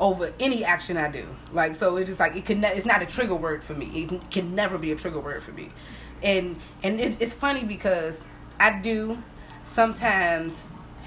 over 0.00 0.32
any 0.38 0.64
action 0.64 0.96
I 0.96 1.10
do. 1.10 1.26
Like 1.52 1.74
so, 1.74 1.96
it's 1.96 2.08
just 2.08 2.20
like 2.20 2.36
it 2.36 2.46
can. 2.46 2.60
Ne- 2.60 2.74
it's 2.74 2.86
not 2.86 3.02
a 3.02 3.06
trigger 3.06 3.34
word 3.34 3.64
for 3.64 3.74
me. 3.74 3.86
It 4.10 4.30
can 4.30 4.54
never 4.54 4.78
be 4.78 4.92
a 4.92 4.96
trigger 4.96 5.20
word 5.20 5.42
for 5.42 5.52
me. 5.52 5.70
And 6.22 6.56
and 6.82 7.00
it, 7.00 7.16
it's 7.20 7.34
funny 7.34 7.64
because 7.64 8.24
I 8.58 8.78
do 8.80 9.18
sometimes 9.64 10.52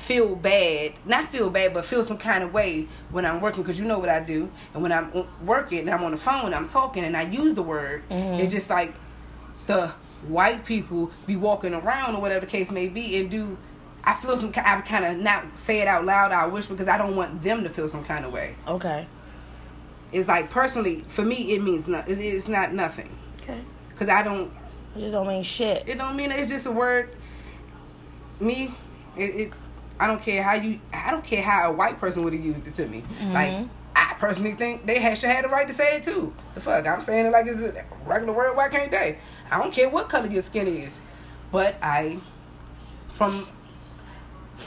feel 0.01 0.36
bad, 0.36 0.93
not 1.06 1.27
feel 1.27 1.49
bad, 1.49 1.73
but 1.73 1.86
feel 1.86 2.04
some 2.04 2.17
kind 2.17 2.43
of 2.43 2.54
way 2.54 2.88
when 3.12 3.25
I'm 3.25 3.39
working 3.39 3.62
because 3.62 3.80
you 3.80 3.86
know 3.86 3.99
what 3.99 4.10
I 4.10 4.19
do. 4.19 4.49
And 4.73 4.82
when 4.82 4.91
I'm 4.91 5.27
working 5.45 5.80
and 5.80 5.89
I'm 5.89 6.04
on 6.04 6.12
the 6.12 6.17
phone 6.17 6.47
and 6.47 6.56
I'm 6.56 6.67
talking 6.67 7.04
and 7.04 7.15
I 7.15 7.23
use 7.23 7.54
the 7.54 7.63
word, 7.63 8.04
mm-hmm. 8.10 8.39
it's 8.39 8.54
just 8.54 8.69
like 8.69 8.93
the 9.67 9.89
white 10.27 10.65
people 10.65 11.12
be 11.25 11.36
walking 11.36 11.73
around 11.73 12.15
or 12.15 12.21
whatever 12.21 12.41
the 12.41 12.51
case 12.51 12.71
may 12.71 12.88
be 12.88 13.17
and 13.17 13.30
do. 13.30 13.58
I 14.03 14.13
feel 14.15 14.37
some. 14.37 14.51
I 14.55 14.81
kind 14.81 15.05
of 15.05 15.17
not 15.17 15.57
say 15.57 15.81
it 15.81 15.87
out 15.87 16.05
loud. 16.05 16.31
I 16.31 16.45
wish 16.47 16.65
because 16.67 16.87
I 16.87 16.97
don't 16.97 17.15
want 17.15 17.43
them 17.43 17.63
to 17.63 17.69
feel 17.69 17.87
some 17.87 18.03
kind 18.03 18.25
of 18.25 18.31
way. 18.31 18.55
Okay. 18.67 19.07
It's 20.11 20.27
like 20.27 20.49
personally 20.49 21.05
for 21.07 21.23
me, 21.23 21.53
it 21.53 21.61
means 21.61 21.87
not. 21.87 22.09
It 22.09 22.19
is 22.19 22.47
not 22.47 22.73
nothing 22.73 23.09
Okay. 23.41 23.61
because 23.89 24.09
I 24.09 24.23
don't. 24.23 24.51
It 24.95 25.01
just 25.01 25.13
don't 25.13 25.27
mean 25.27 25.43
shit. 25.43 25.87
It 25.87 25.97
don't 25.97 26.15
mean 26.15 26.31
it's 26.31 26.49
just 26.49 26.65
a 26.65 26.71
word. 26.71 27.15
Me, 28.39 28.73
it. 29.15 29.23
it 29.23 29.53
I 29.99 30.07
don't 30.07 30.21
care 30.21 30.41
how 30.41 30.53
you. 30.53 30.79
I 30.91 31.11
don't 31.11 31.23
care 31.23 31.43
how 31.43 31.69
a 31.69 31.73
white 31.73 31.99
person 31.99 32.23
would 32.23 32.33
have 32.33 32.43
used 32.43 32.65
it 32.65 32.73
to 32.75 32.87
me. 32.87 33.01
Mm-hmm. 33.01 33.33
Like 33.33 33.67
I 33.95 34.15
personally 34.15 34.53
think 34.53 34.87
they 34.87 34.99
had, 34.99 35.17
should 35.17 35.29
have 35.29 35.43
the 35.43 35.49
right 35.49 35.67
to 35.67 35.73
say 35.73 35.97
it 35.97 36.03
too. 36.03 36.33
The 36.55 36.59
fuck, 36.59 36.87
I'm 36.87 37.01
saying 37.01 37.27
it 37.27 37.31
like 37.31 37.45
it's 37.45 37.59
a 37.59 37.85
regular 38.05 38.33
word. 38.33 38.55
Why 38.55 38.67
can't 38.69 38.89
they? 38.89 39.19
I 39.51 39.59
don't 39.59 39.71
care 39.71 39.89
what 39.89 40.09
color 40.09 40.27
your 40.27 40.41
skin 40.41 40.67
is, 40.67 40.91
but 41.51 41.75
I, 41.83 42.17
from. 43.13 43.47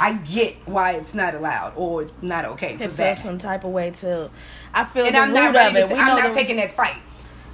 I 0.01 0.15
get 0.15 0.57
why 0.67 0.93
it's 0.93 1.15
not 1.15 1.35
allowed 1.35 1.75
or 1.77 2.03
it's 2.03 2.13
not 2.23 2.45
okay 2.47 2.77
for 2.77 2.85
It 2.85 2.93
feels 2.93 3.19
some 3.23 3.39
type 3.39 3.65
of 3.65 3.71
way 3.71 3.91
too. 3.91 4.31
I 4.73 4.85
feel 4.85 5.07
and 5.07 5.15
the 5.15 5.19
I'm 5.21 5.29
root 5.29 5.35
not 5.35 5.49
of 5.51 5.55
ready 5.55 5.79
it. 5.79 5.89
to, 5.89 5.95
We 5.95 6.01
I'm 6.01 6.07
know 6.09 6.17
not 6.23 6.29
the, 6.29 6.35
taking 6.35 6.57
that 6.57 6.73
fight. 6.73 6.97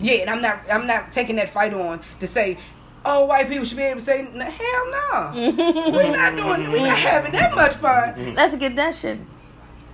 Yeah, 0.01 0.15
and 0.15 0.31
I'm 0.31 0.41
not 0.41 0.61
I'm 0.71 0.87
not 0.87 1.13
taking 1.13 1.37
that 1.37 1.51
fight 1.51 1.75
on 1.75 2.01
to 2.21 2.27
say, 2.27 2.59
oh, 3.05 3.27
white 3.27 3.49
people 3.49 3.65
should 3.65 3.77
be 3.77 3.83
able 3.85 4.01
to 4.01 4.05
say, 4.07 4.25
hell 4.25 4.91
no, 4.91 5.33
we're 5.93 6.17
not 6.17 6.37
doing, 6.37 6.73
we're 6.73 6.87
not 6.87 6.97
having 6.99 7.33
that 7.33 7.55
much 7.55 7.75
fun. 7.75 8.15
Mm-hmm. 8.15 8.37
Let's 8.37 8.57
get 8.57 8.77
that 8.77 8.95
shit. 8.95 9.19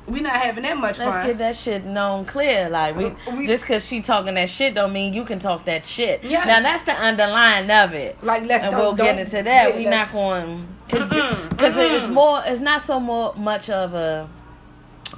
We're 0.06 0.22
not 0.22 0.34
having 0.34 0.62
that 0.62 0.76
much 0.76 0.98
fun. 0.98 1.06
Let's 1.06 1.18
fun. 1.18 1.26
get 1.26 1.38
that 1.38 1.56
shit 1.56 1.84
known 1.84 2.24
clear. 2.24 2.68
Like 2.68 2.96
we, 2.96 3.12
We- 3.34 3.46
just 3.46 3.64
because 3.64 3.86
she 3.86 4.00
talking 4.00 4.34
that 4.34 4.50
shit 4.50 4.74
don't 4.74 4.92
mean 4.92 5.12
you 5.12 5.24
can 5.24 5.38
talk 5.38 5.64
that 5.64 5.84
shit. 5.84 6.22
Yes. 6.22 6.46
Now 6.46 6.60
that's 6.60 6.84
the 6.84 6.92
underlying 6.92 7.70
of 7.70 7.92
it. 7.92 8.22
like 8.22 8.44
let's 8.44 8.64
and 8.64 8.76
we'll 8.76 8.94
get 8.94 9.18
into 9.18 9.42
that. 9.42 9.70
yeah, 9.70 9.76
we 9.76 9.84
not 9.84 10.12
going 10.12 10.68
because 10.86 11.08
because 11.08 11.76
it's 11.76 12.04
mm-hmm. 12.04 12.14
more. 12.14 12.42
It's 12.44 12.60
not 12.60 12.82
so 12.82 13.00
more 13.00 13.34
much 13.34 13.68
of 13.68 13.94
a 13.94 14.28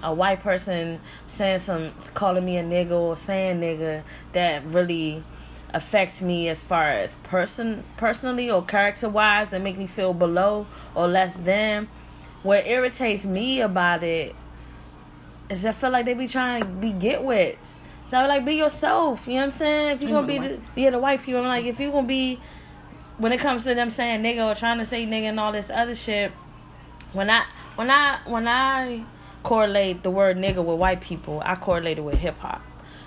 a 0.03 0.13
white 0.13 0.41
person 0.41 1.01
saying 1.27 1.59
some 1.59 1.93
calling 2.15 2.45
me 2.45 2.57
a 2.57 2.63
nigga 2.63 2.93
or 2.93 3.17
saying 3.17 3.61
nigga 3.61 4.03
that 4.33 4.65
really 4.65 5.23
affects 5.75 6.23
me 6.23 6.49
as 6.49 6.63
far 6.63 6.89
as 6.89 7.15
person 7.17 7.85
personally 7.97 8.51
or 8.51 8.65
character 8.65 9.09
wise 9.09 9.51
that 9.51 9.61
make 9.61 9.77
me 9.77 9.87
feel 9.87 10.15
below 10.15 10.67
or 10.95 11.07
less 11.07 11.41
than. 11.41 11.89
What 12.43 12.67
irritates 12.67 13.27
me 13.27 13.61
about 13.61 14.03
it 14.03 14.35
is 15.51 15.65
I 15.65 15.73
feel 15.73 15.91
like 15.91 16.07
they 16.07 16.15
be 16.15 16.29
trying 16.29 16.63
to 16.63 16.69
be 16.69 16.93
get 16.93 17.23
wits. 17.23 17.81
So 18.07 18.19
I'm 18.19 18.29
like, 18.29 18.45
be 18.45 18.55
yourself. 18.55 19.27
You 19.27 19.35
know 19.35 19.41
what 19.41 19.45
I'm 19.45 19.51
saying? 19.51 19.97
If 19.97 20.03
you're 20.03 20.11
gonna 20.11 20.27
be 20.27 20.39
the 20.39 20.61
yeah 20.77 20.91
the 20.91 20.99
white 20.99 21.23
people, 21.23 21.41
I'm 21.41 21.49
like, 21.49 21.67
if 21.67 21.79
you're 21.79 21.93
gonna 21.93 22.07
be 22.07 22.41
when 23.19 23.33
it 23.33 23.41
comes 23.41 23.65
to 23.65 23.75
them 23.75 23.91
saying 23.91 24.23
nigga 24.23 24.51
or 24.51 24.55
trying 24.55 24.79
to 24.79 24.87
say 24.87 25.07
nigga 25.07 25.25
and 25.25 25.41
all 25.41 25.53
this 25.53 25.71
other 25.71 25.95
shit, 25.95 26.33
when 27.13 27.29
I 27.29 27.45
when 27.77 27.91
I 27.91 28.19
when 28.25 28.49
I 28.49 29.05
correlate 29.43 30.03
the 30.03 30.11
word 30.11 30.37
nigga 30.37 30.65
with 30.65 30.79
white 30.79 31.01
people, 31.01 31.43
I 31.45 31.57
correlate 31.57 31.99
it 31.99 32.03
with 32.03 32.17
hip 32.17 32.39
hop. 32.39 32.63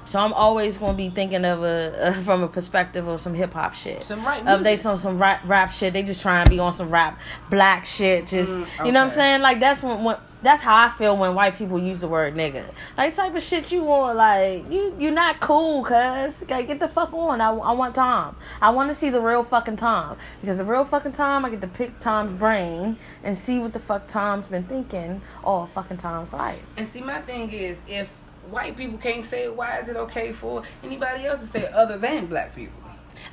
So 0.05 0.19
I'm 0.19 0.33
always 0.33 0.77
gonna 0.77 0.93
be 0.97 1.09
thinking 1.09 1.45
of 1.45 1.63
a, 1.63 2.07
uh, 2.09 2.13
from 2.21 2.43
a 2.43 2.47
perspective 2.47 3.07
of 3.07 3.19
some 3.19 3.33
hip 3.33 3.53
hop 3.53 3.73
shit. 3.73 4.03
Some 4.03 4.23
right 4.25 4.45
Of 4.47 4.63
they 4.63 4.75
some 4.75 4.97
some 4.97 5.17
rap 5.17 5.41
rap 5.45 5.71
shit. 5.71 5.93
They 5.93 6.03
just 6.03 6.21
try 6.21 6.41
and 6.41 6.49
be 6.49 6.59
on 6.59 6.73
some 6.73 6.89
rap 6.89 7.19
black 7.49 7.85
shit. 7.85 8.27
Just 8.27 8.51
Mm, 8.51 8.85
you 8.85 8.91
know 8.91 8.99
what 8.99 9.05
I'm 9.05 9.09
saying? 9.09 9.41
Like 9.41 9.59
that's 9.59 9.81
when, 9.81 10.03
when 10.03 10.17
that's 10.41 10.61
how 10.61 10.75
I 10.75 10.89
feel 10.89 11.15
when 11.15 11.35
white 11.35 11.55
people 11.55 11.77
use 11.79 11.99
the 11.99 12.07
word 12.07 12.35
nigga. 12.35 12.65
Like 12.97 13.15
type 13.15 13.35
of 13.35 13.43
shit 13.43 13.71
you 13.71 13.83
want. 13.83 14.17
Like 14.17 14.71
you 14.71 14.95
you're 14.99 15.11
not 15.11 15.39
cool, 15.39 15.83
cuz. 15.83 16.43
Like 16.49 16.67
get 16.67 16.79
the 16.79 16.87
fuck 16.87 17.13
on. 17.13 17.41
I, 17.41 17.49
I 17.51 17.71
want 17.73 17.95
Tom. 17.95 18.35
I 18.61 18.69
want 18.71 18.89
to 18.89 18.95
see 18.95 19.09
the 19.09 19.21
real 19.21 19.43
fucking 19.43 19.75
Tom 19.75 20.17
because 20.41 20.57
the 20.57 20.65
real 20.65 20.85
fucking 20.85 21.11
Tom. 21.11 21.45
I 21.45 21.49
get 21.49 21.61
to 21.61 21.67
pick 21.67 21.99
Tom's 21.99 22.33
brain 22.33 22.97
and 23.23 23.37
see 23.37 23.59
what 23.59 23.73
the 23.73 23.79
fuck 23.79 24.07
Tom's 24.07 24.47
been 24.47 24.63
thinking 24.63 25.21
all 25.43 25.67
fucking 25.67 25.97
Tom's 25.97 26.33
life. 26.33 26.63
And 26.77 26.87
see, 26.87 27.01
my 27.01 27.21
thing 27.21 27.51
is, 27.51 27.77
if 27.87 28.07
white 28.49 28.75
people 28.75 28.97
can't 28.97 29.25
say 29.25 29.43
it, 29.43 29.55
why 29.55 29.77
is 29.79 29.89
it 29.89 29.95
okay 29.95 30.31
for 30.31 30.63
anybody 30.83 31.25
else 31.25 31.41
to 31.41 31.45
say 31.45 31.61
it 31.63 31.73
other 31.73 31.97
than 31.97 32.25
black 32.25 32.55
people? 32.55 32.81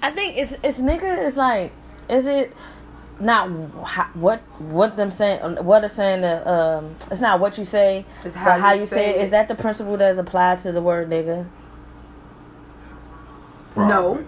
I 0.03 0.11
think 0.11 0.37
it's 0.37 0.53
it's 0.62 0.81
nigga. 0.81 1.27
It's 1.27 1.37
like, 1.37 1.73
is 2.09 2.27
it 2.27 2.53
not 3.20 3.48
wh- 3.50 4.16
what 4.16 4.40
what 4.61 4.96
them 4.96 5.11
saying? 5.11 5.40
What 5.64 5.81
they're 5.81 5.88
saying? 5.88 6.22
The 6.22 6.50
um, 6.50 6.96
it's 7.11 7.20
not 7.20 7.40
what 7.40 7.59
you 7.59 7.64
say, 7.64 8.04
It's 8.24 8.35
but 8.35 8.40
how 8.40 8.59
how 8.59 8.72
you 8.72 8.81
you 8.81 8.87
say 8.87 8.96
say 8.96 9.11
it. 9.11 9.16
it. 9.16 9.22
Is 9.24 9.31
that 9.31 9.48
the 9.48 9.54
principle 9.54 9.96
that's 9.96 10.18
applied 10.18 10.59
to 10.61 10.72
the 10.72 10.83
word 10.83 11.11
nigga? 11.11 11.46
No. 13.76 14.24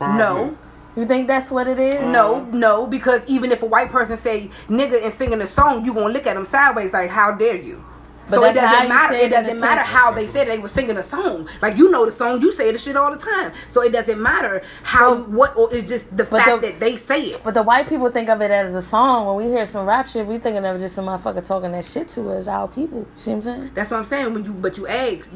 No. 0.00 0.56
You 0.96 1.06
think 1.06 1.28
that's 1.28 1.50
what 1.50 1.68
it 1.68 1.78
is? 1.78 2.00
No, 2.02 2.44
no, 2.46 2.86
because 2.86 3.26
even 3.28 3.52
if 3.52 3.62
a 3.62 3.66
white 3.66 3.90
person 3.90 4.16
say 4.16 4.50
nigga 4.68 5.02
and 5.02 5.12
singing 5.12 5.40
a 5.40 5.46
song, 5.46 5.84
you 5.84 5.94
gonna 5.94 6.12
look 6.12 6.26
at 6.26 6.34
them 6.34 6.44
sideways 6.44 6.92
like, 6.92 7.10
how 7.10 7.32
dare 7.32 7.56
you? 7.56 7.84
But 8.30 8.36
so 8.36 8.44
it 8.44 8.54
doesn't 8.54 8.88
matter. 8.88 9.14
It 9.14 9.22
it 9.24 9.30
doesn't 9.30 9.54
the 9.56 9.60
matter 9.60 9.82
how 9.82 10.12
they 10.12 10.26
said 10.26 10.48
they 10.48 10.58
were 10.58 10.68
singing 10.68 10.96
a 10.96 11.02
song. 11.02 11.48
Like 11.60 11.76
you 11.76 11.90
know 11.90 12.06
the 12.06 12.12
song, 12.12 12.40
you 12.40 12.50
say 12.52 12.70
the 12.72 12.78
shit 12.78 12.96
all 12.96 13.10
the 13.10 13.18
time. 13.18 13.52
So 13.68 13.82
it 13.82 13.90
doesn't 13.92 14.20
matter 14.20 14.62
how 14.82 15.16
But- 15.16 15.28
what 15.30 15.56
or 15.56 15.74
it's 15.74 15.88
just 15.88 16.16
the 16.16 16.24
fact 16.24 16.48
the- 16.62 16.66
that 16.68 16.80
they 16.80 16.96
say 16.96 17.22
it. 17.22 17.40
But 17.44 17.54
the 17.54 17.62
white 17.62 17.88
people 17.88 18.08
think 18.10 18.28
of 18.28 18.40
it 18.40 18.50
as 18.50 18.74
a 18.74 18.82
song. 18.82 19.26
When 19.26 19.36
we 19.36 19.52
hear 19.52 19.66
some 19.66 19.86
rap 19.86 20.08
shit, 20.08 20.26
we 20.26 20.38
thinking 20.38 20.64
of 20.64 20.78
just 20.80 20.94
some 20.94 21.06
motherfucker 21.06 21.46
talking 21.46 21.72
that 21.72 21.84
shit 21.84 22.08
to 22.08 22.30
us, 22.32 22.46
our 22.46 22.68
people. 22.68 23.00
You 23.00 23.06
See 23.16 23.30
what 23.30 23.36
I'm 23.36 23.42
saying? 23.42 23.70
That's 23.74 23.90
what 23.90 23.98
I'm 23.98 24.04
saying. 24.06 24.32
When 24.34 24.44
you 24.44 24.52
but 24.52 24.76
you 24.78 24.86
ask, 24.86 25.28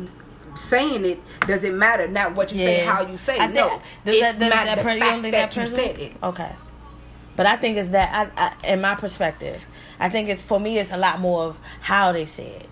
saying 0.69 1.05
it 1.05 1.21
doesn't 1.47 1.77
matter. 1.77 2.07
Not 2.09 2.35
what 2.35 2.53
you 2.53 2.59
say, 2.61 2.85
how 2.85 3.03
you 3.07 3.19
say. 3.19 3.39
I 3.39 3.47
it. 3.47 3.55
No, 3.55 3.69
think- 3.69 3.83
does 4.05 4.15
it 4.15 4.21
that- 4.21 4.39
does 4.39 4.51
matters 4.51 4.67
that 4.67 4.77
the 4.77 4.83
pre- 4.83 4.95
you 4.95 5.01
fact 5.01 5.11
don't 5.13 5.23
think 5.23 5.35
that 5.35 5.51
that 5.53 5.61
you 5.61 5.67
said 5.69 5.99
it. 5.99 6.13
Okay. 6.23 6.53
But 7.37 7.47
I 7.47 7.57
think 7.57 7.77
it's 7.79 7.89
that, 7.89 8.31
I, 8.39 8.55
I, 8.65 8.73
in 8.73 8.81
my 8.81 8.95
perspective, 8.95 9.61
I 9.99 10.09
think 10.09 10.29
it's, 10.29 10.41
for 10.41 10.61
me, 10.61 10.79
it's 10.79 10.93
a 10.93 10.97
lot 10.97 11.19
more 11.19 11.43
of 11.47 11.59
how 11.81 12.13
they 12.13 12.27
say 12.27 12.47
it. 12.47 12.69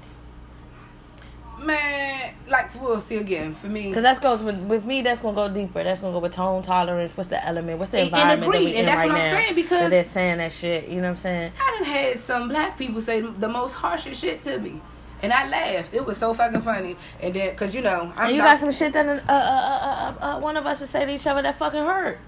Man, 1.63 2.35
like 2.49 2.75
we'll 2.81 3.01
see 3.01 3.17
again 3.17 3.55
for 3.55 3.69
me. 3.69 3.89
Because 3.89 4.03
that's 4.03 4.19
goes 4.19 4.43
with, 4.43 4.59
with 4.63 4.85
me, 4.85 5.01
that's 5.03 5.21
going 5.21 5.35
to 5.35 5.41
go 5.49 5.49
deeper. 5.55 5.83
That's 5.85 6.01
going 6.01 6.13
to 6.13 6.17
go 6.19 6.23
with 6.23 6.33
tone 6.33 6.63
tolerance. 6.63 7.17
What's 7.17 7.29
the 7.29 7.45
element? 7.47 7.79
What's 7.79 7.93
the 7.93 7.99
And- 7.99 8.13
and 8.13 8.15
environment 8.41 8.53
that 8.53 8.61
we 8.61 8.67
and 8.69 8.77
in 8.77 8.87
that's 8.87 8.99
right 8.99 9.09
what 9.09 9.17
I'm 9.19 9.25
now? 9.35 9.41
saying, 9.41 9.55
because- 9.55 9.81
that 9.83 9.91
they're 9.91 10.05
saying 10.05 10.39
that 10.39 10.53
shit. 10.53 10.89
You 10.89 10.97
know 10.97 11.03
what 11.03 11.09
I'm 11.11 11.17
saying? 11.17 11.53
I 11.61 11.77
done 11.79 11.85
had 11.87 12.19
some 12.21 12.49
black 12.49 12.77
people 12.77 13.01
say 13.01 13.21
the 13.21 13.49
most 13.49 13.75
harshest 13.75 14.21
shit 14.21 14.43
to 14.43 14.59
me. 14.59 14.81
And 15.23 15.33
I 15.33 15.49
laughed. 15.49 15.95
It 15.95 16.05
was 16.05 16.19
so 16.19 16.35
fucking 16.35 16.63
funny. 16.63 16.97
And 17.21 17.33
then, 17.33 17.55
cause 17.55 17.73
you 17.75 17.81
know, 17.81 18.13
I'm 18.17 18.27
And 18.27 18.35
you 18.37 18.43
not- 18.43 18.49
got 18.49 18.59
some 18.59 18.73
shit 18.73 18.93
that 18.95 19.07
uh, 19.07 19.21
uh, 19.29 19.33
uh, 19.33 20.15
uh, 20.21 20.25
uh, 20.37 20.41
one 20.41 20.57
of 20.57 20.67
us 20.67 20.81
to 20.81 20.87
say 20.89 21.07
to 21.07 21.13
each 21.15 21.27
other 21.29 21.43
that 21.43 21.55
fucking 21.57 21.85
hurt. 21.85 22.19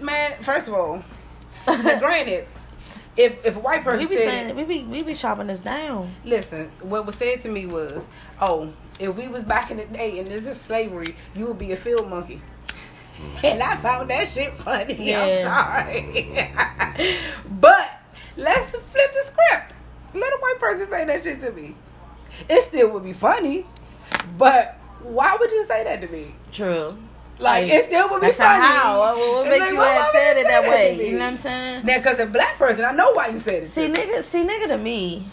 man. 0.00 0.40
First 0.42 0.68
of 0.68 0.74
all, 0.74 1.02
granted, 1.66 2.46
if 3.16 3.44
if 3.44 3.56
a 3.56 3.60
white 3.60 3.84
person 3.84 4.00
We 4.00 4.06
be 4.08 4.16
said, 4.16 4.24
saying, 4.26 4.48
it, 4.50 4.56
we 4.56 4.64
be 4.64 4.82
we 4.84 5.02
be 5.02 5.14
chopping 5.14 5.46
this 5.48 5.60
down. 5.60 6.14
listen, 6.24 6.70
what 6.80 7.06
was 7.06 7.14
said 7.16 7.40
to 7.42 7.48
me 7.48 7.66
was, 7.66 8.04
oh, 8.40 8.72
if 8.98 9.14
we 9.16 9.28
was 9.28 9.44
back 9.44 9.70
in 9.70 9.76
the 9.78 9.84
day 9.84 10.18
and 10.18 10.28
this 10.28 10.46
is 10.46 10.60
slavery, 10.60 11.14
you 11.34 11.46
would 11.46 11.58
be 11.58 11.72
a 11.72 11.76
field 11.76 12.08
monkey. 12.08 12.40
And 13.44 13.62
I 13.62 13.76
found 13.76 14.10
that 14.10 14.26
shit 14.26 14.56
funny. 14.58 14.94
Yeah. 14.94 15.46
I'm 15.46 15.94
sorry. 15.94 16.50
but 17.60 18.00
let's 18.36 18.70
flip 18.72 19.12
the 19.12 19.20
script. 19.22 19.72
Let 20.12 20.32
a 20.32 20.36
white 20.40 20.56
person 20.58 20.88
say 20.90 21.04
that 21.04 21.22
shit 21.22 21.40
to 21.42 21.52
me. 21.52 21.76
It 22.48 22.64
still 22.64 22.88
would 22.90 23.04
be 23.04 23.12
funny. 23.12 23.66
But 24.36 24.76
why 25.00 25.36
would 25.38 25.50
you 25.52 25.62
say 25.64 25.84
that 25.84 26.00
to 26.00 26.08
me? 26.08 26.34
True. 26.50 26.98
Like, 27.38 27.68
it 27.68 27.84
still 27.84 28.08
would 28.10 28.20
be 28.20 28.28
that's 28.28 28.36
funny. 28.36 28.64
How? 28.64 28.98
What, 29.00 29.46
It's 29.46 29.50
make 29.50 29.60
like, 29.60 29.72
you 29.72 29.80
have 29.80 30.12
said 30.12 30.36
it 30.36 30.46
that 30.46 30.62
way? 30.62 31.06
You 31.06 31.12
know 31.12 31.18
what 31.18 31.24
I'm 31.24 31.36
saying? 31.36 31.84
Now, 31.84 31.98
because 31.98 32.20
a 32.20 32.26
black 32.26 32.56
person, 32.58 32.84
I 32.84 32.92
know 32.92 33.12
why 33.12 33.28
you 33.28 33.38
said 33.38 33.64
it. 33.64 33.66
See, 33.66 33.88
nigga, 33.88 34.22
see, 34.22 34.44
nigga 34.44 34.68
to 34.68 34.78
me, 34.78 35.26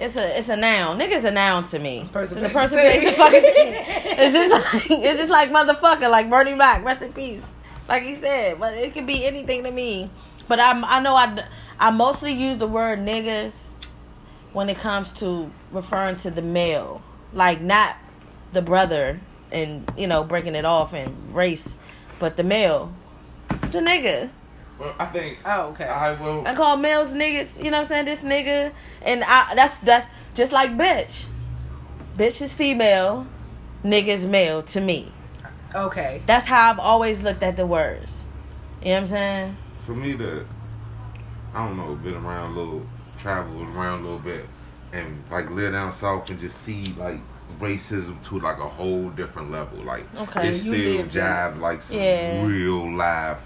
it's 0.00 0.16
a 0.16 0.36
it's 0.36 0.48
a 0.48 0.56
noun. 0.56 0.98
Nigga's 0.98 1.24
a 1.24 1.30
noun 1.30 1.62
to 1.64 1.78
me. 1.78 2.08
Person, 2.12 2.44
it's 2.44 2.52
a 2.52 2.58
person, 2.58 2.78
a 2.78 3.12
fucking 3.12 3.40
thing. 3.40 3.84
It's 4.18 4.34
just 4.34 4.50
like 4.50 4.90
it's 4.90 5.20
just 5.20 5.30
like 5.30 5.50
motherfucker, 5.50 6.10
like 6.10 6.28
Bernie 6.28 6.54
Mac, 6.54 6.84
rest 6.84 7.02
in 7.02 7.12
peace. 7.12 7.54
Like 7.88 8.02
he 8.02 8.14
said, 8.16 8.58
but 8.58 8.74
it 8.74 8.92
could 8.94 9.06
be 9.06 9.24
anything 9.24 9.62
to 9.64 9.70
me. 9.70 10.10
But 10.48 10.58
I 10.58 10.72
I 10.72 11.00
know 11.00 11.14
I 11.14 11.44
I 11.78 11.90
mostly 11.90 12.32
use 12.32 12.58
the 12.58 12.66
word 12.66 12.98
niggas 12.98 13.66
when 14.52 14.68
it 14.68 14.78
comes 14.78 15.12
to 15.12 15.50
referring 15.70 16.16
to 16.16 16.30
the 16.30 16.42
male, 16.42 17.00
like 17.32 17.60
not 17.60 17.96
the 18.52 18.60
brother 18.60 19.20
and 19.52 19.90
you 19.96 20.06
know 20.06 20.24
breaking 20.24 20.54
it 20.54 20.64
off 20.64 20.92
and 20.92 21.34
race, 21.34 21.74
but 22.18 22.36
the 22.36 22.44
male. 22.44 22.92
It's 23.62 23.74
a 23.74 23.80
nigga. 23.80 24.30
Well, 24.78 24.94
I 24.98 25.06
think. 25.06 25.38
Oh, 25.44 25.68
okay. 25.68 25.84
I 25.84 26.20
will. 26.20 26.46
I 26.46 26.54
call 26.54 26.76
males 26.76 27.12
niggas, 27.12 27.58
you 27.62 27.70
know 27.70 27.78
what 27.78 27.82
I'm 27.82 27.86
saying? 27.86 28.04
This 28.06 28.22
nigga. 28.22 28.72
And 29.02 29.22
I 29.24 29.54
that's 29.54 29.78
that's 29.78 30.08
just 30.34 30.52
like 30.52 30.70
bitch. 30.76 31.26
Bitch 32.16 32.42
is 32.42 32.52
female, 32.52 33.26
nigga 33.84 34.08
is 34.08 34.26
male 34.26 34.62
to 34.64 34.80
me. 34.80 35.12
Okay. 35.74 36.22
That's 36.26 36.46
how 36.46 36.70
I've 36.70 36.78
always 36.78 37.22
looked 37.22 37.42
at 37.42 37.56
the 37.56 37.66
words. 37.66 38.24
You 38.80 38.88
know 38.88 38.92
what 38.92 39.00
I'm 39.00 39.06
saying? 39.06 39.56
for 39.86 39.94
me 39.94 40.16
to 40.16 40.46
I 41.54 41.66
don't 41.66 41.76
know, 41.76 41.94
been 41.96 42.14
around 42.14 42.52
a 42.52 42.58
little 42.58 42.86
traveled 43.18 43.68
around 43.68 44.00
a 44.00 44.02
little 44.02 44.18
bit 44.18 44.46
and 44.92 45.22
like 45.30 45.50
live 45.50 45.72
down 45.72 45.92
south 45.92 46.30
and 46.30 46.40
just 46.40 46.62
see 46.62 46.84
like 46.96 47.20
racism 47.58 48.22
to 48.28 48.38
like 48.40 48.58
a 48.58 48.68
whole 48.68 49.08
different 49.10 49.50
level. 49.50 49.78
Like 49.82 50.04
Okay, 50.14 50.48
it 50.48 50.56
still 50.56 51.04
jive 51.06 51.58
like 51.60 51.82
some 51.82 51.98
Yeah. 51.98 52.44
real 52.46 52.94
live 52.94 53.38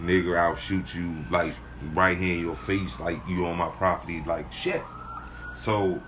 nigger 0.00 0.38
I'll 0.38 0.56
shoot 0.56 0.94
you 0.94 1.16
like 1.30 1.54
right 1.94 2.16
here 2.18 2.36
in 2.36 2.42
your 2.42 2.56
face 2.56 3.00
like 3.00 3.18
you 3.28 3.46
on 3.46 3.56
my 3.56 3.68
property 3.68 4.22
like 4.26 4.52
shit. 4.52 4.82
So 5.54 6.00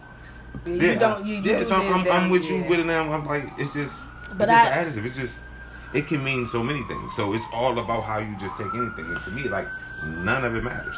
You 0.66 0.74
yeah, 0.74 0.94
don't. 0.96 1.26
You, 1.26 1.36
yeah, 1.42 1.64
so 1.64 1.74
I'm, 1.76 1.94
I'm, 1.94 2.10
I'm 2.10 2.30
with 2.30 2.48
you 2.50 2.62
with 2.64 2.80
it 2.80 2.86
now. 2.86 3.10
I'm 3.12 3.26
like, 3.26 3.44
it's 3.58 3.74
just, 3.74 4.04
But 4.36 4.48
it's 4.48 4.52
I- 4.58 4.84
just 4.84 4.96
additive. 4.96 5.04
It's 5.06 5.16
just, 5.16 5.42
it 5.94 6.06
can 6.06 6.22
mean 6.24 6.46
so 6.46 6.62
many 6.62 6.82
things. 6.84 7.14
So 7.14 7.32
it's 7.34 7.44
all 7.52 7.78
about 7.78 8.04
how 8.04 8.18
you 8.18 8.34
just 8.38 8.56
take 8.56 8.74
anything. 8.74 9.06
And 9.06 9.20
to 9.22 9.30
me, 9.30 9.42
like, 9.44 9.68
none 10.04 10.44
of 10.44 10.54
it 10.54 10.64
matters. 10.64 10.96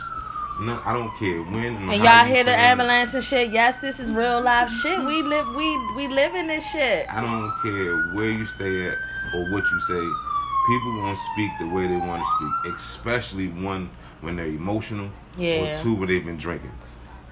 No, 0.61 0.81
I 0.85 0.93
don't 0.93 1.11
care 1.19 1.43
when. 1.43 1.77
And 1.77 2.03
y'all 2.05 2.25
hear 2.25 2.45
the 2.45 2.51
it. 2.53 2.59
ambulance 2.59 3.15
and 3.15 3.25
shit. 3.25 3.51
Yes, 3.51 3.81
this 3.81 3.99
is 3.99 4.13
real 4.13 4.41
life 4.43 4.71
shit. 4.71 5.03
We 5.05 5.23
live 5.23 5.49
we 5.55 5.67
we 5.97 6.07
live 6.07 6.35
in 6.35 6.47
this 6.49 6.69
shit. 6.71 7.07
I 7.13 7.23
don't 7.23 7.51
care 7.63 7.97
where 8.15 8.31
you 8.31 8.45
stay 8.45 8.89
at 8.89 8.99
or 9.35 9.51
what 9.53 9.65
you 9.65 9.81
say. 9.81 10.09
People 10.69 11.01
gonna 11.01 11.17
speak 11.33 11.51
the 11.59 11.67
way 11.69 11.87
they 11.89 11.97
want 11.97 12.23
to 12.23 12.29
speak, 12.37 12.75
especially 12.77 13.49
one 13.49 13.89
when 14.21 14.37
they're 14.37 14.47
emotional, 14.47 15.09
Yeah. 15.39 15.79
or 15.79 15.83
two 15.83 15.95
when 15.95 16.09
they've 16.09 16.25
been 16.25 16.37
drinking. 16.37 16.73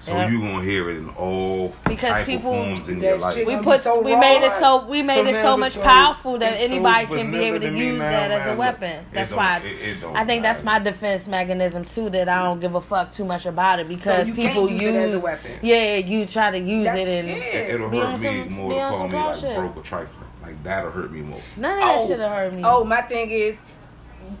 So 0.01 0.13
Yeah. 0.15 0.29
you 0.29 0.39
gonna 0.39 0.63
hear 0.63 0.89
it 0.89 0.97
in 0.97 1.09
all 1.09 1.73
Because 1.85 2.11
type 2.11 2.25
people- 2.25 2.53
of 2.53 2.65
forms 2.65 2.87
in 2.89 3.01
your 3.01 3.17
life. 3.17 3.45
We 3.45 3.57
put 3.57 3.81
so 3.81 3.99
we 4.01 4.15
made 4.15 4.41
it 4.45 4.51
so 4.53 4.85
we 4.85 5.03
made 5.03 5.27
it 5.27 5.35
so 5.35 5.57
much 5.57 5.73
so- 5.73 5.81
powerful 5.81 6.37
that 6.37 6.53
it's 6.53 6.59
so 6.61 6.65
anybody 6.71 7.05
can 7.07 7.31
be 7.31 7.39
able 7.39 7.59
to 7.59 7.69
to 7.69 7.75
use 7.77 7.99
now, 7.99 8.09
that 8.09 8.31
as 8.31 8.47
a 8.47 8.55
weapon. 8.55 9.05
That's 9.13 9.29
don't- 9.31 9.37
why 9.39 9.57
it- 9.57 9.65
it 9.65 9.97
I 10.15 10.23
think 10.23 10.43
that's 10.43 10.63
my 10.63 10.79
defense 10.79 11.27
mechanism 11.27 11.83
too. 11.83 12.09
That 12.09 12.29
I 12.29 12.43
don't 12.43 12.61
give 12.61 12.75
a 12.75 12.81
fuck 12.81 13.11
too 13.11 13.25
much 13.25 13.45
about 13.45 13.79
it 13.79 13.89
because 13.89 14.29
you 14.29 14.35
can't 14.35 14.47
people 14.49 14.69
use 14.71 14.81
use, 14.81 14.95
it 14.95 14.97
as 15.15 15.21
a 15.21 15.25
weapon. 15.25 15.51
yeah, 15.61 15.95
you 15.97 16.25
try 16.25 16.51
to 16.51 16.59
use 16.59 16.85
That's- 16.85 17.05
it 17.05 17.09
and 17.09 17.27
yeah. 17.27 17.35
It- 17.43 17.69
It'll 17.75 17.89
hurt 17.89 18.19
me 18.19 18.27
some- 18.47 18.53
more 18.55 18.69
be 18.69 18.75
to 18.75 18.81
on 18.81 18.91
call 18.93 19.07
me 19.09 19.17
like 19.17 19.55
broke 19.55 19.77
or 19.77 19.81
trifling. 19.81 20.15
Like 20.41 20.63
that'll 20.63 20.91
hurt 20.91 21.11
me 21.11 21.19
more. 21.21 21.41
none 21.57 21.73
of 21.77 21.83
that 21.83 21.97
oh. 21.99 22.07
shit 22.07 22.19
hurt 22.19 22.53
me. 22.55 22.61
Oh, 22.63 22.85
my 22.85 23.01
thing 23.01 23.29
is, 23.29 23.55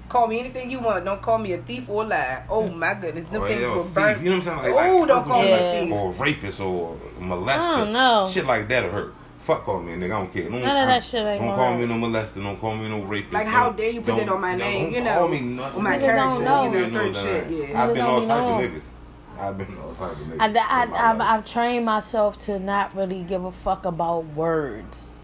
call 0.07 0.27
me 0.27 0.39
anything 0.39 0.69
you 0.71 0.79
want. 0.79 1.05
Don't 1.05 1.21
call 1.21 1.37
me 1.37 1.53
a 1.53 1.57
thief 1.61 1.89
or 1.89 2.03
a 2.03 2.07
lie. 2.07 2.43
Oh 2.49 2.63
mm. 2.63 2.75
my 2.75 2.93
goodness, 2.93 3.25
them 3.25 3.43
Or, 3.43 3.47
things 3.47 3.61
yeah, 3.61 3.73
will 3.73 3.83
thief, 3.83 3.93
burn. 3.93 4.23
You 4.23 4.29
know 4.31 4.37
what 4.37 4.47
I'm 4.47 4.59
saying? 4.59 4.73
Oh, 4.73 4.75
Like, 4.75 4.75
like, 4.75 4.91
oh, 4.91 5.05
don't 5.05 5.25
call 5.25 5.41
me 5.41 5.51
a 5.51 5.81
thief. 5.81 5.93
Or 5.93 6.11
rapist 6.13 6.61
or 6.61 6.97
molester. 7.19 7.87
I 7.87 7.91
don't. 7.91 8.31
Shit 8.31 8.45
like 8.45 8.67
that'll 8.67 8.91
hurt. 8.91 9.15
Fuck 9.39 9.63
call 9.63 9.81
me 9.81 9.93
a 9.93 9.95
oh, 9.95 9.99
nigga. 9.99 10.05
I 10.05 10.07
don't 10.09 10.33
care. 10.33 10.43
Don't, 10.49 10.61
None 10.61 10.77
of 10.77 10.87
that 10.87 11.03
shit 11.03 11.25
ain't 11.25 11.41
Don't 11.41 11.55
call 11.55 11.73
hurt. 11.73 11.79
me 11.79 11.85
no 11.87 12.07
molester. 12.07 12.43
Don't 12.43 12.59
call 12.59 12.75
me 12.75 12.87
no 12.87 13.01
rapist. 13.01 13.33
Like, 13.33 13.47
how 13.47 13.71
dare 13.71 13.89
you 13.89 14.01
put 14.01 14.17
that 14.17 14.29
on 14.29 14.41
my 14.41 14.53
no, 14.55 14.63
name, 14.63 14.93
Don't 14.93 15.03
you 15.03 15.09
call 15.09 15.27
me 15.27 15.39
nothing. 15.41 15.77
on 15.77 15.83
my 15.83 15.97
Niggas 15.97 16.15
don't 16.15 16.43
know. 16.43 16.73
You 16.73 16.89
certain 16.89 17.11
know 17.11 17.23
shit, 17.23 17.69
yeah. 17.69 17.83
I've 17.83 17.93
been 17.93 18.05
all 18.05 18.19
don't 18.19 18.27
type 18.27 18.37
know. 18.37 18.59
of 18.59 18.71
niggas. 18.71 18.89
I've 19.39 19.57
been 19.57 19.77
all 19.77 19.95
type 19.95 20.11
of 20.11 20.17
niggas. 20.17 20.57
I, 20.57 20.85
I, 20.85 21.13
I. 21.13 21.35
I've 21.35 21.45
trained 21.45 21.85
myself 21.85 22.41
to 22.45 22.59
not 22.59 22.95
really 22.95 23.23
give 23.23 23.43
a 23.45 23.51
fuck 23.51 23.85
about 23.85 24.25
words. 24.25 25.23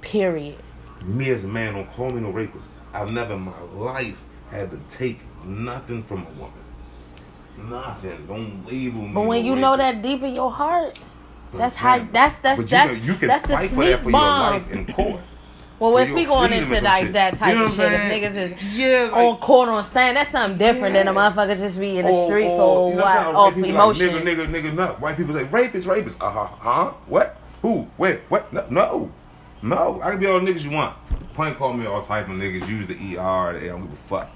Period. 0.00 0.56
me 1.04 1.30
as 1.30 1.44
a 1.44 1.48
man 1.48 1.74
don't 1.74 1.92
call 1.92 2.10
me 2.10 2.20
no 2.20 2.30
rapist. 2.30 2.68
I've 2.92 3.10
never 3.10 3.34
in 3.34 3.40
my 3.42 3.60
life 3.74 4.18
had 4.50 4.70
to 4.70 4.80
take 4.88 5.20
nothing 5.44 6.02
from 6.02 6.26
a 6.26 6.30
woman. 6.30 6.52
Nothing. 7.70 8.26
Don't 8.26 8.66
label 8.66 9.02
me. 9.02 9.12
But 9.12 9.22
when 9.22 9.44
you 9.44 9.56
know 9.56 9.76
that 9.76 10.02
deep 10.02 10.22
in 10.22 10.34
your 10.34 10.50
heart, 10.50 11.00
that's 11.54 11.76
how. 11.76 11.98
That's 11.98 12.38
that's 12.38 12.64
that's 12.64 12.92
you, 12.92 12.98
know, 12.98 13.04
you 13.04 13.14
can 13.14 13.28
that's 13.28 13.46
the 13.46 13.56
sneak 13.56 13.70
for 13.70 13.84
your 13.84 13.98
bomb. 14.10 14.68
in 14.70 14.86
court. 14.92 15.20
Well, 15.80 15.96
if 15.96 16.12
we 16.12 16.26
going 16.26 16.52
into 16.52 16.78
like 16.82 17.12
that 17.12 17.38
type 17.38 17.54
You 17.54 17.60
know 17.60 17.64
of 17.64 17.74
shit, 17.74 17.90
if 17.90 18.00
niggas 18.02 18.36
is 18.36 18.74
yeah, 18.74 19.08
like, 19.10 19.14
on 19.14 19.36
court 19.38 19.70
on 19.70 19.82
stand, 19.82 20.18
that's 20.18 20.28
something 20.28 20.58
different 20.58 20.92
than 20.92 21.08
a 21.08 21.14
motherfucker 21.14 21.56
just 21.56 21.80
be 21.80 21.96
in 21.96 22.04
the 22.04 22.12
or- 22.12 22.26
streets 22.26 22.50
or, 22.50 22.60
or 22.60 22.90
you 22.90 22.96
know 22.96 23.02
what 23.02 23.34
off 23.34 23.56
emotion. 23.56 24.14
Like, 24.14 24.24
nigga, 24.24 24.46
nigga, 24.46 24.62
nigga, 24.62 24.74
nut. 24.74 25.00
White 25.00 25.16
people 25.16 25.32
say 25.32 25.44
rapist, 25.44 25.88
rapist. 25.88 26.22
Uh 26.22 26.30
huh. 26.30 26.44
Huh? 26.58 26.92
What? 27.06 27.38
Who? 27.62 27.88
Wait, 27.96 28.20
what? 28.28 28.52
No, 28.52 28.66
no. 28.68 29.12
No. 29.62 30.02
I 30.02 30.10
can 30.10 30.20
be 30.20 30.26
all 30.26 30.38
the 30.38 30.52
niggas 30.52 30.64
you 30.64 30.70
want. 30.70 30.94
Point 31.40 31.56
call 31.56 31.72
me 31.72 31.86
all 31.86 32.02
type 32.02 32.26
of 32.28 32.32
niggas. 32.36 32.68
Use 32.68 32.86
the 32.86 33.16
ER. 33.16 33.58
They 33.58 33.68
don't 33.68 33.80
give 33.80 33.92
a 33.92 33.96
fuck. 34.08 34.28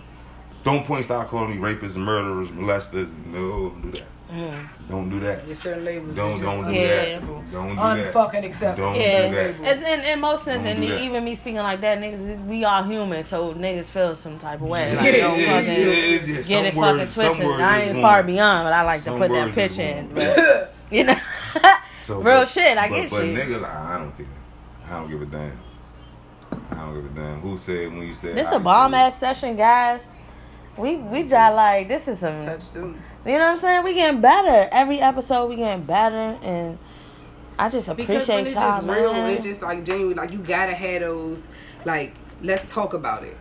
Don't 0.65 0.87
point 0.87 1.05
start 1.05 1.29
calling 1.29 1.51
me 1.51 1.57
rapists, 1.59 1.99
murderers, 1.99 2.49
molesters. 2.49 3.13
No, 3.27 3.69
don't 3.69 3.83
do 3.83 3.91
that. 3.91 4.07
Mm. 4.33 4.69
Don't 4.89 5.11
do 5.11 5.21
that. 5.21 5.47
Your 5.47 5.55
certain 5.55 5.85
labels. 5.85 6.17
Don't 6.17 6.41
are 6.41 6.43
don't 6.43 6.61
just 6.65 6.71
do 6.71 6.81
Yeah. 6.81 6.87
that. 7.05 7.27
Don't 7.53 7.69
do 7.69 7.75
that. 7.77 8.15
Unfucking 8.15 8.45
acceptable. 8.47 8.93
Don't 8.95 9.01
Yeah, 9.03 9.29
do 9.29 9.35
that. 9.35 9.77
it's 9.77 9.83
in, 9.83 10.01
in 10.01 10.19
most 10.21 10.45
sense, 10.45 10.63
and 10.65 10.81
do 10.81 10.97
even 10.97 11.23
me 11.23 11.35
speaking 11.35 11.59
like 11.61 11.83
that, 11.83 11.99
niggas, 12.01 12.43
we 12.47 12.65
are 12.65 12.83
human, 12.83 13.23
so 13.23 13.53
niggas 13.53 13.85
feel 13.85 14.15
some 14.17 14.39
type 14.39 14.63
of 14.63 14.69
way. 14.69 14.97
Like, 14.97 15.05
Yeah, 15.15 15.21
don't 15.29 15.39
yeah, 15.39 15.47
fucking 15.53 15.69
yeah, 15.69 15.77
yeah, 15.77 16.19
get 16.37 16.47
some 16.47 16.65
it 16.65 16.75
words- 16.75 17.15
fucking 17.17 17.37
twisted. 17.37 17.61
I 17.61 17.81
ain't 17.83 17.93
wrong. 17.93 18.03
far 18.03 18.23
beyond, 18.23 18.65
but 18.65 18.73
I 18.73 18.81
like 18.81 19.03
to 19.03 19.11
put 19.19 19.31
that 19.31 19.53
pitch 19.55 19.79
in. 19.79 20.15
But, 20.15 20.75
you 20.91 21.05
know, 21.05 21.17
So, 22.03 22.15
real 22.15 22.25
but- 22.41 22.49
shit. 22.49 22.79
I 22.79 22.89
but, 22.89 22.95
get 22.95 23.11
but 23.11 23.27
you. 23.27 23.35
nigga, 23.37 23.61
like, 23.61 23.71
I 23.71 23.99
don't 23.99 24.17
care. 24.17 24.27
I 24.89 24.91
don't 24.95 25.11
give 25.11 25.21
a 25.21 25.27
damn. 25.27 25.53
I 26.95 26.99
don't 26.99 27.07
give 27.09 27.17
a 27.17 27.21
damn. 27.21 27.41
Who 27.41 27.59
said 27.59 27.93
when 27.93 28.07
you 28.07 28.15
said 28.15 28.37
This 28.37 28.53
a 28.53 28.59
bomb 28.59 28.95
ass 28.95 29.19
session, 29.19 29.57
guys. 29.57 30.13
We 30.77 30.97
we 30.97 31.23
just 31.23 31.35
mm-hmm. 31.35 31.57
like 31.57 31.89
this 31.89 32.09
is 32.09 32.21
some. 32.21 32.39
Touch 32.39 32.71
them. 32.71 33.01
You 33.25 33.33
know 33.33 33.39
what 33.39 33.45
I'm 33.45 33.59
saying? 33.59 33.85
We 33.85 33.95
getting 33.95 34.21
better 34.21 34.69
every 34.71 35.01
episode. 35.01 35.49
We 35.49 35.57
getting 35.57 35.85
better, 35.85 36.39
and 36.43 36.79
I 37.59 37.69
just 37.69 37.89
Because 37.89 37.99
when 37.99 38.17
appreciate 38.17 38.47
it's 38.47 38.55
y'all, 38.55 38.81
just 38.81 38.89
real, 38.89 39.13
man. 39.13 39.31
it's 39.31 39.45
just 39.45 39.63
like 39.63 39.85
genuine. 39.85 40.17
Like 40.17 40.33
you 40.33 40.39
gotta 40.39 40.75
have 40.75 41.01
those. 41.01 41.49
Like 41.85 42.15
let's 42.43 42.71
talk 42.71 42.93
about 42.95 43.25
it. 43.25 43.37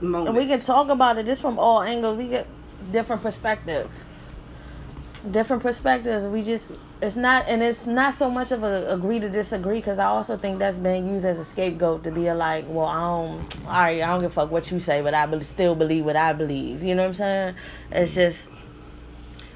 Moments. 0.00 0.28
And 0.28 0.36
we 0.36 0.46
can 0.46 0.60
talk 0.60 0.88
about 0.88 1.16
it 1.18 1.26
just 1.26 1.40
from 1.40 1.58
all 1.58 1.82
angles. 1.82 2.18
We 2.18 2.28
get 2.28 2.46
different 2.92 3.22
perspective. 3.22 3.90
Different 5.30 5.62
perspectives. 5.62 6.26
We 6.26 6.42
just 6.42 6.72
it's 7.02 7.16
not 7.16 7.46
and 7.48 7.62
it's 7.62 7.86
not 7.86 8.14
so 8.14 8.30
much 8.30 8.52
of 8.52 8.62
a 8.62 8.86
agree 8.92 9.20
to 9.20 9.28
disagree 9.28 9.76
because 9.76 9.98
I 9.98 10.06
also 10.06 10.36
think 10.38 10.58
that's 10.58 10.78
been 10.78 11.06
used 11.08 11.24
as 11.26 11.38
a 11.38 11.44
scapegoat 11.44 12.04
to 12.04 12.10
be 12.10 12.30
like, 12.32 12.64
well, 12.68 12.86
I 12.86 13.00
don't, 13.00 13.66
all 13.66 13.72
right, 13.72 14.02
I 14.02 14.06
don't 14.06 14.20
give 14.22 14.30
a 14.30 14.34
fuck 14.34 14.50
what 14.50 14.70
you 14.70 14.80
say, 14.80 15.02
but 15.02 15.12
I 15.12 15.26
be- 15.26 15.40
still 15.40 15.74
believe 15.74 16.04
what 16.06 16.16
I 16.16 16.32
believe. 16.32 16.82
You 16.82 16.94
know 16.94 17.02
what 17.02 17.08
I'm 17.08 17.14
saying? 17.14 17.54
It's 17.92 18.14
just 18.14 18.48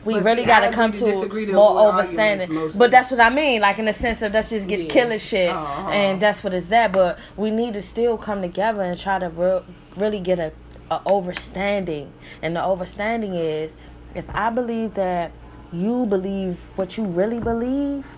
we 0.05 0.15
But 0.15 0.25
really 0.25 0.45
got 0.45 0.61
to 0.61 0.71
come 0.71 0.93
to 0.93 0.99
disagree 0.99 1.45
to 1.47 1.53
to 1.53 1.57
more 1.57 1.79
avoid 1.89 2.05
overstanding. 2.05 2.41
arguments 2.41 2.55
mostly. 2.55 2.79
But 2.79 2.91
that's 2.91 3.11
what 3.11 3.21
I 3.21 3.31
mean, 3.31 3.61
like 3.61 3.79
in 3.79 3.85
the 3.85 3.93
sense 3.93 4.23
of 4.23 4.33
let's 4.33 4.49
just 4.51 4.67
get 4.67 4.81
Yeah. 4.81 4.89
killing 4.89 5.19
shit, 5.19 5.51
Uh-huh. 5.51 5.91
and 5.91 6.21
that's 6.21 6.43
what 6.45 6.55
it's 6.55 6.67
that. 6.69 6.93
But 6.93 7.19
we 7.37 7.51
need 7.51 7.75
to 7.75 7.83
still 7.83 8.17
come 8.19 8.41
together 8.43 8.83
and 8.83 8.99
try 8.99 9.19
to 9.19 9.29
re- 9.29 9.61
really 9.97 10.21
get 10.21 10.39
a, 10.39 10.53
a 10.91 11.01
overstanding. 11.01 12.09
And 12.43 12.57
the 12.57 12.61
overstanding 12.61 13.33
is, 13.35 13.77
if 14.15 14.25
I 14.35 14.49
believe 14.51 14.95
that 14.95 15.33
you 15.73 16.07
believe 16.07 16.59
what 16.77 16.97
you 16.97 17.05
really 17.05 17.41
believe, 17.41 18.17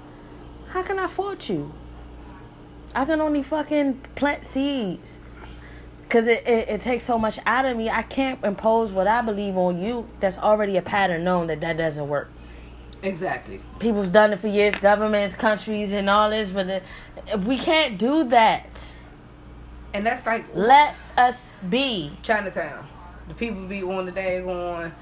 how 0.70 0.82
can 0.82 0.98
I 0.98 1.06
fault 1.06 1.48
you? 1.48 1.72
I 2.94 3.04
can 3.04 3.20
only 3.20 3.42
fucking 3.42 4.00
plant 4.14 4.44
seeds. 4.44 5.18
Cause 6.08 6.26
it, 6.26 6.46
it, 6.46 6.68
it 6.68 6.80
takes 6.82 7.04
so 7.04 7.18
much 7.18 7.38
out 7.46 7.64
of 7.64 7.76
me. 7.76 7.88
I 7.88 8.02
can't 8.02 8.44
impose 8.44 8.92
what 8.92 9.06
I 9.06 9.22
believe 9.22 9.56
on 9.56 9.80
you. 9.80 10.06
That's 10.20 10.36
already 10.36 10.76
a 10.76 10.82
pattern 10.82 11.24
known 11.24 11.46
that 11.46 11.62
that 11.62 11.78
doesn't 11.78 12.06
work 12.06 12.30
exactly. 13.02 13.60
people's 13.80 14.08
done 14.08 14.32
it 14.32 14.38
for 14.38 14.46
years 14.46 14.76
governments 14.76 15.34
countries 15.34 15.92
and 15.92 16.08
all 16.08 16.30
this 16.30 16.52
but 16.52 16.68
the, 16.68 16.82
we 17.38 17.58
can't 17.58 17.98
do 17.98 18.22
that 18.24 18.94
And 19.92 20.06
that's 20.06 20.24
like 20.24 20.44
let 20.54 20.94
us 21.16 21.52
be 21.68 22.12
Chinatown. 22.22 22.86
The 23.28 23.34
people 23.34 23.66
be 23.66 23.82
on 23.82 24.06
the 24.06 24.12
day 24.12 24.40
going, 24.40 24.92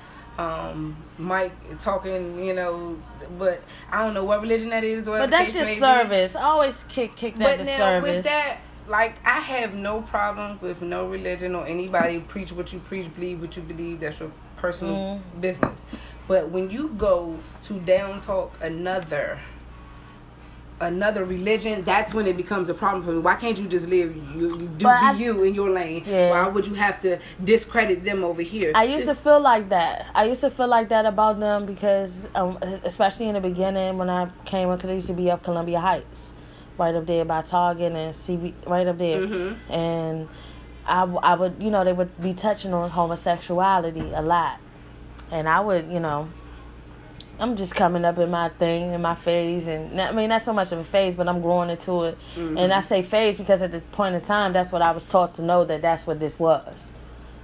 um, 0.41 0.97
Mike 1.19 1.53
talking, 1.81 2.43
you 2.43 2.55
know, 2.55 2.99
but 3.39 3.63
I 3.91 4.03
don't 4.05 4.15
know 4.15 4.25
what 4.25 4.41
religion 4.41 4.71
that 4.71 4.85
is. 4.85 5.07
but 5.07 5.31
that's 5.31 5.53
just 5.53 5.79
service 5.79 6.35
I 6.37 6.43
always 6.43 6.85
kick 6.89 7.15
kick 7.17 7.37
that 7.39 7.59
But 7.59 7.67
now 7.67 7.77
service 7.77 8.17
with 8.17 8.25
that, 8.25 8.59
like 8.89 9.15
I 9.25 9.41
have 9.41 9.75
no 9.75 10.03
problem 10.03 10.59
with 10.63 10.81
no 10.83 11.07
religion 11.09 11.55
or 11.55 11.67
anybody 11.67 12.21
preach 12.21 12.53
what 12.53 12.73
you 12.73 12.79
preach, 12.81 13.13
believe 13.15 13.41
what 13.41 13.57
you 13.57 13.63
believe. 13.63 14.01
That's 14.01 14.21
your 14.21 14.33
personal 14.57 14.97
Mm-hmm. 14.97 15.41
business. 15.41 15.81
But 16.29 16.51
when 16.51 16.71
you 16.71 16.89
go 16.97 17.39
to 17.63 17.75
down 17.81 18.21
talk 18.21 18.53
another 18.63 19.41
another 20.81 21.25
religion, 21.25 21.85
that's 21.85 22.15
when 22.15 22.27
it 22.27 22.37
becomes 22.37 22.69
a 22.69 22.75
problem 22.75 23.05
for 23.05 23.13
me. 23.13 23.19
Why 23.21 23.35
can't 23.37 23.57
you 23.59 23.67
just 23.69 23.87
live 23.89 24.17
you, 24.17 24.49
you 24.59 24.69
do 24.79 24.87
I- 24.89 25.13
you 25.13 25.43
in 25.43 25.55
your 25.55 25.71
lane? 25.71 26.03
Yeah. 26.07 26.31
Why 26.31 26.49
would 26.49 26.67
you 26.67 26.75
have 26.75 27.01
to 27.03 27.19
discredit 27.45 28.03
them 28.03 28.25
over 28.25 28.43
here? 28.43 28.73
I 28.75 28.85
used 28.85 29.07
to 29.07 29.15
feel 29.15 29.41
like 29.41 29.69
that. 29.69 30.07
I 30.15 30.25
used 30.25 30.41
to 30.41 30.51
feel 30.51 30.69
like 30.69 30.89
that 30.89 31.07
about 31.07 31.39
them 31.41 31.67
because, 31.67 32.23
um, 32.35 32.59
especially 32.85 33.29
in 33.29 33.35
the 33.35 33.41
beginning 33.41 33.99
when 33.99 34.09
I 34.11 34.31
came, 34.45 34.71
because 34.71 34.91
I 34.91 34.95
used 34.95 35.09
to 35.09 35.13
be 35.15 35.31
up 35.31 35.43
Columbia 35.43 35.81
Heights, 35.81 36.33
right 36.79 36.95
up 36.95 37.07
there 37.07 37.25
by 37.25 37.43
Target 37.43 37.93
and 37.93 38.15
CV, 38.15 38.55
right 38.67 38.87
up 38.87 38.99
there, 38.99 39.21
Mm-hmm. 39.21 39.73
and 39.73 40.29
I, 40.87 41.03
I 41.05 41.35
would, 41.35 41.57
you 41.61 41.71
know, 41.71 41.85
they 41.85 41.93
would 41.93 42.19
be 42.21 42.33
touching 42.33 42.73
on 42.73 42.89
homosexuality 42.91 44.13
a 44.15 44.23
lot, 44.23 44.59
and 45.31 45.47
I 45.49 45.61
would, 45.61 45.93
you 45.93 46.01
know, 46.01 46.29
I'm 47.41 47.57
just 47.57 47.75
coming 47.75 48.05
up 48.05 48.19
in 48.19 48.31
my 48.31 48.51
thing, 48.51 48.93
in 48.93 49.01
my 49.01 49.15
phase, 49.15 49.67
and 49.67 50.01
I 50.01 50.13
mean 50.13 50.29
not 50.29 50.43
so 50.43 50.53
much 50.53 50.73
of 50.73 50.79
a 50.79 50.85
phase, 50.85 51.15
but 51.15 51.29
I'm 51.29 51.41
growing 51.41 51.71
into 51.71 52.05
it. 52.05 52.19
Mm-hmm. 52.35 52.59
And 52.59 52.73
I 52.73 52.81
say 52.81 53.03
phase 53.03 53.39
because 53.39 53.63
at 53.63 53.73
the 53.73 53.81
point 53.81 54.15
in 54.15 54.21
time, 54.21 54.53
that's 54.53 54.71
what 54.71 54.83
I 54.83 54.91
was 54.91 55.05
taught 55.05 55.35
to 55.37 55.43
know 55.43 55.65
that 55.65 55.83
that's 55.83 56.07
what 56.07 56.21
this 56.21 56.39
was. 56.39 56.93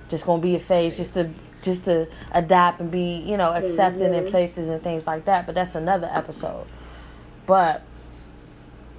Just 0.09 0.27
gonna 0.27 0.43
be 0.43 0.55
a 0.55 0.59
phase, 0.59 0.97
just 0.97 1.15
to 1.15 1.31
just 1.63 1.85
to 1.85 2.09
adapt 2.33 2.81
and 2.81 2.91
be, 2.91 3.23
you 3.27 3.37
know, 3.37 3.53
accepted 3.53 4.13
in 4.13 4.31
places 4.31 4.69
and 4.69 4.83
things 4.83 5.07
like 5.07 5.25
that. 5.25 5.47
But 5.47 5.55
that's 5.55 5.75
another 5.75 6.09
episode. 6.13 6.67
But 7.47 7.83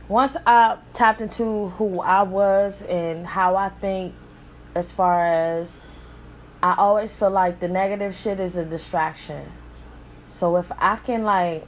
once 0.08 0.36
I 0.46 0.78
tapped 0.94 1.22
into 1.22 1.70
who 1.70 2.02
I 2.02 2.24
was 2.24 2.82
and 2.82 3.26
how 3.28 3.56
I 3.56 3.70
think, 3.70 4.14
as 4.76 4.92
far 4.92 5.26
as 5.26 5.80
I 6.62 6.76
always 6.78 7.16
feel 7.16 7.32
like 7.32 7.60
the 7.60 7.68
negative 7.68 8.14
shit 8.16 8.40
is 8.40 8.58
a 8.58 8.66
distraction. 8.66 9.52
So 10.30 10.58
if 10.58 10.72
I 10.78 10.98
can 10.98 11.24
like 11.24 11.66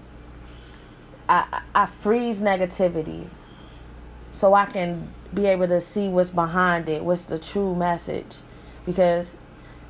I 1.27 1.61
I 1.75 1.85
freeze 1.85 2.41
negativity 2.41 3.29
so 4.31 4.53
I 4.53 4.65
can 4.65 5.11
be 5.33 5.45
able 5.45 5.67
to 5.67 5.81
see 5.81 6.07
what's 6.07 6.29
behind 6.29 6.89
it, 6.89 7.03
what's 7.03 7.23
the 7.23 7.37
true 7.37 7.75
message. 7.75 8.37
Because 8.85 9.35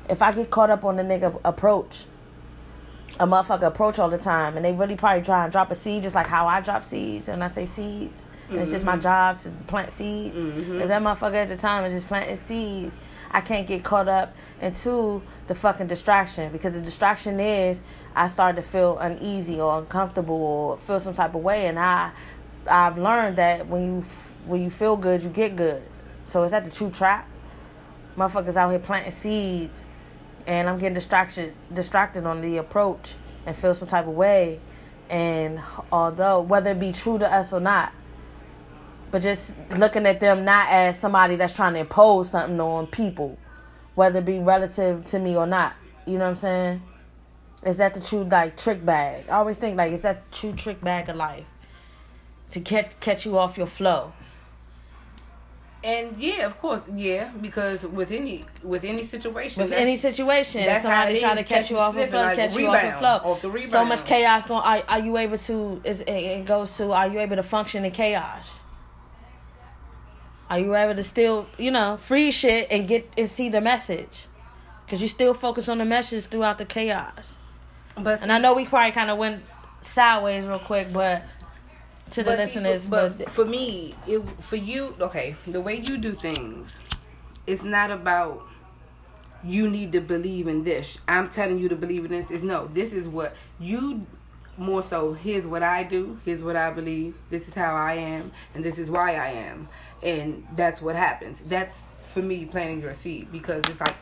if 0.08 0.22
I 0.22 0.32
get 0.32 0.50
caught 0.50 0.70
up 0.70 0.84
on 0.84 0.96
the 0.96 1.02
nigga 1.02 1.40
approach, 1.44 2.04
a 3.18 3.26
motherfucker 3.26 3.66
approach 3.66 3.98
all 3.98 4.08
the 4.08 4.18
time 4.18 4.56
and 4.56 4.64
they 4.64 4.72
really 4.72 4.96
probably 4.96 5.22
try 5.22 5.44
and 5.44 5.52
drop 5.52 5.70
a 5.70 5.74
seed 5.74 6.02
just 6.02 6.14
like 6.14 6.26
how 6.26 6.46
I 6.46 6.60
drop 6.60 6.84
seeds 6.84 7.28
and 7.28 7.42
I 7.42 7.48
say 7.48 7.66
seeds. 7.66 8.28
And 8.48 8.58
it's 8.58 8.70
just 8.72 8.84
my 8.84 8.92
mm-hmm. 8.92 9.02
job 9.02 9.38
to 9.40 9.50
plant 9.68 9.92
seeds. 9.92 10.44
If 10.44 10.54
mm-hmm. 10.54 10.88
that 10.88 11.02
motherfucker 11.02 11.34
at 11.34 11.48
the 11.48 11.56
time 11.56 11.84
is 11.84 11.94
just 11.94 12.08
planting 12.08 12.36
seeds, 12.36 12.98
I 13.30 13.40
can't 13.40 13.66
get 13.66 13.84
caught 13.84 14.08
up 14.08 14.34
into 14.60 15.22
the 15.46 15.54
fucking 15.54 15.86
distraction 15.86 16.50
because 16.50 16.74
the 16.74 16.80
distraction 16.80 17.38
is 17.38 17.82
I 18.14 18.26
start 18.26 18.56
to 18.56 18.62
feel 18.62 18.98
uneasy 18.98 19.60
or 19.60 19.78
uncomfortable 19.78 20.34
or 20.34 20.76
feel 20.78 21.00
some 21.00 21.14
type 21.14 21.34
of 21.34 21.42
way 21.42 21.66
and 21.66 21.78
I 21.78 22.12
I've 22.68 22.98
learned 22.98 23.36
that 23.36 23.66
when 23.66 23.82
you 23.82 24.04
when 24.46 24.62
you 24.62 24.70
feel 24.70 24.96
good, 24.96 25.22
you 25.22 25.28
get 25.28 25.56
good. 25.56 25.82
So 26.24 26.42
is 26.44 26.50
that 26.50 26.64
the 26.64 26.70
true 26.70 26.90
trap? 26.90 27.28
Motherfuckers 28.16 28.56
out 28.56 28.70
here 28.70 28.78
planting 28.78 29.12
seeds 29.12 29.86
and 30.46 30.68
I'm 30.68 30.78
getting 30.78 30.94
distracted 30.94 31.54
distracted 31.72 32.26
on 32.26 32.40
the 32.40 32.58
approach 32.58 33.14
and 33.46 33.56
feel 33.56 33.74
some 33.74 33.88
type 33.88 34.06
of 34.06 34.14
way. 34.14 34.60
And 35.08 35.60
although 35.90 36.40
whether 36.40 36.70
it 36.70 36.80
be 36.80 36.92
true 36.92 37.18
to 37.18 37.32
us 37.32 37.52
or 37.52 37.60
not, 37.60 37.92
but 39.10 39.22
just 39.22 39.54
looking 39.76 40.06
at 40.06 40.20
them 40.20 40.44
not 40.44 40.68
as 40.68 40.98
somebody 40.98 41.36
that's 41.36 41.54
trying 41.54 41.74
to 41.74 41.80
impose 41.80 42.30
something 42.30 42.60
on 42.60 42.86
people, 42.86 43.38
whether 43.94 44.20
it 44.20 44.24
be 44.24 44.38
relative 44.38 45.04
to 45.04 45.18
me 45.18 45.36
or 45.36 45.46
not. 45.46 45.74
You 46.06 46.14
know 46.14 46.20
what 46.20 46.30
I'm 46.30 46.34
saying? 46.36 46.82
Is 47.64 47.76
that 47.76 47.94
the 47.94 48.00
true 48.00 48.24
like 48.24 48.56
trick 48.56 48.84
bag? 48.84 49.28
I 49.28 49.32
always 49.32 49.58
think 49.58 49.76
like 49.76 49.92
is 49.92 50.02
that 50.02 50.30
the 50.30 50.36
true 50.36 50.52
trick 50.52 50.80
bag 50.80 51.08
of 51.08 51.16
life 51.16 51.44
to 52.52 52.60
catch 52.60 52.98
catch 53.00 53.26
you 53.26 53.38
off 53.38 53.58
your 53.58 53.66
flow. 53.66 54.12
And 55.82 56.16
yeah, 56.18 56.46
of 56.46 56.60
course, 56.60 56.82
yeah, 56.94 57.30
because 57.40 57.84
with 57.84 58.12
any 58.12 58.44
with 58.62 58.84
any 58.84 59.02
situation, 59.02 59.62
with 59.62 59.72
any 59.72 59.96
situation, 59.96 60.62
that's 60.62 60.84
how 60.84 61.02
somebody 61.02 61.20
trying 61.20 61.36
to 61.36 61.44
catch 61.44 61.70
you 61.70 61.78
off 61.78 61.94
slipping, 61.94 62.10
flow, 62.10 62.22
like 62.22 62.36
catch 62.36 62.56
you 62.56 62.66
off 62.66 62.72
the 62.72 62.86
rebound, 62.88 62.98
flow. 62.98 63.32
off 63.32 63.42
the 63.42 63.66
So 63.66 63.84
much 63.86 64.04
chaos 64.04 64.46
going. 64.46 64.62
Are, 64.62 64.82
are 64.88 64.98
you 64.98 65.16
able 65.16 65.38
to? 65.38 65.80
Is 65.84 66.02
it, 66.02 66.10
it 66.10 66.44
goes 66.44 66.76
to? 66.76 66.92
Are 66.92 67.08
you 67.08 67.18
able 67.18 67.36
to 67.36 67.42
function 67.42 67.84
in 67.84 67.92
chaos? 67.92 68.62
Are 70.50 70.58
you 70.58 70.74
able 70.74 70.96
to 70.96 71.02
still, 71.02 71.46
you 71.56 71.70
know, 71.70 71.96
free 71.96 72.30
shit 72.30 72.66
and 72.70 72.86
get 72.86 73.10
and 73.16 73.28
see 73.28 73.48
the 73.48 73.62
message? 73.62 74.26
Because 74.84 75.00
you 75.00 75.08
still 75.08 75.32
focus 75.32 75.68
on 75.68 75.78
the 75.78 75.84
message 75.86 76.26
throughout 76.26 76.58
the 76.58 76.66
chaos. 76.66 77.36
But 78.00 78.22
And 78.22 78.32
I 78.32 78.38
know 78.38 78.54
we 78.54 78.66
probably 78.66 78.92
kind 78.92 79.10
of 79.10 79.18
went 79.18 79.42
sideways 79.82 80.44
real 80.44 80.58
quick, 80.58 80.92
but 80.92 81.22
to 82.12 82.22
the 82.22 82.30
But 82.30 82.36
see, 82.36 82.60
listeners, 82.60 82.84
for, 82.86 82.90
but, 82.90 83.18
but 83.18 83.30
for 83.30 83.44
me, 83.44 83.94
it 84.06 84.22
for 84.40 84.56
you, 84.56 84.94
okay, 85.00 85.36
the 85.46 85.60
way 85.60 85.76
you 85.76 85.98
do 85.98 86.12
things, 86.12 86.72
it's 87.46 87.62
not 87.62 87.90
about 87.90 88.46
you 89.42 89.70
need 89.70 89.92
to 89.92 90.00
believe 90.00 90.48
in 90.48 90.64
this. 90.64 90.98
I'm 91.08 91.30
telling 91.30 91.58
you 91.58 91.68
to 91.68 91.76
believe 91.76 92.04
in 92.04 92.10
this. 92.10 92.30
Is 92.30 92.42
no, 92.42 92.68
this 92.72 92.92
is 92.92 93.08
what 93.08 93.34
you 93.58 94.06
more 94.58 94.82
so. 94.82 95.14
Here's 95.14 95.46
what 95.46 95.62
I 95.62 95.84
do. 95.84 96.18
Here's 96.24 96.42
what 96.42 96.56
I 96.56 96.70
believe. 96.70 97.14
This 97.30 97.48
is 97.48 97.54
how 97.54 97.74
I 97.74 97.94
am, 97.94 98.32
and 98.54 98.64
this 98.64 98.78
is 98.78 98.90
why 98.90 99.14
I 99.14 99.28
am, 99.28 99.68
and 100.02 100.46
that's 100.54 100.82
what 100.82 100.96
happens. 100.96 101.38
That's 101.46 101.80
for 102.02 102.20
me 102.20 102.44
planting 102.44 102.82
your 102.82 102.92
seed 102.92 103.30
because 103.30 103.62
it's 103.68 103.80
like 103.80 103.94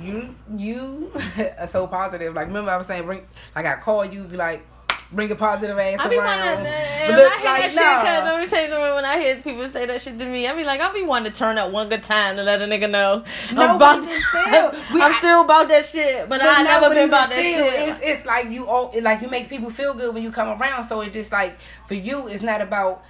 you 0.00 0.34
you 0.54 1.10
are 1.58 1.66
so 1.70 1.86
positive. 1.86 2.34
Like 2.34 2.46
remember 2.48 2.70
I 2.70 2.76
was 2.76 2.86
saying, 2.86 3.04
bring 3.04 3.26
like 3.54 3.66
I 3.66 3.76
call 3.76 4.04
you, 4.04 4.24
be 4.24 4.36
like. 4.36 4.66
Bring 5.12 5.30
a 5.30 5.36
positive 5.36 5.78
ass 5.78 6.00
I 6.00 6.08
be 6.08 6.16
around. 6.16 6.40
wanting 6.40 6.64
to, 6.64 6.70
and 6.70 7.14
when 7.14 7.22
look, 7.24 7.32
I 7.32 7.36
hear 7.36 7.44
like, 7.44 7.60
that 7.62 7.70
shit, 7.70 8.24
nah. 8.24 8.30
let 8.32 8.40
me 8.40 8.46
tell 8.48 8.62
you 8.64 8.70
something, 8.70 8.94
when 8.96 9.04
I 9.04 9.20
hear 9.20 9.36
people 9.36 9.68
say 9.68 9.86
that 9.86 10.02
shit 10.02 10.18
to 10.18 10.24
me, 10.26 10.48
I 10.48 10.56
be 10.56 10.64
like, 10.64 10.80
I 10.80 10.92
be 10.92 11.02
wanting 11.04 11.30
to 11.30 11.38
turn 11.38 11.56
up 11.56 11.70
one 11.70 11.88
good 11.88 12.02
time 12.02 12.34
to 12.36 12.42
let 12.42 12.60
a 12.60 12.64
nigga 12.64 12.90
know 12.90 13.22
No, 13.52 13.62
I'm 13.62 13.76
about 13.76 14.02
to, 14.02 14.08
still, 14.48 14.72
we- 14.94 15.02
I'm 15.02 15.12
still 15.12 15.42
about 15.42 15.68
that 15.68 15.84
shit, 15.86 16.28
but, 16.28 16.40
I 16.42 16.62
no, 16.62 16.64
never 16.64 16.88
but 16.88 16.94
been 16.94 17.08
about 17.10 17.28
that 17.28 17.38
still, 17.38 17.70
shit. 17.70 17.88
It's, 17.90 18.00
it's 18.02 18.26
like 18.26 18.50
you 18.50 18.66
all 18.66 18.92
like 19.00 19.20
you 19.20 19.28
make 19.28 19.48
people 19.48 19.70
feel 19.70 19.94
good 19.94 20.12
when 20.14 20.24
you 20.24 20.32
come 20.32 20.60
around. 20.60 20.82
So 20.84 21.02
it's 21.02 21.12
just 21.12 21.30
like 21.30 21.58
for 21.86 21.94
you, 21.94 22.26
it's 22.26 22.42
not 22.42 22.60
about 22.60 23.04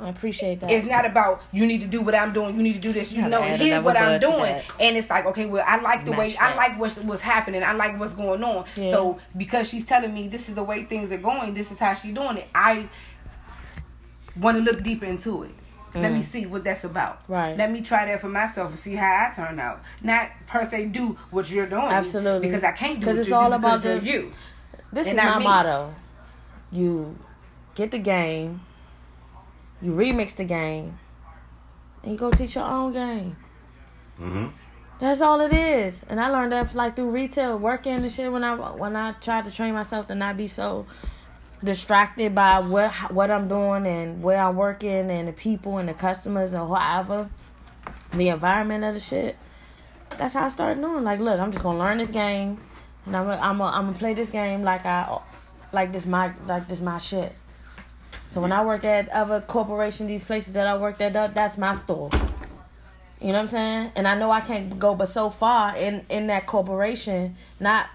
I 0.00 0.08
appreciate 0.10 0.60
that. 0.60 0.70
it's 0.70 0.86
not 0.86 1.04
about 1.04 1.42
you 1.52 1.66
need 1.66 1.80
to 1.80 1.86
do 1.86 2.00
what 2.00 2.14
I'm 2.14 2.32
doing. 2.32 2.56
You 2.56 2.62
need 2.62 2.74
to 2.74 2.78
do 2.78 2.92
this. 2.92 3.10
You 3.10 3.18
Gotta 3.22 3.30
know, 3.30 3.42
here's 3.42 3.82
what 3.82 3.96
I'm 3.96 4.20
doing, 4.20 4.54
and 4.80 4.96
it's 4.96 5.10
like 5.10 5.26
okay, 5.26 5.46
well, 5.46 5.64
I 5.66 5.80
like 5.80 6.04
the 6.04 6.12
way 6.12 6.28
Match 6.28 6.36
I 6.38 6.54
like 6.56 6.78
what's 6.78 6.98
what's 6.98 7.22
happening. 7.22 7.62
I 7.62 7.72
like 7.72 7.98
what's 7.98 8.14
going 8.14 8.42
on. 8.44 8.64
Yeah. 8.76 8.90
So 8.92 9.18
because 9.36 9.68
she's 9.68 9.84
telling 9.84 10.14
me 10.14 10.28
this 10.28 10.48
is 10.48 10.54
the 10.54 10.62
way 10.64 10.84
things 10.84 11.10
are 11.12 11.18
going, 11.18 11.54
this 11.54 11.72
is 11.72 11.78
how 11.78 11.94
she's 11.94 12.14
doing 12.14 12.36
it. 12.38 12.48
I 12.54 12.88
want 14.40 14.56
to 14.58 14.62
look 14.62 14.82
deeper 14.82 15.06
into 15.06 15.42
it. 15.44 15.50
Let 15.94 16.12
me 16.12 16.22
see 16.22 16.46
what 16.46 16.62
that's 16.62 16.84
about. 16.84 17.20
Mm. 17.22 17.28
Right. 17.28 17.56
Let 17.58 17.72
me 17.72 17.80
try 17.80 18.04
that 18.06 18.20
for 18.20 18.28
myself 18.28 18.70
and 18.70 18.78
see 18.78 18.94
how 18.94 19.04
I 19.30 19.34
turn 19.34 19.58
out. 19.58 19.80
Not 20.00 20.30
per 20.46 20.64
se 20.64 20.86
do 20.86 21.18
what 21.32 21.50
you're 21.50 21.66
doing. 21.66 21.82
Absolutely. 21.82 22.46
Because 22.46 22.62
I 22.62 22.70
can't 22.70 23.00
do 23.00 23.06
'Cause 23.06 23.16
because 23.16 23.26
it's 23.26 23.32
all 23.32 23.52
about 23.52 23.82
the- 23.82 23.98
you're. 24.00 24.26
This 24.92 25.08
And 25.08 25.18
is 25.18 25.24
my 25.24 25.38
me. 25.38 25.44
motto. 25.44 25.94
You 26.70 27.18
get 27.74 27.90
the 27.90 27.98
game, 27.98 28.60
you 29.80 29.92
remix 29.92 30.34
the 30.34 30.44
game, 30.44 30.98
and 32.02 32.12
you 32.12 32.18
go 32.18 32.30
teach 32.30 32.54
your 32.54 32.64
own 32.64 32.92
game. 32.92 33.36
Mm-hmm. 34.20 34.46
That's 34.98 35.20
all 35.20 35.40
it 35.40 35.52
is. 35.52 36.04
And 36.08 36.20
I 36.20 36.28
learned 36.28 36.52
that 36.52 36.74
like 36.74 36.96
through 36.96 37.10
retail, 37.10 37.56
working 37.56 37.94
and 37.94 38.10
shit. 38.10 38.32
When 38.32 38.42
I 38.42 38.54
when 38.54 38.96
I 38.96 39.12
tried 39.12 39.44
to 39.44 39.50
train 39.50 39.74
myself 39.74 40.08
to 40.08 40.14
not 40.14 40.36
be 40.36 40.48
so 40.48 40.86
distracted 41.62 42.34
by 42.34 42.58
what 42.58 42.92
what 43.12 43.30
I'm 43.30 43.46
doing 43.48 43.86
and 43.86 44.22
where 44.22 44.38
I'm 44.38 44.56
working 44.56 45.10
and 45.10 45.28
the 45.28 45.32
people 45.32 45.78
and 45.78 45.88
the 45.88 45.94
customers 45.94 46.52
and 46.52 46.68
whatever, 46.68 47.30
the 48.12 48.28
environment 48.28 48.84
of 48.84 48.94
the 48.94 49.00
shit. 49.00 49.36
That's 50.16 50.34
how 50.34 50.46
I 50.46 50.48
started 50.48 50.80
doing. 50.80 51.04
Like, 51.04 51.20
look, 51.20 51.38
I'm 51.38 51.52
just 51.52 51.62
gonna 51.62 51.78
learn 51.78 51.98
this 51.98 52.10
game, 52.10 52.60
and 53.06 53.16
I'm 53.16 53.26
gonna, 53.26 53.40
I'm 53.40 53.58
gonna, 53.58 53.76
I'm 53.76 53.86
gonna 53.86 53.98
play 53.98 54.14
this 54.14 54.30
game 54.30 54.64
like 54.64 54.84
I 54.84 55.20
like 55.72 55.92
this 55.92 56.06
my 56.06 56.32
like 56.46 56.66
this 56.66 56.80
my 56.80 56.98
shit. 56.98 57.34
So 58.30 58.40
when 58.40 58.52
I 58.52 58.64
work 58.64 58.84
at 58.84 59.08
other 59.08 59.40
corporation, 59.40 60.06
these 60.06 60.24
places 60.24 60.52
that 60.52 60.66
I 60.66 60.76
worked 60.76 61.00
at, 61.00 61.12
that, 61.14 61.34
that's 61.34 61.56
my 61.56 61.72
store. 61.72 62.10
You 63.20 63.28
know 63.28 63.32
what 63.32 63.38
I'm 63.40 63.48
saying? 63.48 63.92
And 63.96 64.06
I 64.06 64.14
know 64.14 64.30
I 64.30 64.40
can't 64.40 64.78
go 64.78 64.94
but 64.94 65.06
so 65.08 65.28
far 65.30 65.76
in 65.76 66.04
in 66.08 66.28
that 66.28 66.46
corporation, 66.46 67.36
not 67.58 67.88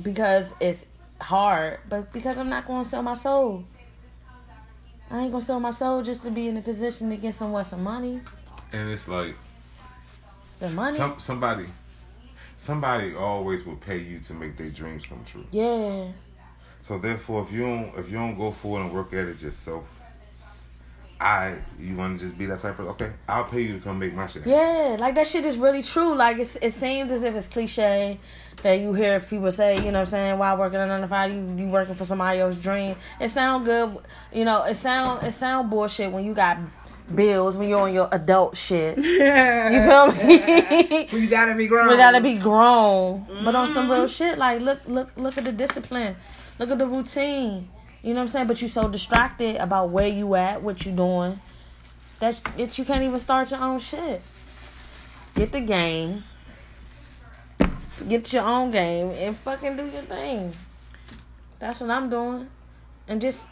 because 0.00 0.54
it's 0.60 0.86
hard, 1.20 1.80
but 1.88 2.12
because 2.12 2.38
I'm 2.38 2.48
not 2.48 2.66
going 2.66 2.84
to 2.84 2.88
sell 2.88 3.02
my 3.02 3.14
soul. 3.14 3.64
I 5.10 5.20
ain't 5.22 5.32
gonna 5.32 5.42
sell 5.42 5.58
my 5.58 5.70
soul 5.70 6.02
just 6.02 6.22
to 6.24 6.30
be 6.30 6.48
in 6.48 6.56
a 6.58 6.60
position 6.60 7.08
to 7.10 7.16
get 7.16 7.34
somewhere 7.34 7.64
some 7.64 7.82
money. 7.82 8.20
And 8.72 8.90
it's 8.90 9.08
like 9.08 9.34
The 10.60 10.68
money, 10.68 10.94
some 10.94 11.18
somebody, 11.18 11.64
somebody 12.58 13.14
always 13.14 13.64
will 13.64 13.76
pay 13.76 13.96
you 13.98 14.20
to 14.20 14.34
make 14.34 14.58
their 14.58 14.68
dreams 14.68 15.06
come 15.06 15.24
true. 15.24 15.46
yeah. 15.50 16.08
So 16.88 16.96
therefore, 16.96 17.42
if 17.42 17.52
you 17.52 17.60
don't 17.60 17.98
if 17.98 18.08
you 18.08 18.16
don't 18.16 18.34
go 18.38 18.50
forward 18.50 18.80
and 18.80 18.94
work 18.94 19.12
at 19.12 19.28
it 19.28 19.42
yourself, 19.42 19.84
I 21.20 21.56
you 21.78 21.94
want 21.94 22.18
to 22.18 22.24
just 22.24 22.38
be 22.38 22.46
that 22.46 22.60
type 22.60 22.78
of 22.78 22.86
okay, 22.88 23.12
I'll 23.28 23.44
pay 23.44 23.60
you 23.60 23.74
to 23.74 23.80
come 23.80 23.98
make 23.98 24.14
my 24.14 24.26
shit. 24.26 24.46
Yeah, 24.46 24.96
like 24.98 25.14
that 25.16 25.26
shit 25.26 25.44
is 25.44 25.58
really 25.58 25.82
true. 25.82 26.14
Like 26.14 26.38
it's, 26.38 26.56
it 26.56 26.72
seems 26.72 27.10
as 27.10 27.24
if 27.24 27.34
it's 27.34 27.46
cliche 27.46 28.18
that 28.62 28.80
you 28.80 28.94
hear 28.94 29.20
people 29.20 29.52
say, 29.52 29.76
you 29.76 29.92
know 29.92 29.98
what 29.98 29.98
I'm 29.98 30.06
saying, 30.06 30.38
while 30.38 30.56
working 30.56 30.80
on 30.80 31.04
a 31.04 31.06
five, 31.06 31.30
you 31.30 31.56
you 31.58 31.68
working 31.68 31.94
for 31.94 32.06
somebody 32.06 32.38
else's 32.38 32.62
dream. 32.62 32.96
It 33.20 33.28
sound 33.28 33.66
good, 33.66 33.98
you 34.32 34.46
know, 34.46 34.64
it 34.64 34.76
sound 34.76 35.26
it 35.26 35.32
sound 35.32 35.68
bullshit 35.68 36.10
when 36.10 36.24
you 36.24 36.32
got 36.32 36.56
bills 37.14 37.58
when 37.58 37.68
you're 37.68 37.80
on 37.80 37.92
your 37.92 38.08
adult 38.12 38.56
shit. 38.56 38.96
You 39.68 39.82
feel 39.82 40.12
me? 40.12 41.08
You 41.12 41.28
gotta 41.28 41.54
be 41.54 41.66
grown. 41.66 41.88
we 41.88 41.98
gotta 41.98 42.22
be 42.22 42.38
grown. 42.38 43.26
But 43.44 43.54
on 43.54 43.66
some 43.66 43.84
mm-hmm. 43.84 43.92
real 43.92 44.06
shit, 44.06 44.38
like 44.38 44.62
look 44.62 44.80
look 44.86 45.10
look 45.16 45.36
at 45.36 45.44
the 45.44 45.52
discipline. 45.52 46.16
Look 46.58 46.70
at 46.70 46.78
the 46.78 46.86
routine. 46.86 47.68
You 48.02 48.10
know 48.10 48.16
what 48.16 48.22
I'm 48.22 48.28
saying? 48.28 48.46
But 48.46 48.60
you're 48.60 48.68
so 48.68 48.88
distracted 48.88 49.56
about 49.56 49.90
where 49.90 50.08
you 50.08 50.34
at, 50.34 50.62
what 50.62 50.84
you 50.86 50.92
doing, 50.92 51.40
that 52.20 52.40
that 52.56 52.78
you 52.78 52.84
can't 52.84 53.02
even 53.02 53.18
start 53.18 53.50
your 53.50 53.60
own 53.60 53.80
shit. 53.80 54.22
Get 55.34 55.52
the 55.52 55.60
game. 55.60 56.24
Get 58.08 58.32
your 58.32 58.44
own 58.44 58.70
game 58.70 59.10
and 59.10 59.36
fucking 59.36 59.76
do 59.76 59.84
your 59.84 60.02
thing. 60.02 60.52
That's 61.58 61.80
what 61.80 61.90
I'm 61.90 62.08
doing. 62.08 62.48
And 63.08 63.20
just 63.20 63.46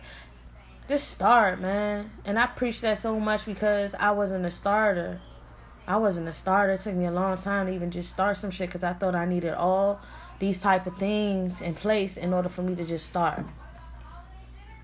just 0.88 1.10
start, 1.10 1.60
man. 1.60 2.10
And 2.24 2.38
I 2.38 2.46
preach 2.46 2.80
that 2.82 2.98
so 2.98 3.18
much 3.18 3.44
because 3.44 3.94
I 3.94 4.12
wasn't 4.12 4.46
a 4.46 4.50
starter. 4.50 5.20
I 5.88 5.96
wasn't 5.96 6.28
a 6.28 6.32
starter. 6.32 6.72
It 6.72 6.80
took 6.80 6.94
me 6.94 7.06
a 7.06 7.10
long 7.10 7.36
time 7.36 7.66
to 7.66 7.72
even 7.72 7.90
just 7.90 8.10
start 8.10 8.36
some 8.36 8.50
shit 8.50 8.68
because 8.68 8.82
I 8.82 8.92
thought 8.92 9.14
I 9.14 9.24
needed 9.24 9.54
all 9.54 10.00
these 10.38 10.60
type 10.60 10.86
of 10.86 10.96
things 10.98 11.60
in 11.60 11.74
place 11.74 12.16
in 12.16 12.32
order 12.32 12.48
for 12.48 12.62
me 12.62 12.74
to 12.74 12.84
just 12.84 13.06
start. 13.06 13.44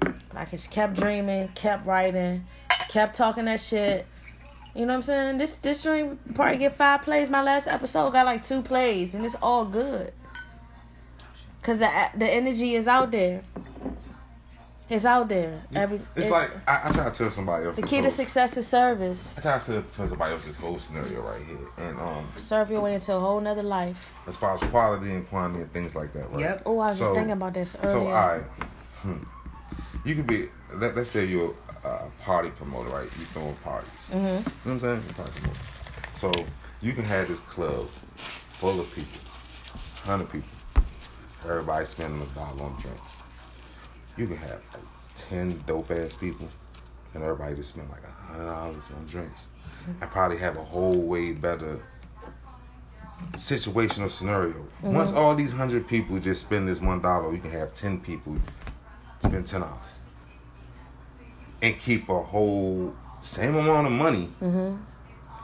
But 0.01 0.37
I 0.37 0.45
just 0.45 0.71
kept 0.71 0.95
dreaming, 0.95 1.49
kept 1.55 1.87
writing, 1.87 2.47
kept 2.89 3.17
talking 3.17 3.47
that 3.47 3.61
shit. 3.61 4.07
You 4.75 4.87
know 4.87 4.93
what 4.93 4.99
I'm 4.99 5.03
saying? 5.03 5.39
This 5.39 5.57
this 5.57 5.83
dream 5.83 6.19
probably 6.35 6.59
get 6.59 6.75
five 6.77 7.03
plays. 7.03 7.29
My 7.29 7.43
last 7.43 7.67
episode 7.67 8.13
got 8.13 8.25
like 8.25 8.47
two 8.47 8.63
plays, 8.63 9.15
and 9.15 9.25
it's 9.25 9.35
all 9.43 9.65
good. 9.65 10.13
Cause 11.63 11.79
the 11.79 11.91
the 12.17 12.29
energy 12.29 12.75
is 12.75 12.89
out 12.89 13.11
there. 13.11 13.43
It's 14.93 15.07
out 15.07 15.27
there. 15.31 15.63
Every 15.75 16.03
It's, 16.15 16.29
like 16.29 16.51
I, 16.69 16.89
I 16.89 16.93
try 16.93 17.09
to 17.09 17.11
tell 17.19 17.31
somebody 17.31 17.65
else. 17.65 17.77
the 17.77 17.83
key 17.83 17.97
to 17.97 18.03
whole- 18.03 18.11
success 18.11 18.57
is 18.59 18.67
service. 18.69 19.39
I 19.39 19.41
try 19.41 19.59
to 19.59 19.65
tell- 19.65 19.83
tell 19.97 20.09
somebody 20.09 20.35
else 20.35 20.45
this 20.45 20.57
whole 20.57 20.79
scenario 20.79 21.23
right 21.23 21.41
here, 21.47 21.67
and 21.87 21.99
um, 21.99 22.29
Serve 22.37 22.71
your 22.71 22.83
way 22.83 22.95
into 22.95 23.15
a 23.15 23.19
whole 23.19 23.41
nother 23.41 23.63
life. 23.63 24.13
as 24.27 24.37
far 24.37 24.53
as 24.55 24.61
quality 24.61 25.11
and 25.11 25.27
quantity 25.31 25.63
and 25.63 25.73
things 25.73 25.95
like 25.95 26.13
that, 26.13 26.31
right? 26.31 26.41
Yep. 26.41 26.63
Oh, 26.67 26.79
I 26.79 26.89
was 26.89 26.99
So- 26.99 27.05
just 27.05 27.15
thinking 27.15 27.33
about 27.33 27.55
this 27.55 27.75
earlier. 27.83 27.91
So 27.95 28.01
earlier. 28.01 28.15
I, 28.15 28.39
hmm, 29.03 29.23
you 30.09 30.15
could 30.15 30.27
be. 30.27 30.49
Let, 30.75 30.95
let's 30.95 31.11
say 31.11 31.25
you're 31.25 31.55
a 31.85 32.11
party 32.23 32.51
promoter, 32.51 32.91
right? 32.91 33.05
You 33.05 33.25
throwing 33.33 33.55
parties. 33.57 33.91
Mm-hmm. 34.11 34.17
You 34.17 34.29
know 34.29 34.37
what 34.43 34.67
I'm 34.73 34.81
saying? 34.81 35.03
You're 35.07 35.15
party 35.15 35.33
promoter. 35.41 35.61
So 36.13 36.31
you 36.83 36.93
can 36.93 37.05
have 37.05 37.29
this 37.29 37.41
club 37.41 37.89
full 38.17 38.79
of 38.79 38.95
people, 38.95 39.21
hundred 40.05 40.31
people. 40.31 40.49
Everybody 41.45 41.87
spending 41.87 42.21
a 42.21 42.27
dollar 42.35 42.63
on 42.65 42.79
drinks. 42.81 43.17
You 44.17 44.27
can 44.27 44.37
have 44.37 44.61
like 44.72 44.72
ten 45.29 45.63
dope 45.67 45.91
ass 45.91 46.15
people, 46.15 46.49
and 47.15 47.23
everybody 47.23 47.55
just 47.55 47.71
spent 47.71 47.91
like 47.91 48.03
a 48.05 48.33
hundred 48.33 48.47
dollars 48.47 48.85
on 48.97 49.07
drinks, 49.07 49.49
I 50.01 50.07
probably 50.07 50.39
have 50.39 50.57
a 50.57 50.65
whole 50.65 51.01
way 51.01 51.33
better 51.33 51.81
situational 53.33 54.11
scenario. 54.11 54.55
Mm-hmm. 54.55 54.95
Once 54.95 55.13
all 55.13 55.35
these 55.35 55.53
hundred 55.53 55.87
people 55.87 56.19
just 56.19 56.43
spend 56.43 56.69
this 56.69 56.81
one 56.81 57.01
dollar, 57.01 57.33
you 57.33 57.41
can 57.41 57.51
have 57.51 57.75
ten 57.75 58.01
people 58.01 58.37
spend 59.21 59.47
ten 59.47 59.61
dollars, 59.61 60.01
and 61.61 61.79
keep 61.79 62.09
a 62.09 62.21
whole 62.21 62.95
same 63.21 63.55
amount 63.55 63.87
of 63.87 63.93
money. 63.93 64.29
Mm-hmm. 64.41 64.77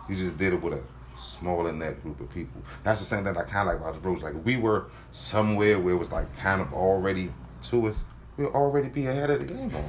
You 0.09 0.17
just 0.17 0.39
did 0.39 0.55
it 0.55 0.63
with 0.63 0.73
a 0.73 0.83
smaller 1.17 1.73
net 1.73 2.03
group 2.03 2.21
of 2.21 2.31
people. 2.33 2.63
That's 2.83 3.01
the 3.01 3.07
same 3.07 3.25
thing 3.25 3.37
I 3.37 3.43
kind 3.43 3.69
of 3.69 3.75
like 3.75 3.83
about 3.83 4.03
the 4.03 4.09
Rose. 4.09 4.23
Like 4.23 4.35
we 4.45 4.57
were 4.57 4.87
somewhere 5.13 5.79
where 5.79 5.95
it 5.95 5.99
was 5.99 6.11
like 6.11 6.35
kind 6.39 6.61
of 6.61 6.73
already 6.73 7.33
to 7.63 7.89
us. 7.89 8.05
We'll 8.39 8.53
already 8.55 8.89
be 8.89 9.07
ahead 9.07 9.31
of 9.31 9.41
the 9.47 9.53
game 9.53 9.71
already. 9.75 9.89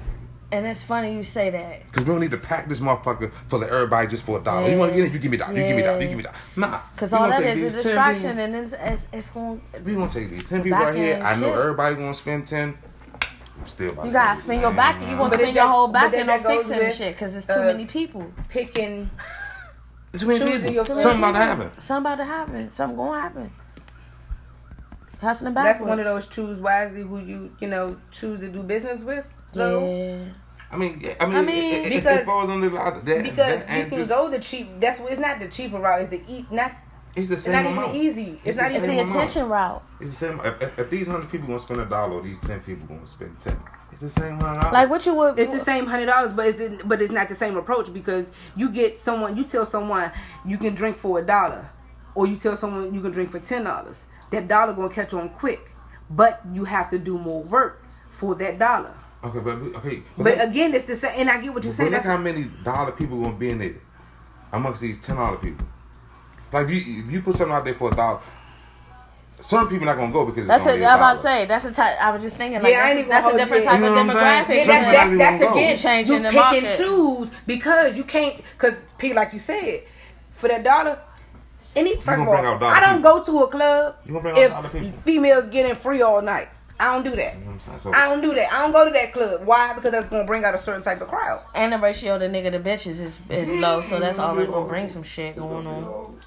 And 0.51 0.65
it's 0.65 0.81
funny 0.81 1.13
you 1.13 1.23
say 1.23 1.51
that. 1.51 1.91
Cause 1.91 2.03
we 2.05 2.11
don't 2.11 2.19
need 2.19 2.31
to 2.31 2.37
pack 2.37 2.67
this 2.67 2.79
motherfucker 2.79 3.31
for 3.47 3.59
the 3.59 3.67
everybody 3.71 4.07
just 4.07 4.23
for 4.23 4.39
a 4.39 4.43
dollar. 4.43 4.67
You 4.67 4.79
want 4.79 4.91
to 4.91 4.97
get 4.97 5.05
it? 5.05 5.13
You 5.13 5.19
give 5.19 5.29
me 5.29 5.37
that. 5.37 5.49
You 5.49 5.61
give 5.61 5.75
me 5.75 5.81
that. 5.83 6.01
You 6.01 6.07
give 6.07 6.17
me 6.17 6.23
that. 6.23 6.35
Nah. 6.55 6.81
Because 6.95 7.11
we 7.11 7.17
all 7.19 7.29
gonna 7.29 7.45
take 7.45 7.57
is 7.57 7.75
a 7.75 7.77
these 7.77 7.83
10 7.83 7.83
distraction, 7.83 8.21
people- 8.31 8.43
and 8.43 8.55
it's, 8.55 8.73
it's, 8.73 9.07
it's 9.13 9.29
going 9.29 9.61
We 9.85 9.93
gonna 9.93 10.09
take 10.09 10.29
these 10.31 10.49
ten 10.49 10.63
people 10.63 10.79
back 10.79 10.87
right 10.87 10.97
here. 10.97 11.19
I 11.23 11.35
know 11.39 11.49
shit. 11.51 11.59
everybody 11.59 11.95
gonna 11.97 12.15
spend 12.15 12.47
ten. 12.47 12.75
I'm 13.59 13.67
still 13.67 13.91
about 13.91 14.05
You 14.05 14.09
to 14.09 14.13
gotta 14.13 14.29
have 14.29 14.37
spend 14.39 14.61
your 14.61 14.69
same 14.71 14.75
back. 14.77 15.01
You 15.01 15.17
gonna 15.17 15.29
spend 15.29 15.55
your 15.55 15.67
whole 15.67 15.87
back 15.89 16.11
then 16.11 16.21
end 16.21 16.29
on 16.31 16.37
that 16.37 16.43
goes 16.43 16.55
fixing 16.65 16.77
with, 16.79 16.95
shit 16.95 17.13
because 17.13 17.35
it's 17.35 17.45
too 17.45 17.53
uh, 17.53 17.65
many 17.65 17.85
people. 17.85 18.33
Picking 18.47 19.09
It's 20.13 20.23
when 20.23 20.39
choosing 20.39 20.67
people- 20.67 20.85
Something 20.85 21.19
about 21.19 21.33
to 21.33 21.37
happen. 21.37 21.71
Something 21.79 22.11
about 22.11 22.15
to 22.15 22.25
happen. 22.25 22.71
Something 22.71 22.97
gonna 22.97 23.21
happen. 23.21 23.51
Hustling 25.21 25.53
that's 25.53 25.81
one 25.81 25.99
of 25.99 26.05
those 26.05 26.27
choose 26.27 26.59
wisely 26.59 27.01
who 27.01 27.19
you 27.19 27.51
you 27.59 27.67
know 27.67 27.97
choose 28.11 28.39
to 28.39 28.49
do 28.49 28.63
business 28.63 29.03
with. 29.03 29.27
though. 29.53 29.85
Yeah. 29.85 30.25
I 30.71 30.77
mean, 30.77 30.99
yeah, 31.01 31.15
I 31.19 31.25
mean, 31.25 31.35
I 31.35 31.41
mean, 31.41 31.73
it, 31.73 31.85
it, 31.87 31.89
because- 31.89 32.19
it 32.19 32.25
falls 32.25 32.47
under 32.49 32.69
that. 32.69 33.03
that 33.05 33.23
Because 33.23 33.65
that, 33.65 33.77
you 33.77 33.85
can 33.89 33.97
just- 33.99 34.09
go 34.09 34.29
the 34.29 34.37
cheap. 34.39 34.67
That's 34.79 34.99
what 34.99 35.11
it's 35.11 35.19
not 35.19 35.39
the 35.39 35.47
cheaper 35.47 35.79
route. 35.79 36.01
It's 36.01 36.09
the 36.11 36.21
eat. 36.27 36.51
Not. 36.51 36.71
It's 37.15 37.27
the 37.27 37.37
same. 37.37 37.55
It's 37.55 37.67
same 37.67 37.75
not 37.75 37.89
even 37.89 37.95
easy. 38.01 38.39
It's 38.45 38.55
not 38.55 38.67
It's 38.67 38.75
even 38.75 38.89
the 38.89 38.95
same 38.95 38.99
amount. 38.99 39.15
attention 39.15 39.49
route. 39.49 39.83
It's 39.99 40.11
the 40.11 40.15
same. 40.27 40.39
If, 40.41 40.61
if, 40.61 40.79
if 40.79 40.89
these 40.91 41.07
hundred 41.07 41.31
people 41.31 41.47
gonna 41.47 41.59
spend 41.59 41.81
a 41.81 41.85
dollar, 41.85 42.21
these 42.21 42.37
ten 42.41 42.59
people 42.61 42.85
gonna 42.87 43.07
spend 43.07 43.39
ten. 43.39 43.59
It's 43.91 44.01
the 44.01 44.09
same 44.11 44.39
amount. 44.39 44.71
Like 44.71 44.89
what 44.91 45.03
you 45.07 45.15
would. 45.15 45.39
It's 45.39 45.51
the 45.51 45.59
same 45.59 45.87
hundred 45.87 46.05
dollars, 46.05 46.33
but 46.33 46.45
it's 46.45 46.59
the, 46.59 46.79
but 46.85 47.01
it's 47.01 47.11
not 47.11 47.27
the 47.27 47.35
same 47.35 47.57
approach 47.57 47.91
because 47.91 48.27
you 48.55 48.69
get 48.69 48.99
someone. 48.99 49.35
You 49.35 49.43
tell 49.45 49.65
someone 49.65 50.11
you 50.45 50.59
can 50.59 50.75
drink 50.75 50.97
for 50.99 51.17
a 51.17 51.25
dollar, 51.25 51.67
or 52.13 52.27
you 52.27 52.35
tell 52.35 52.55
someone 52.55 52.93
you 52.93 53.01
can 53.01 53.11
drink 53.11 53.31
for 53.31 53.39
ten 53.39 53.63
dollars. 53.63 53.99
That 54.31 54.47
dollar 54.47 54.73
gonna 54.73 54.89
catch 54.89 55.13
on 55.13 55.29
quick, 55.29 55.71
but 56.09 56.41
you 56.53 56.65
have 56.65 56.89
to 56.91 56.99
do 56.99 57.17
more 57.17 57.41
work 57.43 57.83
for 58.11 58.35
that 58.35 58.59
dollar. 58.59 58.93
Okay, 59.23 59.39
but 59.39 59.51
okay, 59.79 60.03
but, 60.17 60.23
But 60.23 60.37
let's- 60.37 60.49
again, 60.49 60.73
it's 60.73 60.85
the 60.85 60.95
same. 60.95 61.13
And 61.19 61.29
I 61.29 61.41
get 61.41 61.53
what 61.53 61.63
you're 61.63 61.73
saying. 61.73 61.89
look 61.91 62.03
That's, 62.03 62.05
how 62.05 62.17
many 62.17 62.43
dollar 62.63 62.91
people 62.91 63.21
gonna 63.21 63.35
be 63.35 63.49
in 63.49 63.61
it 63.61 63.75
amongst 64.53 64.81
these 64.81 64.97
ten 64.99 65.15
dollar 65.15 65.37
people. 65.37 65.65
Like 66.53 66.67
if 66.69 66.71
you 66.87 67.03
if 67.05 67.11
you 67.11 67.21
put 67.21 67.35
something 67.37 67.53
out 67.55 67.65
there 67.65 67.73
for 67.73 67.91
a 67.91 67.95
dollar, 67.95 68.19
certain 69.41 69.67
people 69.67 69.85
not 69.85 69.97
gonna 69.97 70.11
go 70.13 70.25
because 70.25 70.47
That's 70.47 70.63
it's 70.63 70.71
it. 70.71 70.73
only 70.75 70.85
a 70.85 70.89
I'm 70.89 70.95
about 70.97 71.15
to 71.15 71.21
say. 71.21 71.45
That's 71.45 71.65
a 71.65 71.73
type. 71.73 71.97
I 72.01 72.11
was 72.11 72.21
just 72.21 72.37
thinking. 72.37 72.61
Like, 72.61 72.71
Yeah, 72.71 72.83
I 72.85 72.91
ain't 72.91 73.09
that's, 73.09 73.25
even 73.25 73.33
that's 73.33 73.33
a 73.33 73.37
different 73.37 73.65
type 73.65 73.79
you. 73.79 73.85
of 73.87 73.93
know 73.95 74.03
what 74.05 74.15
I'm 74.15 74.45
demographic. 74.45 74.47
saying? 74.47 74.67
Yeah, 74.67 74.91
that, 74.93 75.03
people 75.03 75.17
that, 75.17 75.17
that's 75.17 75.35
even 75.43 75.51
again. 75.57 75.75
gonna 75.75 75.77
Changing 75.77 76.13
you 76.15 76.21
the 76.23 76.29
pick 76.29 76.35
market. 76.39 76.63
and 76.65 76.77
choose 76.77 77.31
because 77.45 77.97
you 77.97 78.03
can't. 78.03 78.35
Because 78.53 78.85
people, 78.97 79.15
like 79.17 79.33
you 79.33 79.39
said, 79.39 79.83
for 80.31 80.47
that 80.49 80.63
dollar. 80.63 80.99
Any 81.75 81.95
first 81.97 82.21
of 82.21 82.27
all, 82.27 82.33
bring 82.35 82.45
out 82.45 82.59
dollar 82.59 82.73
I 82.75 82.79
don't 82.81 82.97
people. 82.97 83.19
go 83.19 83.23
to 83.23 83.39
a 83.43 83.47
club 83.47 83.95
You 84.05 84.13
gonna 84.13 84.21
bring 84.33 84.51
out 84.51 84.63
dollar 84.71 84.85
if 84.85 84.95
females 84.95 85.47
getting 85.49 85.75
free 85.75 86.01
all 86.01 86.21
night. 86.21 86.49
I 86.81 86.93
don't 86.93 87.03
do 87.03 87.13
that. 87.17 87.37
You 87.37 87.43
know 87.45 87.51
I'm? 87.51 87.79
So, 87.79 87.93
I 87.93 88.05
don't 88.05 88.21
do 88.21 88.33
that. 88.35 88.53
I 88.53 88.61
don't 88.61 88.71
go 88.71 88.85
to 88.85 88.91
that 88.91 89.11
club. 89.11 89.45
Why? 89.45 89.73
Because 89.73 89.91
that's 89.91 90.09
gonna 90.09 90.23
bring 90.23 90.45
out 90.45 90.55
a 90.55 90.59
certain 90.59 90.81
type 90.81 91.01
of 91.01 91.09
crowd. 91.09 91.41
And 91.53 91.73
the 91.73 91.77
ratio 91.77 92.13
of 92.15 92.21
the 92.21 92.27
nigga 92.29 92.51
to 92.53 92.59
bitches 92.59 92.99
is, 93.01 93.19
is 93.29 93.49
low, 93.49 93.81
so 93.81 93.99
that's 93.99 94.17
already 94.17 94.49
gonna 94.51 94.67
bring 94.67 94.87
some 94.87 95.03
shit 95.03 95.35
going 95.35 95.67
on. 95.67 95.83
I'm 95.83 96.19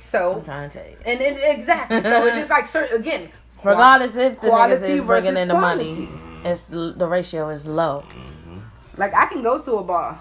So, 0.00 0.42
trying 0.44 0.68
to 0.70 0.78
tell 0.78 0.88
you. 0.90 0.96
and 1.06 1.20
it, 1.20 1.38
exactly. 1.42 2.02
So 2.02 2.26
it's 2.26 2.36
just 2.36 2.50
like 2.50 2.66
certain 2.66 3.00
again. 3.00 3.30
Regardless 3.64 4.16
if 4.16 4.40
the 4.40 4.46
niggas 4.46 4.50
quality 4.50 4.92
is 4.92 5.02
versus 5.02 5.06
bringing 5.26 5.42
in 5.42 5.48
the 5.48 5.54
money, 5.54 5.94
quality. 6.06 6.48
it's 6.48 6.62
the 6.62 7.06
ratio 7.08 7.48
is 7.50 7.66
low. 7.66 8.04
Like 8.96 9.14
I 9.14 9.26
can 9.26 9.40
go 9.42 9.60
to 9.62 9.72
a 9.76 9.82
bar 9.84 10.20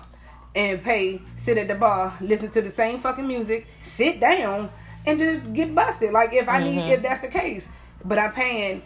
and 0.60 0.84
pay, 0.84 1.22
sit 1.36 1.58
at 1.58 1.70
the 1.70 1.76
bar, 1.76 2.18
listen 2.20 2.52
to 2.52 2.62
the 2.62 2.70
same 2.70 3.00
fucking 3.00 3.26
music, 3.26 3.66
sit 3.80 4.20
down, 4.20 4.70
and 5.06 5.18
just 5.18 5.54
get 5.54 5.74
busted. 5.74 6.12
Like 6.12 6.34
if 6.34 6.50
I 6.50 6.60
need, 6.62 6.78
mm-hmm. 6.78 6.92
if 6.92 7.02
that's 7.02 7.22
the 7.22 7.30
case, 7.30 7.70
but 8.04 8.20
I'm 8.20 8.34
paying. 8.34 8.84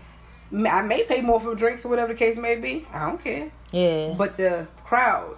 I 0.55 0.83
may 0.83 1.03
pay 1.03 1.21
more 1.21 1.39
for 1.39 1.55
drinks 1.55 1.83
or 1.83 1.89
whatever 1.89 2.13
the 2.13 2.19
case 2.19 2.37
may 2.37 2.57
be. 2.57 2.85
I 2.93 3.07
don't 3.07 3.23
care. 3.23 3.51
Yeah, 3.71 4.13
But 4.15 4.37
the 4.37 4.67
crowd, 4.83 5.35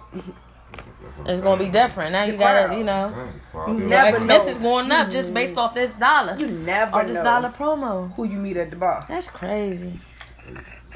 it's 1.24 1.40
gonna 1.40 1.58
be 1.64 1.70
different. 1.70 2.12
Now 2.12 2.24
you 2.24 2.32
The 2.32 2.38
gotta, 2.38 2.76
you 2.76 2.84
know, 2.84 3.10
Dang, 3.14 3.40
quality 3.50 3.82
of 3.84 3.88
never 3.88 4.04
life. 4.04 4.14
expenses 4.16 4.58
know. 4.58 4.68
going 4.68 4.92
up 4.92 5.10
just 5.10 5.32
based 5.32 5.56
off 5.56 5.74
this 5.74 5.94
dollar 5.94 6.36
you 6.38 6.48
never 6.48 6.94
or 6.96 7.04
this 7.06 7.16
dollar 7.16 7.48
promo. 7.48 8.12
who 8.14 8.24
you 8.24 8.36
meet 8.36 8.58
at 8.58 8.68
the 8.68 8.76
bar. 8.76 9.02
That's 9.08 9.30
crazy. 9.30 9.98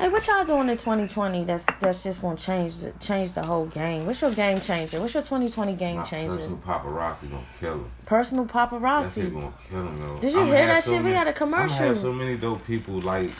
Hey, 0.00 0.08
what 0.08 0.26
y'all 0.26 0.46
doing 0.46 0.70
in 0.70 0.78
2020? 0.78 1.44
That's 1.44 1.66
that's 1.78 2.02
just 2.02 2.22
gonna 2.22 2.34
change 2.36 2.78
the 2.78 2.90
change 3.00 3.34
the 3.34 3.42
whole 3.44 3.66
game. 3.66 4.06
What's 4.06 4.22
your 4.22 4.30
game 4.32 4.58
changer? 4.58 4.98
What's 4.98 5.12
your 5.12 5.22
2020 5.22 5.74
game 5.74 5.98
My 5.98 6.04
changer? 6.04 6.36
personal 6.36 6.56
paparazzi 6.58 7.30
gonna 7.30 7.42
kill 7.60 7.72
him. 7.74 7.90
Personal 8.06 8.44
That 8.46 8.70
paparazzi. 8.70 9.30
gonna 9.30 9.52
kill 9.70 9.82
him, 9.86 10.00
yo. 10.00 10.18
Did 10.20 10.32
you 10.32 10.40
I'ma 10.40 10.52
hear 10.54 10.66
that 10.68 10.84
so 10.84 10.92
shit? 10.94 11.04
We 11.04 11.10
had 11.12 11.28
a 11.28 11.34
commercial. 11.34 11.76
have 11.76 11.98
so 11.98 12.12
many 12.14 12.38
dope 12.38 12.64
people 12.66 12.98
like 13.00 13.30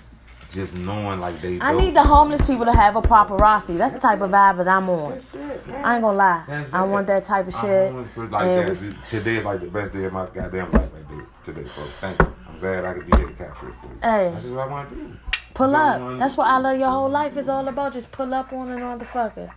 just 0.53 0.75
knowing 0.75 1.19
like 1.19 1.41
they. 1.41 1.59
I 1.63 1.73
need 1.73 1.95
the 1.95 2.03
homeless 2.05 2.43
people 2.47 2.67
to 2.67 2.73
have 2.75 2.95
a 2.95 3.01
paparazzi. 3.01 3.79
That's 3.79 3.95
the 3.95 4.01
type 4.01 4.21
of 4.21 4.31
vibe 4.31 4.59
that 4.59 4.69
I'm 4.69 4.91
on. 4.91 5.13
That's 5.13 5.35
it. 5.35 5.63
I 5.83 5.95
ain't 5.95 6.03
gonna 6.03 6.13
lie. 6.19 6.45
That's 6.47 6.75
I 6.75 6.85
it. 6.85 6.89
want 6.91 7.07
that 7.07 7.25
type 7.25 7.49
of 7.49 7.55
I'm 7.55 7.61
shit. 7.63 8.07
for 8.15 8.27
like 8.27 8.43
And 8.45 8.77
that. 8.77 8.83
we- 8.83 9.19
Today 9.19 9.37
is 9.37 9.45
like 9.47 9.61
the 9.61 9.67
best 9.69 9.95
day 9.95 10.05
of 10.05 10.13
my 10.13 10.27
goddamn 10.27 10.71
life 10.73 10.91
right 10.93 11.09
there. 11.09 11.27
Today, 11.43 11.65
so 11.65 11.81
thank 12.07 12.21
you. 12.21 12.35
I'm 12.47 12.59
glad 12.61 12.85
I 12.85 12.93
could 12.93 13.11
be 13.11 13.17
here 13.17 13.29
to 13.29 13.33
capture 13.33 13.71
it 13.71 13.75
for 13.81 13.87
you. 13.87 13.99
Hey. 14.03 14.31
That's 14.31 14.43
just 14.43 14.55
what 14.55 14.69
I 14.69 14.71
want 14.71 14.91
to 14.91 14.95
do. 14.97 15.17
Pull 15.55 15.75
up. 15.75 16.01
what 16.01 16.19
That's 16.19 16.37
what 16.37 16.47
I 16.47 16.59
love 16.59 16.79
your 16.79 16.91
whole 16.91 17.09
life 17.11 17.37
is 17.37 17.49
all 17.49 17.67
about. 17.69 17.93
Just 17.93 18.13
pull 18.13 18.33
up 18.35 18.53
on 18.53 18.71
a 18.71 18.77
motherfucker. 18.77 19.51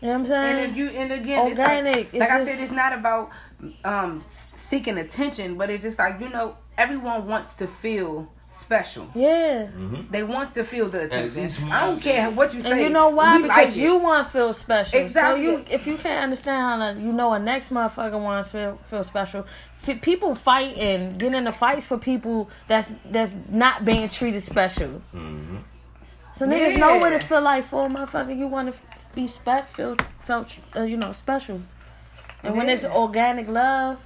You 0.00 0.06
know 0.06 0.08
what 0.08 0.14
I'm 0.14 0.26
saying? 0.26 0.56
And 0.64 0.70
if 0.70 0.76
you 0.76 0.88
and 0.90 1.12
again, 1.12 1.46
it's 1.48 1.58
like, 1.58 1.68
Organic, 1.78 2.08
it's 2.12 2.18
like 2.18 2.30
I 2.30 2.38
just- 2.38 2.50
said, 2.52 2.62
it's 2.62 2.72
not 2.72 2.92
about 2.92 3.30
um 3.84 4.24
seeking 4.28 4.98
attention, 4.98 5.56
but 5.56 5.70
it's 5.70 5.82
just 5.82 5.98
like 5.98 6.20
you 6.20 6.28
know, 6.28 6.56
everyone 6.76 7.26
wants 7.26 7.54
to 7.54 7.66
feel 7.66 8.30
special. 8.50 9.08
yeah. 9.14 9.68
They 10.10 10.22
want 10.22 10.54
to 10.54 10.64
feel 10.64 10.88
the 10.88 11.02
attention. 11.04 11.70
I 11.70 11.86
don't 11.86 12.00
care 12.00 12.30
what 12.30 12.54
you 12.54 12.62
say. 12.62 12.72
And 12.72 12.80
you 12.80 12.88
know 12.90 13.08
why? 13.10 13.36
We 13.36 13.42
Because 13.42 13.56
like 13.66 13.76
you 13.76 13.96
want 13.96 14.26
to 14.26 14.32
feel 14.32 14.52
special. 14.54 14.98
Exactly. 15.00 15.44
So 15.44 15.50
you, 15.52 15.64
if 15.70 15.86
you 15.86 15.96
can't 15.96 16.22
understand 16.24 16.80
how 16.80 16.92
to, 16.92 17.00
you 17.00 17.12
know, 17.12 17.32
a 17.34 17.38
next 17.38 17.70
motherfucker 17.72 18.18
wants 18.20 18.52
to 18.52 18.56
feel, 18.58 18.78
feel 18.86 19.04
special. 19.04 19.46
People 20.02 20.34
fight 20.34 20.76
and 20.76 21.18
get 21.18 21.34
into 21.34 21.52
fights 21.52 21.86
for 21.86 21.98
people 21.98 22.50
that's 22.66 22.94
that's 23.10 23.34
not 23.48 23.84
being 23.84 24.08
treated 24.08 24.40
special. 24.42 25.02
So 26.34 26.46
niggas 26.46 26.78
know 26.78 26.98
what 26.98 27.12
it 27.12 27.22
feel 27.22 27.40
like 27.40 27.64
for 27.64 27.86
a 27.86 27.88
motherfucker. 27.88 28.36
You 28.36 28.46
want 28.46 28.72
to 28.72 28.80
be 29.14 29.26
spe- 29.26 29.66
feel 29.72 29.96
felt, 30.20 30.58
uh, 30.76 30.82
you 30.82 30.96
know, 30.96 31.12
special. 31.12 31.62
And 32.42 32.56
when 32.56 32.68
it's 32.68 32.84
organic 32.84 33.48
love 33.48 33.98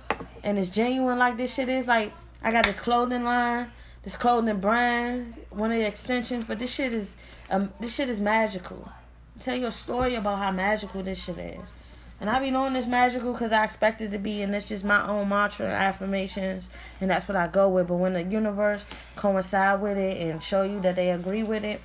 and 0.42 0.58
it's 0.58 0.70
genuine 0.70 1.18
like 1.18 1.36
this 1.36 1.52
shit 1.52 1.68
is, 1.68 1.86
like 1.88 2.12
I 2.42 2.52
got 2.52 2.64
this 2.64 2.80
clothing 2.80 3.24
line, 3.24 3.70
this 4.02 4.16
clothing 4.16 4.60
brand, 4.60 5.34
one 5.50 5.72
of 5.72 5.78
the 5.78 5.86
extensions, 5.86 6.44
but 6.44 6.58
this 6.58 6.70
shit 6.70 6.94
is 6.94 7.16
um 7.50 7.72
this 7.80 7.94
shit 7.94 8.08
is 8.08 8.20
magical. 8.20 8.88
Tell 9.40 9.56
you 9.56 9.66
a 9.66 9.72
story 9.72 10.14
about 10.14 10.38
how 10.38 10.52
magical 10.52 11.02
this 11.02 11.18
shit 11.18 11.38
is. 11.38 11.72
And 12.22 12.30
I 12.30 12.38
be 12.38 12.52
knowing 12.52 12.76
it's 12.76 12.86
magical 12.86 13.32
because 13.32 13.50
I 13.50 13.64
expect 13.64 14.00
it 14.00 14.12
to 14.12 14.18
be, 14.18 14.42
and 14.42 14.54
it's 14.54 14.68
just 14.68 14.84
my 14.84 15.04
own 15.08 15.28
mantra 15.28 15.66
and 15.66 15.74
affirmations, 15.74 16.70
and 17.00 17.10
that's 17.10 17.26
what 17.26 17.34
I 17.34 17.48
go 17.48 17.68
with. 17.68 17.88
But 17.88 17.96
when 17.96 18.12
the 18.12 18.22
universe 18.22 18.86
coincide 19.16 19.80
with 19.80 19.98
it 19.98 20.22
and 20.22 20.40
show 20.40 20.62
you 20.62 20.78
that 20.82 20.94
they 20.94 21.10
agree 21.10 21.42
with 21.42 21.64
it, 21.64 21.80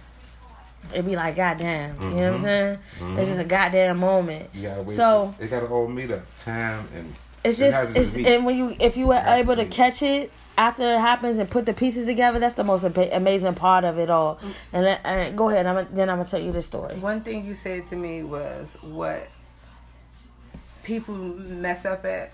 it 0.93 1.03
be 1.07 1.15
like, 1.15 1.37
goddamn, 1.37 1.99
you 1.99 2.09
know 2.09 2.15
what 2.15 2.23
I'm 2.23 2.33
mm-hmm. 2.33 2.43
saying? 2.43 2.79
It's 3.17 3.29
just 3.29 3.39
a 3.39 3.41
mm-hmm. 3.41 3.47
goddamn 3.47 3.97
moment. 3.97 4.49
You 4.53 4.61
gotta 4.61 4.83
wait. 4.83 4.95
So 4.95 5.33
they 5.39 5.47
gotta 5.47 5.65
all 5.69 5.87
meet 5.87 6.11
up 6.11 6.23
time 6.37 6.87
and. 6.95 7.15
it's 7.43 7.57
just 7.57 7.75
happens 7.75 8.13
to 8.13 8.19
it's 8.19 8.29
and 8.29 8.45
when 8.45 8.55
you 8.55 8.75
if 8.79 8.95
you 8.95 9.07
were 9.07 9.23
able 9.25 9.55
to 9.55 9.65
catch 9.65 10.03
it 10.03 10.31
after 10.55 10.83
it 10.83 10.99
happens 10.99 11.39
and 11.39 11.49
put 11.49 11.65
the 11.65 11.73
pieces 11.73 12.05
together, 12.05 12.37
that's 12.37 12.53
the 12.53 12.63
most 12.63 12.83
amazing 12.83 13.55
part 13.55 13.85
of 13.85 13.97
it 13.97 14.11
all. 14.11 14.35
Mm. 14.35 14.53
And, 14.73 14.99
and 15.03 15.37
go 15.37 15.49
ahead, 15.49 15.65
I'm, 15.65 15.87
then 15.95 16.11
I'm 16.11 16.17
gonna 16.17 16.29
tell 16.29 16.39
you 16.39 16.51
the 16.51 16.61
story. 16.61 16.99
One 16.99 17.21
thing 17.21 17.43
you 17.43 17.55
said 17.55 17.87
to 17.87 17.95
me 17.95 18.21
was 18.21 18.77
what 18.81 19.27
people 20.87 21.13
mess 21.15 21.83
up 21.85 22.05
at 22.05 22.31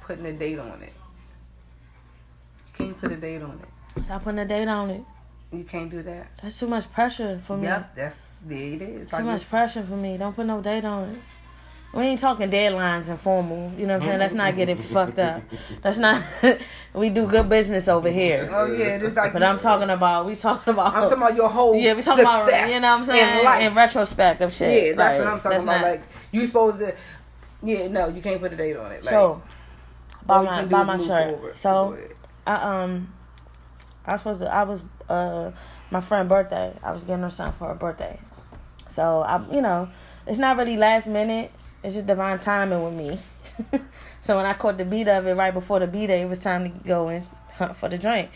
putting 0.00 0.24
a 0.24 0.32
date 0.32 0.58
on 0.58 0.80
it. 0.82 0.92
You 2.66 2.72
can't 2.86 2.98
put 3.00 3.12
a 3.12 3.16
date 3.16 3.42
on 3.42 3.60
it. 3.62 4.04
Stop 4.04 4.24
putting 4.24 4.38
a 4.40 4.46
date 4.46 4.66
on 4.68 4.90
it. 4.90 5.02
You 5.52 5.64
can't 5.64 5.90
do 5.90 6.02
that. 6.02 6.28
That's 6.42 6.58
too 6.58 6.66
much 6.66 6.90
pressure 6.90 7.38
for 7.44 7.58
me. 7.58 7.64
Yep, 7.64 7.94
that's 7.94 8.16
it 8.48 8.82
is. 8.82 9.10
Too 9.10 9.16
Like 9.16 9.24
much 9.26 9.48
pressure 9.48 9.82
for 9.82 9.96
me. 9.96 10.16
Don't 10.16 10.34
put 10.34 10.46
no 10.46 10.60
date 10.62 10.84
on 10.84 11.10
it. 11.10 11.18
We 11.92 12.02
ain't 12.02 12.18
talking 12.18 12.50
deadlines 12.50 13.08
and 13.08 13.20
formal. 13.20 13.70
You 13.78 13.86
know 13.86 13.94
what 13.94 14.02
I'm 14.02 14.08
saying? 14.08 14.18
Let's 14.18 14.34
not 14.34 14.56
get 14.56 14.68
it 14.68 14.78
fucked 14.78 15.20
up. 15.20 15.42
That's 15.80 15.98
not. 15.98 16.24
we 16.94 17.08
do 17.08 17.24
good 17.28 17.48
business 17.48 17.86
over 17.86 18.10
here. 18.10 18.48
Oh 18.52 18.66
yeah, 18.66 18.98
this 18.98 19.14
like. 19.14 19.32
But 19.32 19.44
I'm 19.44 19.58
talking 19.58 19.90
about. 19.90 20.26
We 20.26 20.34
talking 20.34 20.72
about. 20.72 20.92
I'm 20.92 21.02
talking 21.02 21.18
about 21.18 21.36
your 21.36 21.48
whole 21.48 21.76
Yeah, 21.76 21.94
we 21.94 22.02
talking 22.02 22.24
about. 22.24 22.48
You 22.48 22.80
know 22.80 22.98
what 22.98 22.98
I'm 22.98 23.04
saying? 23.04 23.62
in. 23.62 23.68
In 23.70 23.74
retrospect 23.76 24.40
of 24.40 24.52
shit. 24.52 24.88
yeah, 24.88 24.92
that's 24.96 25.18
Like, 25.18 25.24
what 25.24 25.34
I'm 25.34 25.40
talking 25.40 25.62
about. 25.62 25.80
not- 25.80 25.90
Like 25.90 26.02
you 26.32 26.46
supposed 26.46 26.78
to. 26.80 26.94
Yeah, 27.64 27.88
no, 27.88 28.08
you 28.08 28.22
can't 28.22 28.40
put 28.40 28.52
a 28.52 28.56
date 28.56 28.76
on 28.76 28.92
it. 28.92 29.04
Like, 29.04 29.10
so, 29.10 29.42
buy 30.26 30.42
my 30.42 30.64
buy 30.64 30.84
my 30.84 30.96
shirt. 30.96 31.36
forward. 31.36 31.56
So. 31.56 31.98
I 32.46 32.82
um, 32.82 33.12
I 34.06 34.12
was 34.12 34.20
supposed 34.20 34.40
to. 34.40 34.54
I 34.54 34.64
was 34.64 34.84
uh, 35.08 35.50
my 35.90 36.00
friend 36.00 36.28
birthday. 36.28 36.74
I 36.82 36.92
was 36.92 37.04
getting 37.04 37.22
her 37.22 37.30
something 37.30 37.56
for 37.58 37.68
her 37.68 37.74
birthday. 37.74 38.20
So 38.88 39.20
I, 39.20 39.42
you 39.52 39.62
know, 39.62 39.88
it's 40.26 40.38
not 40.38 40.56
really 40.56 40.76
last 40.76 41.06
minute. 41.06 41.50
It's 41.82 41.94
just 41.94 42.06
divine 42.06 42.38
timing 42.38 42.82
with 42.84 42.94
me. 42.94 43.18
so 44.22 44.36
when 44.36 44.46
I 44.46 44.52
caught 44.54 44.78
the 44.78 44.84
beat 44.84 45.08
of 45.08 45.26
it 45.26 45.34
right 45.34 45.52
before 45.52 45.80
the 45.80 45.86
beat, 45.86 46.10
it 46.10 46.28
was 46.28 46.40
time 46.40 46.64
to 46.64 46.86
go 46.86 47.08
and 47.08 47.26
hunt 47.54 47.76
for 47.76 47.88
the 47.88 47.98
drink. 47.98 48.30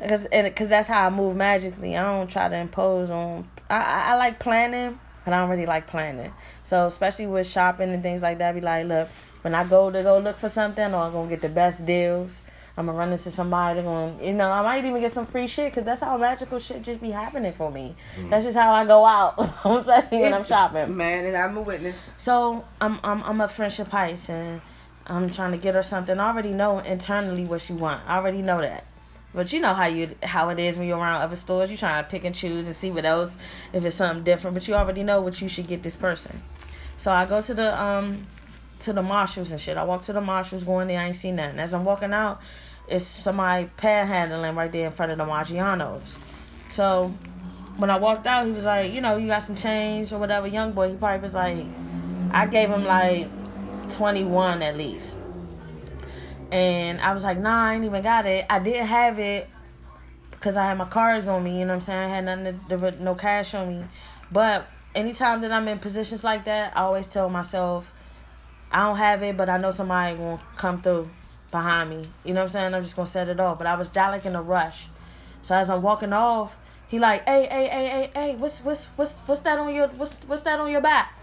Because 0.00 0.24
and 0.26 0.46
because 0.46 0.68
that's 0.68 0.88
how 0.88 1.06
I 1.06 1.10
move 1.10 1.36
magically. 1.36 1.96
I 1.96 2.02
don't 2.02 2.28
try 2.28 2.48
to 2.48 2.56
impose 2.56 3.10
on. 3.10 3.48
I, 3.70 3.76
I 3.76 4.12
I 4.12 4.14
like 4.16 4.40
planning, 4.40 4.98
but 5.24 5.32
I 5.32 5.40
don't 5.40 5.50
really 5.50 5.66
like 5.66 5.86
planning. 5.86 6.32
So 6.64 6.86
especially 6.86 7.26
with 7.26 7.46
shopping 7.46 7.90
and 7.90 8.02
things 8.02 8.22
like 8.22 8.38
that, 8.38 8.50
I 8.50 8.52
be 8.52 8.60
like, 8.60 8.86
look, 8.86 9.08
when 9.42 9.54
I 9.54 9.64
go 9.64 9.90
to 9.90 10.02
go 10.02 10.18
look 10.18 10.36
for 10.36 10.48
something, 10.48 10.94
or 10.94 11.04
I'm 11.04 11.12
gonna 11.12 11.28
get 11.28 11.40
the 11.40 11.48
best 11.48 11.84
deals. 11.84 12.42
I'm 12.76 12.86
gonna 12.86 12.98
run 12.98 13.12
into 13.12 13.30
somebody. 13.30 13.80
They're 13.80 13.84
gonna, 13.84 14.20
you 14.20 14.32
know, 14.32 14.50
I 14.50 14.60
might 14.62 14.84
even 14.84 15.00
get 15.00 15.12
some 15.12 15.26
free 15.26 15.46
shit 15.46 15.70
because 15.70 15.84
that's 15.84 16.00
how 16.00 16.16
magical 16.16 16.58
shit 16.58 16.82
just 16.82 17.00
be 17.00 17.10
happening 17.10 17.52
for 17.52 17.70
me. 17.70 17.94
Mm-hmm. 18.16 18.30
That's 18.30 18.44
just 18.44 18.56
how 18.56 18.72
I 18.72 18.84
go 18.84 19.04
out, 19.04 19.34
especially 19.64 20.18
when 20.18 20.34
I'm 20.34 20.44
shopping. 20.44 20.96
Man, 20.96 21.24
and 21.24 21.36
I'm 21.36 21.56
a 21.56 21.60
witness. 21.60 22.10
So 22.16 22.64
I'm 22.80 22.98
I'm 23.04 23.22
I'm 23.22 23.40
a 23.40 23.46
friendship 23.46 23.88
heights 23.88 24.28
and 24.28 24.60
I'm 25.06 25.30
trying 25.30 25.52
to 25.52 25.58
get 25.58 25.76
her 25.76 25.84
something. 25.84 26.18
I 26.18 26.28
already 26.30 26.52
know 26.52 26.80
internally 26.80 27.44
what 27.44 27.60
she 27.60 27.74
want. 27.74 28.02
I 28.08 28.16
already 28.16 28.42
know 28.42 28.60
that. 28.60 28.84
But 29.34 29.52
you 29.52 29.60
know 29.60 29.74
how 29.74 29.86
you 29.86 30.14
how 30.22 30.48
it 30.50 30.58
is 30.58 30.78
when 30.78 30.86
you're 30.86 30.98
around 30.98 31.22
other 31.22 31.36
stores. 31.36 31.70
You 31.70 31.76
trying 31.76 32.02
to 32.02 32.08
pick 32.08 32.24
and 32.24 32.34
choose 32.34 32.66
and 32.66 32.76
see 32.76 32.90
what 32.90 33.04
else 33.04 33.36
if 33.72 33.84
it's 33.84 33.96
something 33.96 34.22
different. 34.22 34.54
But 34.54 34.68
you 34.68 34.74
already 34.74 35.02
know 35.02 35.20
what 35.20 35.40
you 35.40 35.48
should 35.48 35.66
get 35.66 35.82
this 35.82 35.96
person. 35.96 36.40
So 36.96 37.10
I 37.10 37.26
go 37.26 37.40
to 37.42 37.54
the 37.54 37.82
um 37.82 38.26
to 38.80 38.92
the 38.92 39.02
Marshalls 39.02 39.50
and 39.50 39.60
shit. 39.60 39.76
I 39.76 39.84
walk 39.84 40.02
to 40.02 40.12
the 40.12 40.20
Marshalls, 40.20 40.64
going 40.64 40.88
there. 40.88 41.00
I 41.00 41.06
ain't 41.06 41.16
seen 41.16 41.36
nothing. 41.36 41.58
As 41.58 41.74
I'm 41.74 41.84
walking 41.84 42.12
out, 42.12 42.40
it's 42.86 43.04
somebody 43.04 43.70
panhandling 43.76 44.56
right 44.56 44.70
there 44.70 44.86
in 44.86 44.92
front 44.92 45.10
of 45.10 45.18
the 45.18 45.24
Maggiano's. 45.24 46.16
So 46.70 47.14
when 47.76 47.90
I 47.90 47.98
walked 47.98 48.26
out, 48.26 48.46
he 48.46 48.52
was 48.52 48.64
like, 48.64 48.92
you 48.92 49.00
know, 49.00 49.16
you 49.16 49.26
got 49.26 49.42
some 49.42 49.56
change 49.56 50.12
or 50.12 50.18
whatever. 50.18 50.46
Young 50.46 50.72
boy, 50.72 50.90
he 50.90 50.96
probably 50.96 51.20
was 51.20 51.34
like, 51.34 51.64
I 52.30 52.46
gave 52.46 52.68
him 52.68 52.84
like 52.84 53.28
21 53.90 54.62
at 54.62 54.76
least. 54.76 55.16
And 56.54 57.00
I 57.00 57.12
was 57.12 57.24
like, 57.24 57.36
nah, 57.36 57.64
I 57.64 57.74
ain't 57.74 57.84
even 57.84 58.00
got 58.00 58.26
it. 58.26 58.46
I 58.48 58.60
didn't 58.60 58.86
have 58.86 59.18
it 59.18 59.50
because 60.30 60.56
I 60.56 60.66
had 60.66 60.78
my 60.78 60.84
cards 60.84 61.26
on 61.26 61.42
me, 61.42 61.58
you 61.58 61.64
know 61.64 61.72
what 61.72 61.74
I'm 61.74 61.80
saying? 61.80 62.12
I 62.12 62.14
had 62.14 62.24
nothing, 62.24 62.60
to, 62.68 63.02
no 63.02 63.16
cash 63.16 63.54
on 63.54 63.68
me. 63.68 63.84
But 64.30 64.68
anytime 64.94 65.40
that 65.40 65.50
I'm 65.50 65.66
in 65.66 65.80
positions 65.80 66.22
like 66.22 66.44
that, 66.44 66.76
I 66.76 66.82
always 66.82 67.08
tell 67.08 67.28
myself, 67.28 67.92
I 68.70 68.84
don't 68.84 68.98
have 68.98 69.24
it, 69.24 69.36
but 69.36 69.48
I 69.48 69.58
know 69.58 69.72
somebody 69.72 70.16
gonna 70.16 70.40
come 70.56 70.80
through 70.80 71.10
behind 71.50 71.90
me. 71.90 72.08
You 72.24 72.34
know 72.34 72.42
what 72.42 72.50
I'm 72.50 72.52
saying? 72.52 72.74
I'm 72.74 72.84
just 72.84 72.94
gonna 72.94 73.06
set 73.08 73.28
it 73.28 73.40
off. 73.40 73.58
But 73.58 73.66
I 73.66 73.74
was 73.74 73.92
like 73.92 74.24
in 74.24 74.36
a 74.36 74.42
rush. 74.42 74.86
So 75.42 75.56
as 75.56 75.68
I'm 75.68 75.82
walking 75.82 76.12
off, 76.12 76.56
he 76.86 77.00
like, 77.00 77.24
hey, 77.24 77.48
hey, 77.50 77.66
hey, 77.66 77.86
hey, 77.88 78.10
hey, 78.14 78.36
what's 78.36 78.60
what's 78.60 78.84
what's 78.94 79.16
what's 79.26 79.40
that 79.40 79.58
on 79.58 79.74
your 79.74 79.88
what's 79.88 80.14
what's 80.28 80.42
that 80.42 80.60
on 80.60 80.70
your 80.70 80.80
back? 80.80 81.18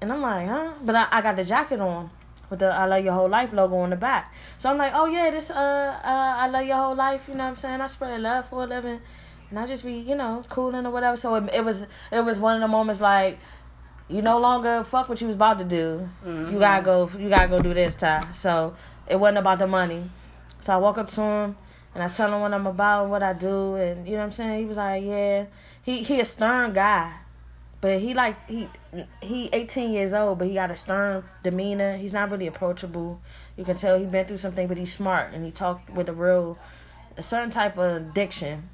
And 0.00 0.10
I'm 0.10 0.22
like, 0.22 0.48
huh? 0.48 0.72
But 0.80 0.96
I, 0.96 1.08
I 1.12 1.20
got 1.20 1.36
the 1.36 1.44
jacket 1.44 1.78
on 1.78 2.08
with 2.52 2.60
the 2.60 2.72
I 2.72 2.84
love 2.84 3.04
your 3.04 3.14
whole 3.14 3.28
life 3.28 3.52
logo 3.52 3.76
on 3.78 3.90
the 3.90 3.96
back. 3.96 4.32
So 4.58 4.70
I'm 4.70 4.78
like, 4.78 4.92
oh 4.94 5.06
yeah, 5.06 5.30
this 5.30 5.50
uh 5.50 5.54
uh 6.04 6.34
I 6.38 6.46
love 6.46 6.64
your 6.64 6.76
whole 6.76 6.94
life, 6.94 7.24
you 7.26 7.34
know 7.34 7.44
what 7.44 7.50
I'm 7.50 7.56
saying? 7.56 7.80
I 7.80 7.88
spread 7.88 8.20
love 8.20 8.48
for 8.48 8.62
a 8.62 8.66
living. 8.66 9.00
And 9.50 9.58
I 9.58 9.66
just 9.66 9.84
be, 9.84 9.94
you 9.94 10.14
know, 10.14 10.44
cooling 10.48 10.86
or 10.86 10.90
whatever. 10.90 11.16
So 11.16 11.34
it, 11.34 11.50
it 11.52 11.64
was 11.64 11.86
it 12.12 12.24
was 12.24 12.38
one 12.38 12.54
of 12.54 12.60
the 12.60 12.68
moments 12.68 13.00
like 13.00 13.40
you 14.08 14.22
no 14.22 14.38
longer 14.38 14.84
fuck 14.84 15.08
what 15.08 15.20
you 15.20 15.26
was 15.26 15.36
about 15.36 15.58
to 15.58 15.64
do. 15.64 16.08
Mm-hmm. 16.24 16.52
You 16.52 16.58
gotta 16.60 16.84
go 16.84 17.10
you 17.18 17.28
gotta 17.28 17.48
go 17.48 17.60
do 17.60 17.74
this 17.74 17.96
time. 17.96 18.34
So 18.34 18.76
it 19.08 19.18
wasn't 19.18 19.38
about 19.38 19.58
the 19.58 19.66
money. 19.66 20.10
So 20.60 20.74
I 20.74 20.76
walk 20.76 20.98
up 20.98 21.08
to 21.10 21.20
him 21.22 21.56
and 21.94 22.04
I 22.04 22.08
tell 22.08 22.32
him 22.32 22.40
what 22.40 22.54
I'm 22.54 22.66
about, 22.66 23.08
what 23.08 23.22
I 23.22 23.32
do, 23.32 23.74
and 23.74 24.06
you 24.06 24.12
know 24.12 24.18
what 24.18 24.24
I'm 24.26 24.32
saying. 24.32 24.60
He 24.60 24.66
was 24.66 24.76
like, 24.76 25.02
"Yeah." 25.02 25.46
He 25.82 26.02
he 26.04 26.20
a 26.20 26.24
stern 26.24 26.72
guy, 26.72 27.12
but 27.82 28.00
he 28.00 28.14
like 28.14 28.36
he 28.48 28.68
he 29.20 29.50
18 29.52 29.92
years 29.92 30.12
old, 30.12 30.38
but 30.38 30.46
he 30.46 30.54
got 30.54 30.70
a 30.70 30.76
stern 30.76 31.24
demeanor. 31.42 31.96
He's 31.96 32.12
not 32.12 32.30
really 32.30 32.46
approachable. 32.46 33.20
You 33.56 33.64
can 33.64 33.76
tell 33.76 33.98
he 33.98 34.06
been 34.06 34.24
through 34.24 34.36
something, 34.36 34.68
but 34.68 34.78
he's 34.78 34.92
smart 34.92 35.34
and 35.34 35.44
he 35.44 35.50
talked 35.50 35.90
with 35.90 36.08
a 36.08 36.12
real 36.12 36.56
a 37.16 37.22
certain 37.22 37.50
type 37.50 37.76
of 37.76 38.14
diction 38.14 38.70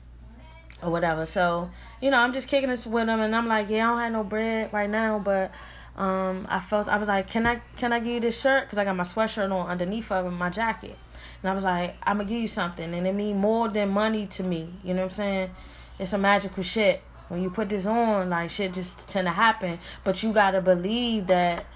or 0.83 0.91
whatever. 0.91 1.25
So 1.25 1.71
you 2.03 2.11
know, 2.11 2.19
I'm 2.19 2.35
just 2.35 2.49
kicking 2.49 2.69
it 2.69 2.85
with 2.85 3.09
him, 3.09 3.21
and 3.21 3.35
I'm 3.35 3.49
like, 3.49 3.71
"Yeah, 3.71 3.87
I 3.87 3.95
don't 3.95 4.01
have 4.01 4.13
no 4.13 4.25
bread 4.25 4.73
right 4.73 4.91
now, 4.91 5.19
but." 5.19 5.51
Um, 5.97 6.47
I 6.49 6.61
felt 6.61 6.87
I 6.87 6.97
was 6.97 7.09
like, 7.09 7.29
can 7.29 7.45
I 7.45 7.57
can 7.77 7.93
I 7.93 7.99
give 7.99 8.07
you 8.07 8.21
this 8.21 8.41
shirt? 8.41 8.69
Cause 8.69 8.79
I 8.79 8.85
got 8.85 8.95
my 8.95 9.03
sweatshirt 9.03 9.51
on 9.51 9.69
underneath 9.69 10.13
of 10.13 10.33
my 10.33 10.49
jacket. 10.49 10.97
And 11.43 11.51
I 11.51 11.55
was 11.55 11.65
like, 11.65 11.97
I'm 12.05 12.19
gonna 12.19 12.29
give 12.29 12.41
you 12.41 12.47
something, 12.47 12.95
and 12.95 13.05
it 13.05 13.13
mean 13.13 13.39
more 13.39 13.69
than 13.69 13.89
money 13.89 14.29
to 14.29 14.45
me. 14.45 14.75
You 14.85 14.95
know 14.95 15.03
what 15.03 15.07
I'm 15.07 15.17
saying? 15.17 15.51
It's 15.99 16.13
a 16.13 16.19
magical 16.19 16.63
shit. 16.63 17.03
When 17.29 17.43
you 17.43 17.51
put 17.51 17.69
this 17.69 17.87
on, 17.87 18.31
like 18.31 18.51
shit 18.51 18.75
just 18.75 19.09
tend 19.09 19.27
to 19.27 19.33
happen. 19.33 19.79
But 20.05 20.23
you 20.23 20.33
gotta 20.33 20.61
believe 20.61 21.27
that 21.29 21.67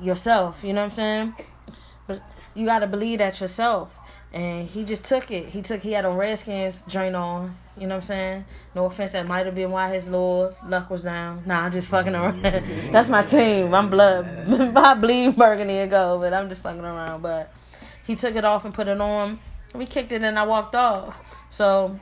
yourself. 0.00 0.60
You 0.62 0.72
know 0.72 0.80
what 0.80 0.86
I'm 0.86 0.90
saying? 0.92 1.34
But 2.06 2.22
you 2.54 2.66
gotta 2.66 2.86
believe 2.86 3.18
that 3.18 3.40
yourself. 3.40 3.98
And 4.32 4.68
he 4.68 4.84
just 4.84 5.04
took 5.04 5.30
it. 5.30 5.50
He 5.50 5.62
took. 5.62 5.80
He 5.80 5.92
had 5.92 6.04
a 6.04 6.10
Redskins 6.10 6.82
joint 6.88 7.14
on. 7.14 7.56
You 7.76 7.86
know 7.86 7.96
what 7.96 8.04
I'm 8.04 8.06
saying? 8.06 8.44
No 8.74 8.86
offense, 8.86 9.12
that 9.12 9.26
might 9.26 9.46
have 9.46 9.54
been 9.54 9.70
why 9.70 9.92
his 9.92 10.08
Lord 10.08 10.54
luck 10.66 10.90
was 10.90 11.02
down. 11.02 11.42
Nah, 11.44 11.62
I'm 11.62 11.72
just 11.72 11.88
fucking 11.88 12.14
around. 12.14 12.42
That's 12.92 13.08
my 13.08 13.22
team. 13.22 13.74
I'm 13.74 13.90
blood. 13.90 14.48
my 14.72 14.94
bleed 14.94 15.36
burgundy 15.36 15.78
and 15.78 15.90
gold, 15.90 16.20
but 16.20 16.32
I'm 16.32 16.48
just 16.48 16.62
fucking 16.62 16.80
around. 16.80 17.22
But 17.22 17.52
he 18.04 18.14
took 18.14 18.36
it 18.36 18.44
off 18.44 18.64
and 18.64 18.72
put 18.72 18.86
it 18.86 19.00
on. 19.00 19.40
We 19.74 19.86
kicked 19.86 20.12
it 20.12 20.22
and 20.22 20.38
I 20.38 20.44
walked 20.44 20.76
off. 20.76 21.16
So 21.50 21.98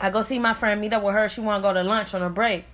I 0.00 0.10
go 0.10 0.22
see 0.22 0.38
my 0.38 0.54
friend, 0.54 0.80
meet 0.80 0.92
up 0.92 1.02
with 1.02 1.14
her. 1.14 1.28
She 1.28 1.40
want 1.40 1.62
to 1.62 1.68
go 1.68 1.74
to 1.74 1.82
lunch 1.82 2.14
on 2.14 2.22
a 2.22 2.30
break. 2.30 2.64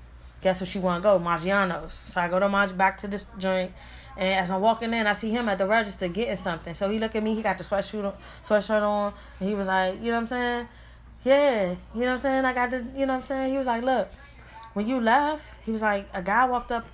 Guess 0.42 0.60
where 0.60 0.66
she 0.66 0.78
want 0.78 1.02
to 1.02 1.08
go? 1.08 1.18
Maggiano's. 1.18 1.94
So 2.06 2.20
I 2.20 2.28
go 2.28 2.38
to 2.38 2.48
Mag 2.48 2.76
back 2.78 2.98
to 2.98 3.08
this 3.08 3.26
joint. 3.36 3.72
And 4.16 4.28
as 4.28 4.50
I'm 4.50 4.60
walking 4.60 4.94
in, 4.94 5.06
I 5.06 5.12
see 5.12 5.30
him 5.30 5.48
at 5.48 5.58
the 5.58 5.66
register 5.66 6.08
getting 6.08 6.36
something. 6.36 6.74
So 6.74 6.88
he 6.88 6.98
look 6.98 7.16
at 7.16 7.22
me. 7.22 7.34
He 7.34 7.42
got 7.42 7.58
the 7.58 7.64
sweatshirt 7.64 8.04
on, 8.04 8.14
sweatshirt 8.42 8.82
on. 8.82 9.12
And 9.40 9.48
he 9.48 9.54
was 9.54 9.66
like, 9.66 9.96
you 9.96 10.06
know 10.06 10.12
what 10.12 10.18
I'm 10.18 10.26
saying? 10.28 10.68
Yeah. 11.24 11.70
You 11.94 12.00
know 12.00 12.06
what 12.06 12.12
I'm 12.12 12.18
saying? 12.20 12.44
I 12.44 12.52
got 12.52 12.70
the, 12.70 12.76
you 12.94 13.06
know 13.06 13.14
what 13.14 13.18
I'm 13.18 13.22
saying? 13.22 13.50
He 13.50 13.58
was 13.58 13.66
like, 13.66 13.82
look, 13.82 14.08
when 14.74 14.86
you 14.86 15.00
left, 15.00 15.44
he 15.64 15.72
was 15.72 15.82
like, 15.82 16.08
a 16.14 16.22
guy 16.22 16.46
walked 16.46 16.70
up 16.70 16.86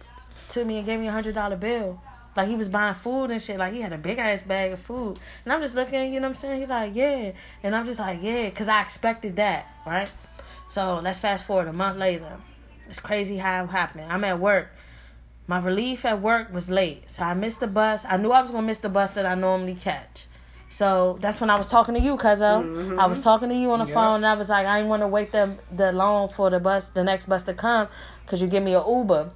to 0.49 0.64
me 0.64 0.78
and 0.78 0.87
gave 0.87 0.99
me 0.99 1.09
a 1.09 1.12
$100 1.12 1.61
bill. 1.61 2.01
Like 2.37 2.49
he 2.49 2.57
was 2.57 2.68
buying 2.68 2.95
food 2.95 3.30
and 3.30 3.43
shit. 3.43 3.59
Like 3.59 3.72
he 3.74 3.80
had 3.80 3.93
a 3.93 3.99
big 3.99 4.18
ass 4.18 4.41
bag 4.47 4.72
of 4.72 4.80
food. 4.80 5.18
And 5.45 5.53
I'm 5.53 5.61
just 5.61 5.74
looking, 5.74 6.12
you 6.12 6.20
know 6.20 6.28
what 6.28 6.37
I'm 6.37 6.41
saying? 6.41 6.61
He's 6.61 6.68
like, 6.68 6.93
yeah. 6.95 7.33
And 7.62 7.76
I'm 7.76 7.87
just 7.87 8.01
like, 8.01 8.20
yeah, 8.22 8.49
because 8.49 8.68
I 8.68 8.80
expected 8.80 9.37
that, 9.37 9.66
right? 9.87 10.11
So 10.70 11.01
let's 11.03 11.18
fast 11.18 11.45
forward 11.45 11.68
a 11.68 11.72
month 11.72 11.99
later. 11.99 12.39
It's 12.89 13.01
crazy 13.01 13.37
how 13.37 13.64
it 13.64 13.70
happened. 13.70 14.11
I'm 14.11 14.24
at 14.24 14.39
work. 14.39 14.70
My 15.47 15.59
relief 15.59 16.05
at 16.05 16.22
work 16.22 16.53
was 16.53 16.70
late. 16.70 17.11
So 17.11 17.22
I 17.22 17.35
missed 17.35 17.61
the 17.61 17.66
bus. 17.66 18.05
I 18.09 18.16
knew 18.16 18.30
I 18.30 18.41
was 18.41 18.51
going 18.51 18.62
to 18.62 18.66
miss 18.66 18.78
the 18.78 18.89
bus 18.89 19.11
that 19.11 19.26
I 19.26 19.35
normally 19.35 19.74
catch. 19.74 20.26
So 20.72 21.18
that's 21.20 21.39
when 21.39 21.51
I 21.51 21.57
was 21.57 21.68
talking 21.68 21.95
to 21.95 22.01
you, 22.01 22.16
cuz 22.16 22.41
mm-hmm. 22.41 22.99
I 22.99 23.05
was 23.05 23.22
talking 23.22 23.51
to 23.51 23.55
you 23.55 23.70
on 23.72 23.80
the 23.80 23.85
yep. 23.85 23.93
phone 23.93 24.16
and 24.16 24.26
I 24.26 24.33
was 24.33 24.49
like, 24.49 24.66
I 24.66 24.78
didn't 24.78 24.89
want 24.89 25.03
to 25.03 25.07
wait 25.07 25.30
the, 25.30 25.59
the 25.70 25.93
long 25.93 26.30
for 26.30 26.49
the 26.49 26.61
bus, 26.61 26.89
the 26.89 27.05
next 27.05 27.26
bus 27.28 27.43
to 27.43 27.53
come 27.53 27.89
because 28.24 28.41
you 28.41 28.47
give 28.49 28.62
me 28.62 28.74
an 28.74 28.83
Uber. 28.89 29.30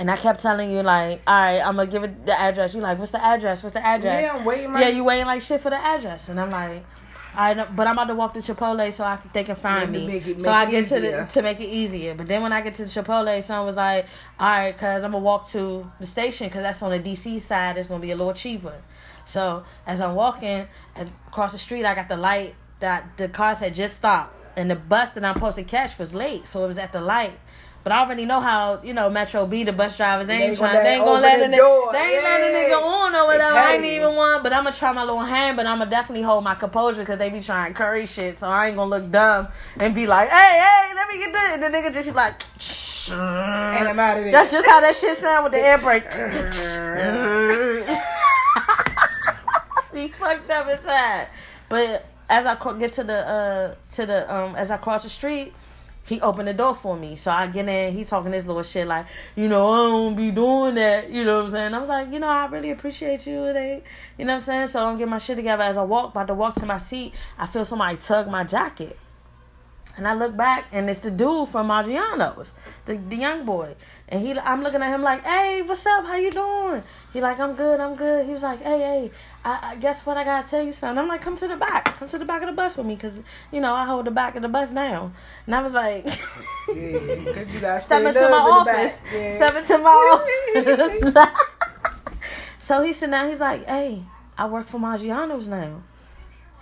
And 0.00 0.10
I 0.10 0.16
kept 0.16 0.40
telling 0.40 0.72
you 0.72 0.82
like, 0.82 1.20
all 1.26 1.34
right, 1.34 1.58
I'm 1.58 1.76
gonna 1.76 1.90
give 1.90 2.02
it 2.04 2.24
the 2.24 2.32
address. 2.32 2.74
You 2.74 2.80
like, 2.80 2.98
what's 2.98 3.12
the 3.12 3.22
address? 3.22 3.62
What's 3.62 3.74
the 3.74 3.86
address? 3.86 4.22
Yeah, 4.22 4.32
I'm 4.34 4.46
waiting. 4.46 4.72
yeah, 4.78 4.88
you 4.88 5.04
waiting 5.04 5.26
like 5.26 5.42
shit 5.42 5.60
for 5.60 5.68
the 5.68 5.76
address, 5.76 6.30
and 6.30 6.40
I'm 6.40 6.50
like, 6.50 6.86
I 7.34 7.52
know, 7.52 7.68
but 7.76 7.86
I'm 7.86 7.92
about 7.92 8.06
to 8.06 8.14
walk 8.14 8.32
to 8.34 8.40
Chipotle 8.40 8.90
so 8.94 9.04
I 9.04 9.16
can, 9.16 9.30
they 9.34 9.44
can 9.44 9.56
find 9.56 9.92
me. 9.92 10.10
It, 10.10 10.40
so 10.40 10.50
I 10.50 10.64
get 10.64 10.84
easier. 10.84 11.00
to 11.00 11.06
the 11.06 11.24
to 11.34 11.42
make 11.42 11.60
it 11.60 11.68
easier. 11.68 12.14
But 12.14 12.28
then 12.28 12.40
when 12.42 12.50
I 12.50 12.62
get 12.62 12.76
to 12.76 12.84
Chipotle, 12.84 13.42
someone 13.42 13.66
was 13.66 13.76
like, 13.76 14.06
all 14.38 14.48
right, 14.48 14.78
cause 14.78 15.04
I'm 15.04 15.12
gonna 15.12 15.22
walk 15.22 15.48
to 15.50 15.92
the 16.00 16.06
station 16.06 16.48
because 16.48 16.62
that's 16.62 16.80
on 16.82 16.92
the 16.92 16.98
DC 16.98 17.42
side. 17.42 17.76
It's 17.76 17.86
gonna 17.86 18.00
be 18.00 18.10
a 18.10 18.16
little 18.16 18.32
cheaper. 18.32 18.80
So 19.26 19.64
as 19.86 20.00
I'm 20.00 20.14
walking 20.14 20.66
across 20.96 21.52
the 21.52 21.58
street, 21.58 21.84
I 21.84 21.94
got 21.94 22.08
the 22.08 22.16
light 22.16 22.54
that 22.80 23.18
the 23.18 23.28
cars 23.28 23.58
had 23.58 23.74
just 23.74 23.96
stopped, 23.96 24.34
and 24.56 24.70
the 24.70 24.76
bus 24.76 25.10
that 25.10 25.26
I'm 25.26 25.34
supposed 25.34 25.56
to 25.56 25.62
catch 25.62 25.98
was 25.98 26.14
late, 26.14 26.46
so 26.48 26.64
it 26.64 26.68
was 26.68 26.78
at 26.78 26.92
the 26.92 27.02
light. 27.02 27.38
But 27.82 27.92
I 27.92 28.00
already 28.00 28.26
know 28.26 28.40
how 28.40 28.80
you 28.82 28.92
know 28.92 29.08
Metro 29.08 29.46
B 29.46 29.64
the 29.64 29.72
bus 29.72 29.96
drivers. 29.96 30.26
They 30.26 30.34
ain't 30.34 30.58
trying. 30.58 30.84
They 30.84 30.96
ain't 30.96 31.04
gonna 31.04 31.22
let 31.22 31.38
the, 31.38 31.56
nigga. 31.56 31.92
They 31.92 31.98
ain't 31.98 32.22
yeah. 32.22 32.28
let 32.28 32.40
the 32.40 32.74
nigga 32.74 32.82
on 32.82 33.14
or 33.14 33.26
whatever. 33.26 33.56
I 33.56 33.74
ain't 33.74 33.84
even 33.84 34.14
one. 34.14 34.42
But 34.42 34.52
I'm 34.52 34.64
gonna 34.64 34.76
try 34.76 34.92
my 34.92 35.02
little 35.02 35.20
hand. 35.20 35.56
But 35.56 35.66
I'm 35.66 35.78
gonna 35.78 35.90
definitely 35.90 36.22
hold 36.22 36.44
my 36.44 36.54
composure 36.54 37.00
because 37.00 37.18
they 37.18 37.30
be 37.30 37.40
trying 37.40 37.72
curry 37.72 38.04
shit. 38.04 38.36
So 38.36 38.48
I 38.48 38.68
ain't 38.68 38.76
gonna 38.76 38.90
look 38.90 39.10
dumb 39.10 39.48
and 39.78 39.94
be 39.94 40.06
like, 40.06 40.28
hey, 40.28 40.60
hey, 40.60 40.94
let 40.94 41.08
me 41.08 41.18
get 41.18 41.32
this. 41.32 41.50
And 41.52 41.62
the 41.62 41.68
nigga 41.68 41.92
just 41.92 42.06
be 42.06 42.12
like. 42.12 42.42
Shh. 42.58 43.12
And 43.12 43.88
I'm 43.88 43.98
out 43.98 44.18
of 44.18 44.24
there. 44.24 44.32
That's 44.32 44.52
just 44.52 44.68
how 44.68 44.80
that 44.80 44.94
shit 44.94 45.16
sound 45.16 45.44
with 45.44 45.52
the 45.52 45.58
air 45.58 45.78
brake. 45.78 46.12
he 49.94 50.08
fucked 50.08 50.50
up 50.50 50.66
his 50.66 50.78
inside. 50.78 51.28
But 51.68 52.06
as 52.28 52.46
I 52.46 52.56
get 52.78 52.92
to 52.92 53.04
the 53.04 53.26
uh 53.26 53.74
to 53.92 54.06
the 54.06 54.34
um 54.34 54.54
as 54.54 54.70
I 54.70 54.76
cross 54.76 55.02
the 55.02 55.08
street 55.08 55.52
he 56.10 56.20
opened 56.20 56.48
the 56.48 56.52
door 56.52 56.74
for 56.74 56.96
me. 56.96 57.14
So 57.14 57.30
I 57.30 57.46
get 57.46 57.68
in, 57.68 57.94
he 57.94 58.04
talking 58.04 58.32
this 58.32 58.44
little 58.44 58.64
shit 58.64 58.86
like, 58.86 59.06
you 59.36 59.48
know, 59.48 59.70
I 59.70 59.76
don't 59.88 60.16
be 60.16 60.32
doing 60.32 60.74
that. 60.74 61.08
You 61.08 61.24
know 61.24 61.38
what 61.38 61.44
I'm 61.46 61.50
saying? 61.52 61.74
I 61.74 61.78
was 61.78 61.88
like, 61.88 62.12
you 62.12 62.18
know, 62.18 62.26
I 62.26 62.46
really 62.46 62.72
appreciate 62.72 63.26
you. 63.28 63.52
They, 63.52 63.84
you 64.18 64.24
know 64.24 64.32
what 64.32 64.38
I'm 64.38 64.42
saying? 64.42 64.68
So 64.68 64.84
I'm 64.84 64.98
getting 64.98 65.10
my 65.10 65.18
shit 65.18 65.36
together. 65.36 65.62
As 65.62 65.76
I 65.76 65.82
walk, 65.82 66.10
about 66.10 66.26
to 66.26 66.34
walk 66.34 66.54
to 66.56 66.66
my 66.66 66.78
seat, 66.78 67.14
I 67.38 67.46
feel 67.46 67.64
somebody 67.64 67.96
tug 67.96 68.28
my 68.28 68.42
jacket. 68.42 68.98
And 69.96 70.06
I 70.06 70.14
look 70.14 70.36
back, 70.36 70.66
and 70.72 70.88
it's 70.88 71.00
the 71.00 71.10
dude 71.10 71.48
from 71.48 71.68
Maggiano's, 71.68 72.54
the, 72.86 72.96
the 72.96 73.16
young 73.16 73.44
boy. 73.44 73.74
And 74.08 74.22
he, 74.22 74.38
I'm 74.38 74.62
looking 74.62 74.82
at 74.82 74.88
him 74.88 75.02
like, 75.02 75.24
"Hey, 75.24 75.62
what's 75.62 75.84
up? 75.84 76.06
How 76.06 76.16
you 76.16 76.30
doing?" 76.30 76.82
He 77.12 77.20
like, 77.20 77.38
"I'm 77.38 77.54
good, 77.54 77.80
I'm 77.80 77.96
good." 77.96 78.26
He 78.26 78.32
was 78.32 78.42
like, 78.42 78.62
"Hey, 78.62 78.78
hey, 78.78 79.10
I, 79.44 79.72
I 79.72 79.76
guess 79.76 80.06
what 80.06 80.16
I 80.16 80.24
gotta 80.24 80.48
tell 80.48 80.62
you 80.62 80.72
something." 80.72 80.98
I'm 80.98 81.08
like, 81.08 81.20
"Come 81.20 81.36
to 81.36 81.48
the 81.48 81.56
back, 81.56 81.96
come 81.98 82.08
to 82.08 82.18
the 82.18 82.24
back 82.24 82.42
of 82.42 82.48
the 82.48 82.54
bus 82.54 82.76
with 82.76 82.86
me, 82.86 82.96
cause 82.96 83.20
you 83.52 83.60
know 83.60 83.74
I 83.74 83.84
hold 83.84 84.06
the 84.06 84.10
back 84.10 84.36
of 84.36 84.42
the 84.42 84.48
bus 84.48 84.70
now." 84.70 85.12
And 85.46 85.54
I 85.54 85.62
was 85.62 85.72
like, 85.72 86.06
"Yeah, 86.06 86.74
you 86.74 87.60
guys 87.60 87.84
step 87.84 88.04
into 88.04 88.20
my 88.20 88.38
office, 88.38 89.00
yeah. 89.12 89.36
step 89.36 89.56
into 89.56 89.78
my 89.78 89.90
office." 91.14 91.30
so 92.60 92.82
he 92.82 92.92
said, 92.92 93.10
"Now 93.10 93.28
he's 93.28 93.40
like, 93.40 93.66
hey, 93.66 94.02
I 94.38 94.46
work 94.46 94.66
for 94.66 94.78
Maggiano's 94.78 95.48
now." 95.48 95.82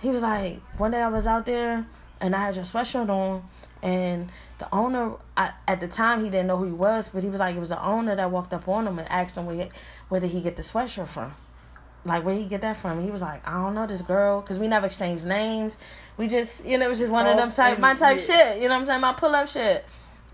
He 0.01 0.09
was 0.09 0.23
like, 0.23 0.61
one 0.77 0.91
day 0.91 1.01
I 1.01 1.09
was 1.09 1.27
out 1.27 1.45
there 1.45 1.85
and 2.21 2.35
I 2.35 2.39
had 2.45 2.55
your 2.55 2.65
sweatshirt 2.65 3.09
on, 3.09 3.43
and 3.81 4.29
the 4.59 4.67
owner 4.73 5.13
I, 5.37 5.51
at 5.67 5.79
the 5.79 5.87
time 5.87 6.23
he 6.23 6.29
didn't 6.29 6.47
know 6.47 6.57
who 6.57 6.65
he 6.65 6.71
was, 6.71 7.09
but 7.09 7.23
he 7.23 7.29
was 7.29 7.39
like 7.39 7.55
it 7.55 7.59
was 7.59 7.69
the 7.69 7.83
owner 7.83 8.15
that 8.15 8.29
walked 8.29 8.53
up 8.53 8.67
on 8.67 8.87
him 8.87 8.99
and 8.99 9.07
asked 9.09 9.37
him 9.37 9.45
where, 9.45 9.69
where 10.09 10.19
did 10.19 10.31
he 10.31 10.41
get 10.41 10.55
the 10.57 10.63
sweatshirt 10.63 11.07
from. 11.07 11.33
like 12.03 12.25
where 12.25 12.35
he 12.35 12.45
get 12.45 12.61
that 12.61 12.77
from? 12.77 13.01
He 13.01 13.09
was 13.09 13.21
like, 13.21 13.47
I 13.47 13.53
don't 13.53 13.73
know 13.73 13.87
this 13.87 14.01
girl, 14.01 14.41
cause 14.41 14.59
we 14.59 14.67
never 14.67 14.87
exchanged 14.87 15.25
names. 15.25 15.77
We 16.17 16.27
just, 16.27 16.65
you 16.65 16.77
know, 16.77 16.85
it 16.85 16.89
was 16.89 16.99
just 16.99 17.11
one 17.11 17.25
of 17.25 17.37
them 17.37 17.51
type, 17.51 17.79
my 17.79 17.93
type 17.93 18.19
shit. 18.19 18.61
You 18.61 18.67
know 18.67 18.75
what 18.75 18.81
I'm 18.81 18.85
saying? 18.85 19.01
My 19.01 19.13
pull 19.13 19.33
up 19.33 19.47
shit. 19.47 19.85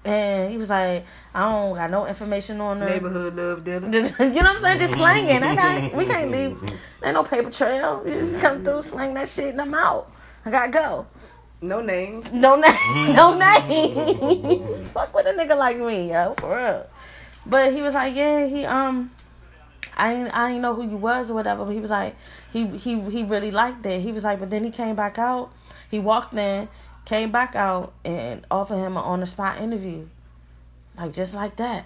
And 0.03 0.51
he 0.51 0.57
was 0.57 0.69
like, 0.69 1.03
I 1.33 1.41
don't 1.49 1.75
got 1.75 1.89
no 1.89 2.05
information 2.05 2.61
on 2.61 2.79
her. 2.79 2.89
Neighborhood 2.89 3.36
love 3.36 3.63
dealer. 3.63 3.89
you 3.91 4.01
know 4.01 4.09
what 4.09 4.45
I'm 4.45 4.59
saying? 4.59 4.79
Just 4.79 4.93
slanging. 4.93 5.41
I 5.41 5.55
got, 5.55 5.95
we 5.95 6.05
can't 6.05 6.29
leave. 6.29 6.57
Ain't 7.03 7.13
no 7.15 7.23
paper 7.23 7.49
trail. 7.49 8.03
You 8.05 8.13
just 8.13 8.39
come 8.39 8.63
through, 8.63 8.83
slang 8.83 9.15
that 9.15 9.29
shit, 9.29 9.49
and 9.49 9.61
I'm 9.61 9.73
out. 9.73 10.11
I 10.45 10.51
gotta 10.51 10.71
go. 10.71 11.07
No 11.62 11.82
names. 11.82 12.32
No 12.34 12.56
name. 12.56 12.76
No 13.16 13.38
names. 13.38 14.86
Fuck 14.86 15.14
with 15.14 15.26
a 15.26 15.34
nigga 15.34 15.58
like 15.58 15.78
me, 15.78 16.12
yo, 16.12 16.34
for 16.38 16.56
real. 16.56 16.86
But 17.45 17.74
he 17.74 17.82
was 17.82 17.93
like, 17.93 18.16
yeah, 18.16 18.45
he 18.45 18.66
um, 18.66 19.12
I 19.95 20.14
didn't, 20.14 20.32
I 20.32 20.49
didn't 20.49 20.62
know 20.62 20.74
who 20.74 20.88
you 20.88 20.97
was 20.97 21.30
or 21.30 21.36
whatever. 21.36 21.66
But 21.66 21.72
he 21.72 21.80
was 21.80 21.91
like, 21.91 22.16
he 22.51 22.66
he 22.68 22.99
he 23.10 23.24
really 23.24 23.51
liked 23.51 23.86
it. 23.86 24.01
He 24.01 24.12
was 24.12 24.24
like, 24.24 24.39
but 24.39 24.49
then 24.49 24.64
he 24.64 24.72
came 24.72 24.95
back 24.95 25.18
out. 25.18 25.51
He 25.89 25.99
walked 25.99 26.34
in, 26.34 26.68
came 27.06 27.32
back 27.32 27.56
out, 27.56 27.93
and 28.03 28.45
offered 28.49 28.78
him 28.78 28.97
an 28.97 29.03
on 29.03 29.20
the 29.22 29.26
spot 29.26 29.62
interview, 29.62 30.08
like 30.97 31.14
just 31.14 31.36
like 31.36 31.56
that. 31.58 31.86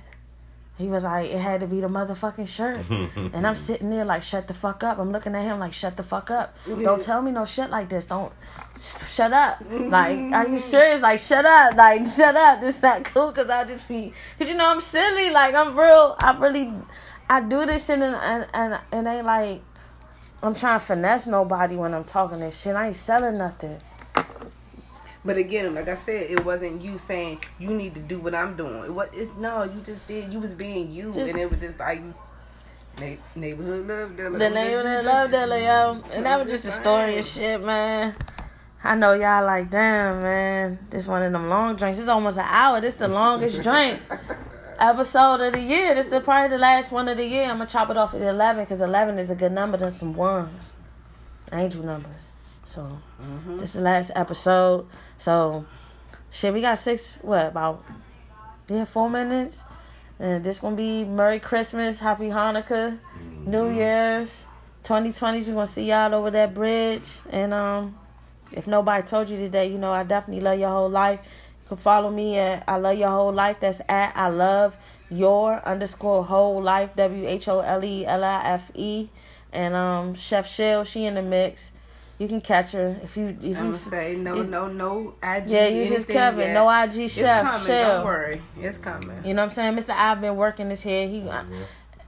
He 0.79 0.87
was 0.87 1.03
like, 1.03 1.29
it 1.29 1.37
had 1.37 1.59
to 1.59 1.67
be 1.67 1.81
the 1.81 1.89
motherfucking 1.89 2.47
shirt. 2.47 2.85
and 2.89 3.45
I'm 3.45 3.55
sitting 3.55 3.89
there 3.89 4.05
like, 4.05 4.23
shut 4.23 4.47
the 4.47 4.53
fuck 4.53 4.81
up. 4.81 4.97
I'm 4.97 5.11
looking 5.11 5.35
at 5.35 5.43
him 5.43 5.59
like, 5.59 5.73
shut 5.73 5.97
the 5.97 6.03
fuck 6.03 6.31
up. 6.31 6.57
Mm-hmm. 6.65 6.83
Don't 6.83 7.01
tell 7.01 7.21
me 7.21 7.31
no 7.31 7.43
shit 7.43 7.69
like 7.69 7.89
this. 7.89 8.05
Don't, 8.05 8.31
sh- 8.79 9.13
shut 9.13 9.33
up. 9.33 9.61
Like, 9.69 10.17
are 10.31 10.47
you 10.47 10.57
serious? 10.57 11.01
Like, 11.01 11.19
shut 11.19 11.45
up. 11.45 11.75
Like, 11.75 12.05
shut 12.15 12.33
up. 12.33 12.61
This 12.61 12.81
not 12.81 13.03
cool 13.03 13.27
because 13.31 13.49
I 13.49 13.65
just 13.65 13.89
be, 13.89 14.13
because 14.37 14.49
you 14.49 14.57
know, 14.57 14.69
I'm 14.69 14.79
silly. 14.79 15.31
Like, 15.31 15.53
I'm 15.53 15.77
real, 15.77 16.15
I 16.17 16.37
really, 16.39 16.73
I 17.29 17.41
do 17.41 17.65
this 17.65 17.85
shit 17.85 17.99
and, 17.99 18.15
and, 18.15 18.47
and, 18.53 18.81
and 18.93 19.05
ain't 19.05 19.25
like, 19.25 19.61
I'm 20.41 20.55
trying 20.55 20.79
to 20.79 20.85
finesse 20.85 21.27
nobody 21.27 21.75
when 21.75 21.93
I'm 21.93 22.05
talking 22.05 22.39
this 22.39 22.57
shit. 22.57 22.73
I 22.73 22.87
ain't 22.87 22.95
selling 22.95 23.37
nothing. 23.37 23.81
But 25.25 25.37
again, 25.37 25.75
like 25.75 25.87
I 25.89 25.95
said, 25.95 26.29
it 26.31 26.45
wasn't 26.45 26.81
you 26.81 26.97
saying 26.97 27.43
you 27.59 27.69
need 27.69 27.93
to 27.95 28.01
do 28.01 28.19
what 28.19 28.33
I'm 28.33 28.55
doing. 28.55 28.85
It 28.85 28.93
was 28.93 29.09
it's 29.13 29.29
no, 29.37 29.63
you 29.63 29.81
just 29.85 30.07
did. 30.07 30.31
You 30.31 30.39
was 30.39 30.53
being 30.53 30.91
you, 30.91 31.13
Just- 31.13 31.31
and 31.31 31.37
it 31.39 31.49
was 31.49 31.59
just 31.59 31.79
like 31.79 31.99
you. 31.99 32.13
Na- 32.99 33.15
neighborhood 33.35 33.87
love 33.87 34.17
dealer. 34.17 34.39
The 34.39 34.49
that 34.49 35.05
love 35.05 35.31
dealer, 35.31 35.57
yo. 35.57 36.03
And 36.11 36.25
that 36.25 36.43
was 36.43 36.51
just 36.51 36.65
a 36.65 36.71
story 36.71 37.17
and 37.17 37.25
shit, 37.25 37.63
man. 37.63 38.15
I 38.83 38.95
know 38.95 39.13
y'all 39.13 39.45
like, 39.45 39.69
damn, 39.69 40.21
man. 40.21 40.79
This 40.89 41.07
one 41.07 41.23
of 41.23 41.31
them 41.31 41.49
long 41.49 41.75
drinks. 41.75 41.99
It's 41.99 42.07
almost 42.09 42.37
an 42.37 42.45
hour. 42.47 42.81
This 42.81 42.95
the 42.95 43.07
longest 43.07 43.61
drink 43.63 44.01
episode 44.79 45.41
of 45.41 45.53
the 45.53 45.61
year. 45.61 45.93
This 45.95 46.11
is 46.11 46.23
probably 46.23 46.49
the 46.55 46.61
last 46.61 46.91
one 46.91 47.07
of 47.07 47.17
the 47.17 47.25
year. 47.25 47.43
I'm 47.45 47.57
gonna 47.57 47.69
chop 47.69 47.89
it 47.89 47.97
off 47.97 48.13
at 48.13 48.21
11 48.21 48.63
because 48.63 48.81
11 48.81 49.17
is 49.17 49.29
a 49.29 49.35
good 49.35 49.51
number 49.51 49.77
than 49.77 49.93
some 49.93 50.13
ones, 50.13 50.73
angel 51.51 51.83
numbers. 51.83 52.28
So 52.69 53.01
this 53.57 53.71
is 53.71 53.73
the 53.73 53.81
last 53.81 54.11
episode. 54.13 54.85
So 55.17 55.65
shit, 56.29 56.53
we 56.53 56.61
got 56.61 56.77
six. 56.77 57.17
What 57.23 57.47
about? 57.47 57.83
Yeah, 58.67 58.85
four 58.85 59.09
minutes. 59.09 59.63
And 60.19 60.43
this 60.43 60.59
gonna 60.59 60.75
be 60.75 61.03
Merry 61.03 61.39
Christmas, 61.39 61.99
Happy 61.99 62.25
Hanukkah, 62.25 62.99
New 63.43 63.71
Year's, 63.71 64.43
2020s. 64.83 65.47
We 65.47 65.53
gonna 65.53 65.65
see 65.65 65.85
y'all 65.85 66.13
over 66.13 66.29
that 66.29 66.53
bridge. 66.53 67.01
And 67.31 67.55
um, 67.55 67.97
if 68.51 68.67
nobody 68.67 69.01
told 69.01 69.29
you 69.29 69.37
today, 69.37 69.71
you 69.71 69.79
know 69.79 69.91
I 69.91 70.03
definitely 70.03 70.43
love 70.43 70.59
your 70.59 70.69
whole 70.69 70.89
life. 70.91 71.21
You 71.63 71.69
can 71.69 71.77
follow 71.77 72.11
me 72.11 72.37
at 72.37 72.65
I 72.67 72.77
love 72.77 72.99
your 72.99 73.09
whole 73.09 73.33
life. 73.33 73.61
That's 73.61 73.81
at 73.89 74.15
I 74.15 74.27
love 74.27 74.77
your 75.09 75.67
underscore 75.67 76.23
whole 76.23 76.61
life. 76.61 76.95
W 76.95 77.27
H 77.27 77.47
O 77.47 77.61
L 77.61 77.83
E 77.83 78.05
L 78.05 78.23
I 78.23 78.43
F 78.43 78.69
E. 78.75 79.09
And 79.51 79.73
um, 79.73 80.13
Chef 80.13 80.47
Shell, 80.47 80.83
she 80.83 81.05
in 81.05 81.15
the 81.15 81.23
mix. 81.23 81.71
You 82.19 82.27
can 82.27 82.41
catch 82.41 82.73
her 82.73 82.97
if 83.01 83.15
you 83.15 83.27
if 83.27 83.35
I'm 83.41 83.45
you 83.45 83.53
gonna 83.53 83.77
say 83.77 84.15
no, 84.17 84.41
if- 84.41 84.49
no, 84.49 84.67
no. 84.67 85.13
IG, 85.23 85.49
Yeah, 85.49 85.67
you 85.67 85.83
just 85.85 85.93
anything 86.09 86.15
Kevin. 86.17 86.39
yet. 86.41 86.53
No 86.53 86.69
IG 86.69 86.97
It's 87.05 87.13
chef. 87.13 87.43
coming. 87.45 87.65
Shell. 87.67 87.95
Don't 87.97 88.05
worry, 88.05 88.41
it's 88.59 88.77
coming. 88.77 89.25
You 89.25 89.33
know 89.33 89.41
what 89.41 89.43
I'm 89.45 89.49
saying? 89.51 89.75
Mr. 89.77 89.91
I've 89.91 90.19
been 90.19 90.35
working 90.35 90.67
this 90.67 90.81
here. 90.81 91.07
He 91.07 91.23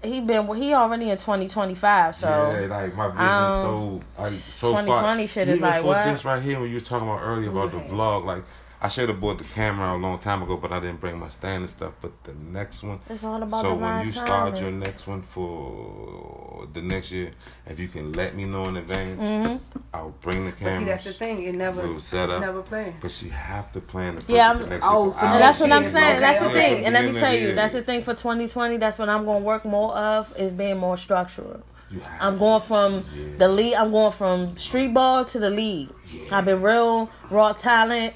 he 0.03 0.19
been 0.19 0.53
he 0.55 0.73
already 0.73 1.09
in 1.11 1.17
2025. 1.17 2.15
So 2.15 2.27
yeah, 2.27 2.67
like 2.67 2.93
my 2.95 3.07
vision 3.09 3.25
um, 3.25 3.61
so 3.61 4.01
like 4.21 4.33
so 4.33 4.67
2020 4.67 4.87
far. 4.87 5.27
shit 5.27 5.47
is 5.47 5.57
Even 5.59 5.69
like, 5.69 5.83
what? 5.85 6.03
this 6.05 6.25
right 6.25 6.41
here 6.43 6.59
when 6.59 6.69
you 6.69 6.75
were 6.75 6.81
talking 6.81 7.07
about 7.07 7.21
earlier 7.21 7.49
about 7.49 7.71
the 7.71 7.77
vlog, 7.79 8.25
like 8.25 8.43
I 8.83 8.87
should 8.87 9.09
have 9.09 9.21
bought 9.21 9.37
the 9.37 9.43
camera 9.43 9.95
a 9.95 9.97
long 9.97 10.17
time 10.17 10.41
ago, 10.41 10.57
but 10.57 10.71
I 10.71 10.79
didn't 10.79 10.99
bring 10.99 11.19
my 11.19 11.29
stand 11.29 11.61
and 11.63 11.69
stuff. 11.69 11.93
But 12.01 12.23
the 12.23 12.33
next 12.33 12.81
one, 12.81 12.99
it's 13.09 13.23
all 13.23 13.41
about 13.43 13.61
so 13.61 13.69
the 13.69 13.75
when 13.75 13.83
right 13.83 14.05
you 14.05 14.11
start 14.11 14.55
timing. 14.55 14.61
your 14.61 14.71
next 14.71 15.05
one 15.05 15.21
for 15.21 16.67
the 16.73 16.81
next 16.81 17.11
year, 17.11 17.31
if 17.67 17.79
you 17.79 17.87
can 17.87 18.13
let 18.13 18.35
me 18.35 18.45
know 18.45 18.65
in 18.65 18.77
advance, 18.77 19.21
Mm-hmm. 19.21 19.79
I'll 19.93 20.15
bring 20.21 20.45
the 20.45 20.51
But 20.51 20.59
camera. 20.59 20.77
see, 20.79 20.85
that's 20.85 21.03
the 21.03 21.13
thing. 21.13 21.43
It 21.43 21.55
never, 21.55 21.81
We'll 21.81 21.97
it's 21.97 22.05
set 22.05 22.29
up. 22.29 22.41
never 22.41 22.61
planned. 22.61 22.95
But 23.01 23.21
you 23.21 23.29
have 23.31 23.71
to 23.73 23.81
plan 23.81 24.15
the 24.15 24.21
first 24.21 24.29
Yeah, 24.31 24.47
I'm- 24.49 24.69
next 24.69 24.85
oh, 24.89 25.11
So 25.11 25.17
the 25.17 25.25
I'll- 25.25 25.33
And 25.33 25.43
that's 25.43 25.59
what 25.59 25.71
I'm 25.71 25.83
Okay, 25.83 25.91
saying. 25.91 26.19
That's 26.21 26.39
the 26.41 26.49
thing. 26.49 26.85
And 26.85 26.93
let 26.93 27.05
me 27.05 27.13
tell 27.19 27.33
you, 27.35 27.53
that's 27.55 27.73
the 27.73 27.81
thing 27.81 28.01
for 28.01 28.13
2020. 28.13 28.77
That's 28.77 28.97
what 28.97 29.09
I'm 29.09 29.25
going 29.25 29.41
to 29.41 29.45
work 29.45 29.63
more 29.65 29.93
of 29.95 30.33
is 30.39 30.53
being 30.53 30.77
more 30.77 30.97
structural. 30.97 31.61
You 31.91 32.01
I'm 32.21 32.37
going 32.39 32.61
from 32.61 32.93
Yeah. 33.13 33.25
the 33.37 33.47
league. 33.49 33.75
I'm 33.75 33.91
going 33.91 34.13
from 34.13 34.57
street 34.57 34.93
ball 34.93 35.25
to 35.25 35.39
the 35.39 35.49
league. 35.49 35.89
I've 36.31 36.45
been 36.45 36.61
real 36.61 37.09
raw 37.29 37.51
talent, 37.51 38.13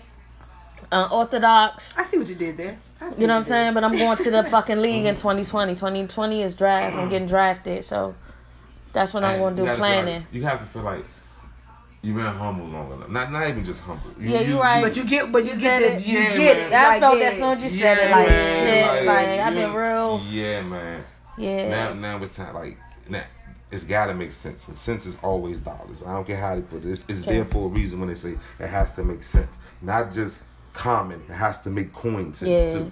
uh, 0.96 1.08
orthodox. 1.12 1.98
I 1.98 2.04
see 2.04 2.18
what 2.18 2.28
you 2.30 2.36
did 2.36 2.58
there. 2.58 2.78
You 3.18 3.28
know 3.28 3.34
what 3.34 3.39
I'm 3.39 3.43
saying? 3.43 3.74
But 3.74 3.84
I'm 3.84 3.96
going 3.98 4.18
to 4.18 4.32
the 4.32 4.43
fucking 4.56 4.82
league 4.82 5.06
in 5.06 5.16
2020. 5.16 5.74
2020 5.76 6.41
is 6.41 6.56
draft. 6.56 6.96
I'm 6.96 7.10
getting 7.10 7.28
drafted, 7.28 7.86
so 7.86 8.16
that's 8.93 9.14
what 9.14 9.24
I'm 9.24 9.38
going 9.39 9.56
to 9.58 9.64
you 9.64 9.68
do. 9.70 9.76
Planning. 9.76 10.22
Like, 10.22 10.24
you 10.34 10.43
have 10.43 10.60
to 10.60 10.66
feel 10.66 10.82
like 10.82 11.06
you've 12.02 12.16
been 12.16 12.26
humble 12.26 12.66
long 12.68 12.91
enough. 12.93 13.10
Not 13.10 13.32
not 13.32 13.48
even 13.50 13.64
just 13.64 13.82
humble. 13.82 14.10
You, 14.20 14.30
Yeah, 14.30 14.39
you're 14.41 14.62
right. 14.62 14.82
But 14.82 14.96
you 14.98 15.04
get, 15.04 15.32
but 15.32 15.46
you, 15.46 15.52
You 15.54 15.60
get 15.60 15.82
said 15.82 15.91
it. 15.91 16.02
it. 16.02 16.08
You 16.08 16.18
Yeah, 16.20 16.38
get 16.38 16.58
man. 16.58 16.66
it. 16.66 16.70
That 16.72 16.88
like, 16.88 17.00
felt 17.02 17.18
yeah. 17.20 17.30
that 17.30 17.34
soon 17.39 17.66
as 17.66 17.76
you 17.76 17.82
Yeah, 17.82 17.96
said 17.96 18.08
it. 18.08 18.12
Like 18.12 18.28
man, 18.30 18.98
shit. 18.98 19.06
Like, 19.06 19.28
I've 19.28 19.54
you- 19.54 19.60
been 19.60 19.74
real. 19.74 20.22
Yeah, 20.30 20.62
man. 20.64 21.04
Yeah. 21.38 21.70
Now, 21.70 21.93
now 21.93 22.24
it's 22.24 22.36
time. 22.36 22.56
Like 22.56 22.78
now, 23.10 23.24
it's 23.72 23.84
got 23.84 24.06
to 24.08 24.14
make 24.14 24.32
sense. 24.32 24.68
And 24.68 24.78
sense 24.78 25.06
is 25.06 25.18
always 25.22 25.60
dollars. 25.60 26.02
I 26.02 26.14
don't 26.14 26.26
care 26.26 26.38
how 26.38 26.56
they 26.56 26.62
put 26.62 26.86
it. 26.86 26.89
It's, 26.89 27.04
it's 27.10 27.22
Okay. 27.24 27.36
there 27.36 27.46
for 27.46 27.66
a 27.66 27.68
reason 27.68 28.00
when 28.00 28.08
they 28.10 28.16
say 28.16 28.36
it 28.60 28.68
has 28.68 28.93
to 28.93 29.04
make 29.04 29.22
sense, 29.22 29.60
not 29.82 30.14
just 30.14 30.41
common. 30.76 31.21
It 31.30 31.34
has 31.34 31.61
to 31.61 31.69
make 31.69 31.93
coin 31.93 32.34
sense 32.34 32.49
Yeah. 32.49 32.71
too. 32.71 32.91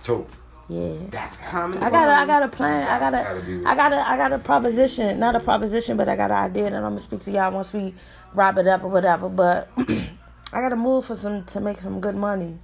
So 0.00 0.26
Yeah. 0.68 0.94
that's 1.10 1.36
Common 1.38 1.82
I 1.82 1.90
got 1.90 2.08
a, 2.08 2.12
I 2.12 2.26
got 2.26 2.42
a 2.42 2.48
plan. 2.48 2.86
I 2.86 2.98
got 2.98 3.12
Gotta 3.12 3.40
be 3.40 3.52
a, 3.54 3.58
real. 3.58 3.68
I 3.68 3.74
got 3.74 3.92
a, 3.92 4.08
I 4.08 4.16
got 4.16 4.32
a 4.32 4.38
proposition. 4.38 5.18
Not 5.18 5.34
a 5.34 5.40
proposition, 5.40 5.96
but 5.96 6.08
I 6.08 6.16
got 6.16 6.30
an 6.30 6.36
idea, 6.36 6.66
and 6.66 6.76
I'm 6.76 6.82
gonna 6.82 6.98
speak 6.98 7.20
to 7.20 7.30
y'all 7.30 7.52
once 7.52 7.72
we 7.72 7.94
wrap 8.34 8.58
it 8.58 8.66
up 8.66 8.84
or 8.84 8.88
whatever. 8.88 9.28
But 9.28 9.70
I 9.78 10.60
got 10.60 10.70
to 10.70 10.76
move 10.76 11.06
for 11.06 11.14
some 11.16 11.44
to 11.46 11.60
make 11.60 11.80
some 11.80 12.00
good 12.00 12.16
money, 12.16 12.58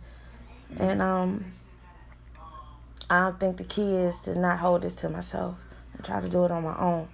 and 0.78 1.01
um, 1.01 1.45
I 3.11 3.20
don't 3.20 3.41
think 3.41 3.57
the 3.57 3.64
key 3.64 3.95
is 3.95 4.20
to 4.20 4.39
not 4.39 4.59
hold 4.59 4.82
this 4.82 4.95
to 4.97 5.09
myself 5.09 5.57
and 5.95 6.05
try 6.05 6.20
to 6.20 6.28
do 6.28 6.45
it 6.45 6.51
on 6.51 6.62
my 6.62 6.76
own. 6.78 7.09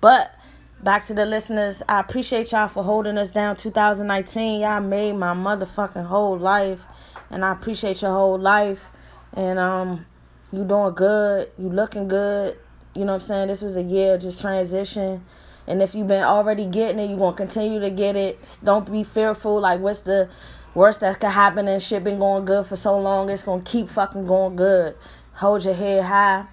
But 0.00 0.34
back 0.82 1.04
to 1.04 1.14
the 1.14 1.26
listeners, 1.26 1.82
I 1.88 2.00
appreciate 2.00 2.52
y'all 2.52 2.68
for 2.68 2.82
holding 2.82 3.18
us 3.18 3.30
down. 3.30 3.56
2019, 3.56 4.60
y'all 4.60 4.80
made 4.80 5.12
my 5.14 5.34
motherfucking 5.34 6.06
whole 6.06 6.38
life, 6.38 6.84
and 7.30 7.44
I 7.44 7.52
appreciate 7.52 8.02
your 8.02 8.12
whole 8.12 8.38
life. 8.38 8.90
And 9.32 9.58
um, 9.58 10.06
you 10.52 10.64
doing 10.64 10.94
good, 10.94 11.50
you 11.58 11.68
looking 11.68 12.08
good. 12.08 12.58
You 12.94 13.00
know 13.04 13.12
what 13.12 13.14
I'm 13.14 13.20
saying? 13.20 13.48
This 13.48 13.62
was 13.62 13.76
a 13.76 13.82
year 13.82 14.18
just 14.18 14.40
transition. 14.40 15.24
And 15.66 15.82
if 15.82 15.94
you've 15.94 16.06
been 16.06 16.22
already 16.22 16.66
getting 16.66 17.00
it, 17.00 17.08
you're 17.08 17.18
gonna 17.18 17.36
continue 17.36 17.80
to 17.80 17.90
get 17.90 18.16
it. 18.16 18.58
Don't 18.62 18.90
be 18.90 19.02
fearful. 19.02 19.60
Like 19.60 19.80
what's 19.80 20.00
the 20.00 20.28
worst 20.74 21.00
that 21.00 21.20
could 21.20 21.30
happen 21.30 21.66
and 21.68 21.82
shit 21.82 22.04
been 22.04 22.18
going 22.18 22.44
good 22.44 22.66
for 22.66 22.76
so 22.76 22.98
long, 22.98 23.30
it's 23.30 23.42
gonna 23.42 23.62
keep 23.62 23.88
fucking 23.88 24.26
going 24.26 24.56
good. 24.56 24.94
Hold 25.34 25.64
your 25.64 25.74
head 25.74 26.04
high. 26.04 26.46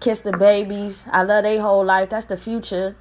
Kiss 0.00 0.20
the 0.20 0.32
babies. 0.32 1.06
I 1.10 1.22
love 1.22 1.44
their 1.44 1.60
whole 1.60 1.84
life. 1.84 2.10
That's 2.10 2.26
the 2.26 2.36
future. 2.36 2.96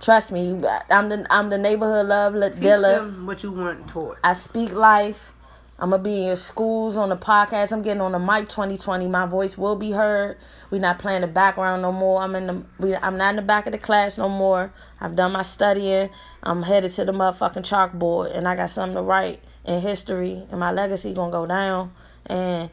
Trust 0.00 0.32
me. 0.32 0.60
I'm 0.90 1.08
the 1.10 1.26
I'm 1.30 1.50
the 1.50 1.58
neighborhood 1.58 2.06
love 2.06 2.34
Teach 2.34 2.62
dealer. 2.62 3.00
them 3.00 3.26
what 3.26 3.42
you 3.42 3.52
weren't 3.52 3.86
taught. 3.86 4.18
I 4.24 4.32
speak 4.32 4.72
life. 4.72 5.32
I'm 5.78 5.90
gonna 5.90 6.02
be 6.02 6.20
in 6.20 6.26
your 6.28 6.36
schools 6.36 6.96
on 6.96 7.08
the 7.10 7.16
podcast. 7.16 7.72
I'm 7.72 7.82
getting 7.82 8.00
on 8.00 8.12
the 8.12 8.18
mic 8.18 8.48
2020. 8.48 9.06
My 9.08 9.24
voice 9.26 9.56
will 9.56 9.76
be 9.76 9.92
heard. 9.92 10.36
We're 10.70 10.78
not 10.78 10.98
playing 10.98 11.22
the 11.22 11.26
background 11.26 11.82
no 11.82 11.92
more. 11.92 12.22
I'm 12.22 12.34
in 12.34 12.46
the. 12.46 12.62
We, 12.78 12.94
I'm 12.96 13.16
not 13.16 13.30
in 13.30 13.36
the 13.36 13.42
back 13.42 13.66
of 13.66 13.72
the 13.72 13.78
class 13.78 14.16
no 14.16 14.28
more. 14.28 14.72
I've 15.00 15.16
done 15.16 15.32
my 15.32 15.42
studying. 15.42 16.10
I'm 16.42 16.62
headed 16.62 16.92
to 16.92 17.04
the 17.04 17.12
motherfucking 17.12 17.64
chalkboard, 17.64 18.36
and 18.36 18.48
I 18.48 18.56
got 18.56 18.70
something 18.70 18.96
to 18.96 19.02
write 19.02 19.40
in 19.66 19.80
history, 19.80 20.46
and 20.50 20.60
my 20.60 20.70
legacy 20.70 21.12
gonna 21.14 21.32
go 21.32 21.46
down. 21.46 21.92
And 22.26 22.70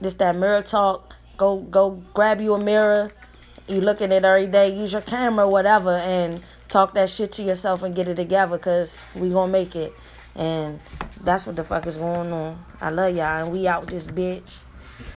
this 0.00 0.14
that 0.14 0.36
mirror 0.36 0.62
talk. 0.62 1.14
Go 1.36 1.58
go 1.58 2.02
grab 2.14 2.40
you 2.40 2.54
a 2.54 2.62
mirror. 2.62 3.10
You 3.68 3.80
look 3.80 4.00
at 4.02 4.10
it 4.12 4.24
every 4.24 4.46
day. 4.48 4.76
Use 4.76 4.92
your 4.92 5.02
camera, 5.02 5.48
whatever, 5.48 5.96
and 5.96 6.40
talk 6.70 6.94
that 6.94 7.10
shit 7.10 7.32
to 7.32 7.42
yourself 7.42 7.82
and 7.82 7.94
get 7.94 8.08
it 8.08 8.14
together. 8.14 8.58
Cause 8.58 8.96
we 9.14 9.30
gonna 9.30 9.52
make 9.52 9.76
it. 9.76 9.92
And 10.34 10.80
that's 11.22 11.46
what 11.46 11.56
the 11.56 11.64
fuck 11.64 11.86
is 11.86 11.96
going 11.96 12.32
on. 12.32 12.64
I 12.80 12.90
love 12.90 13.14
y'all, 13.14 13.42
and 13.44 13.52
we 13.52 13.66
out 13.66 13.88
this 13.88 14.06
bitch. 14.06 14.62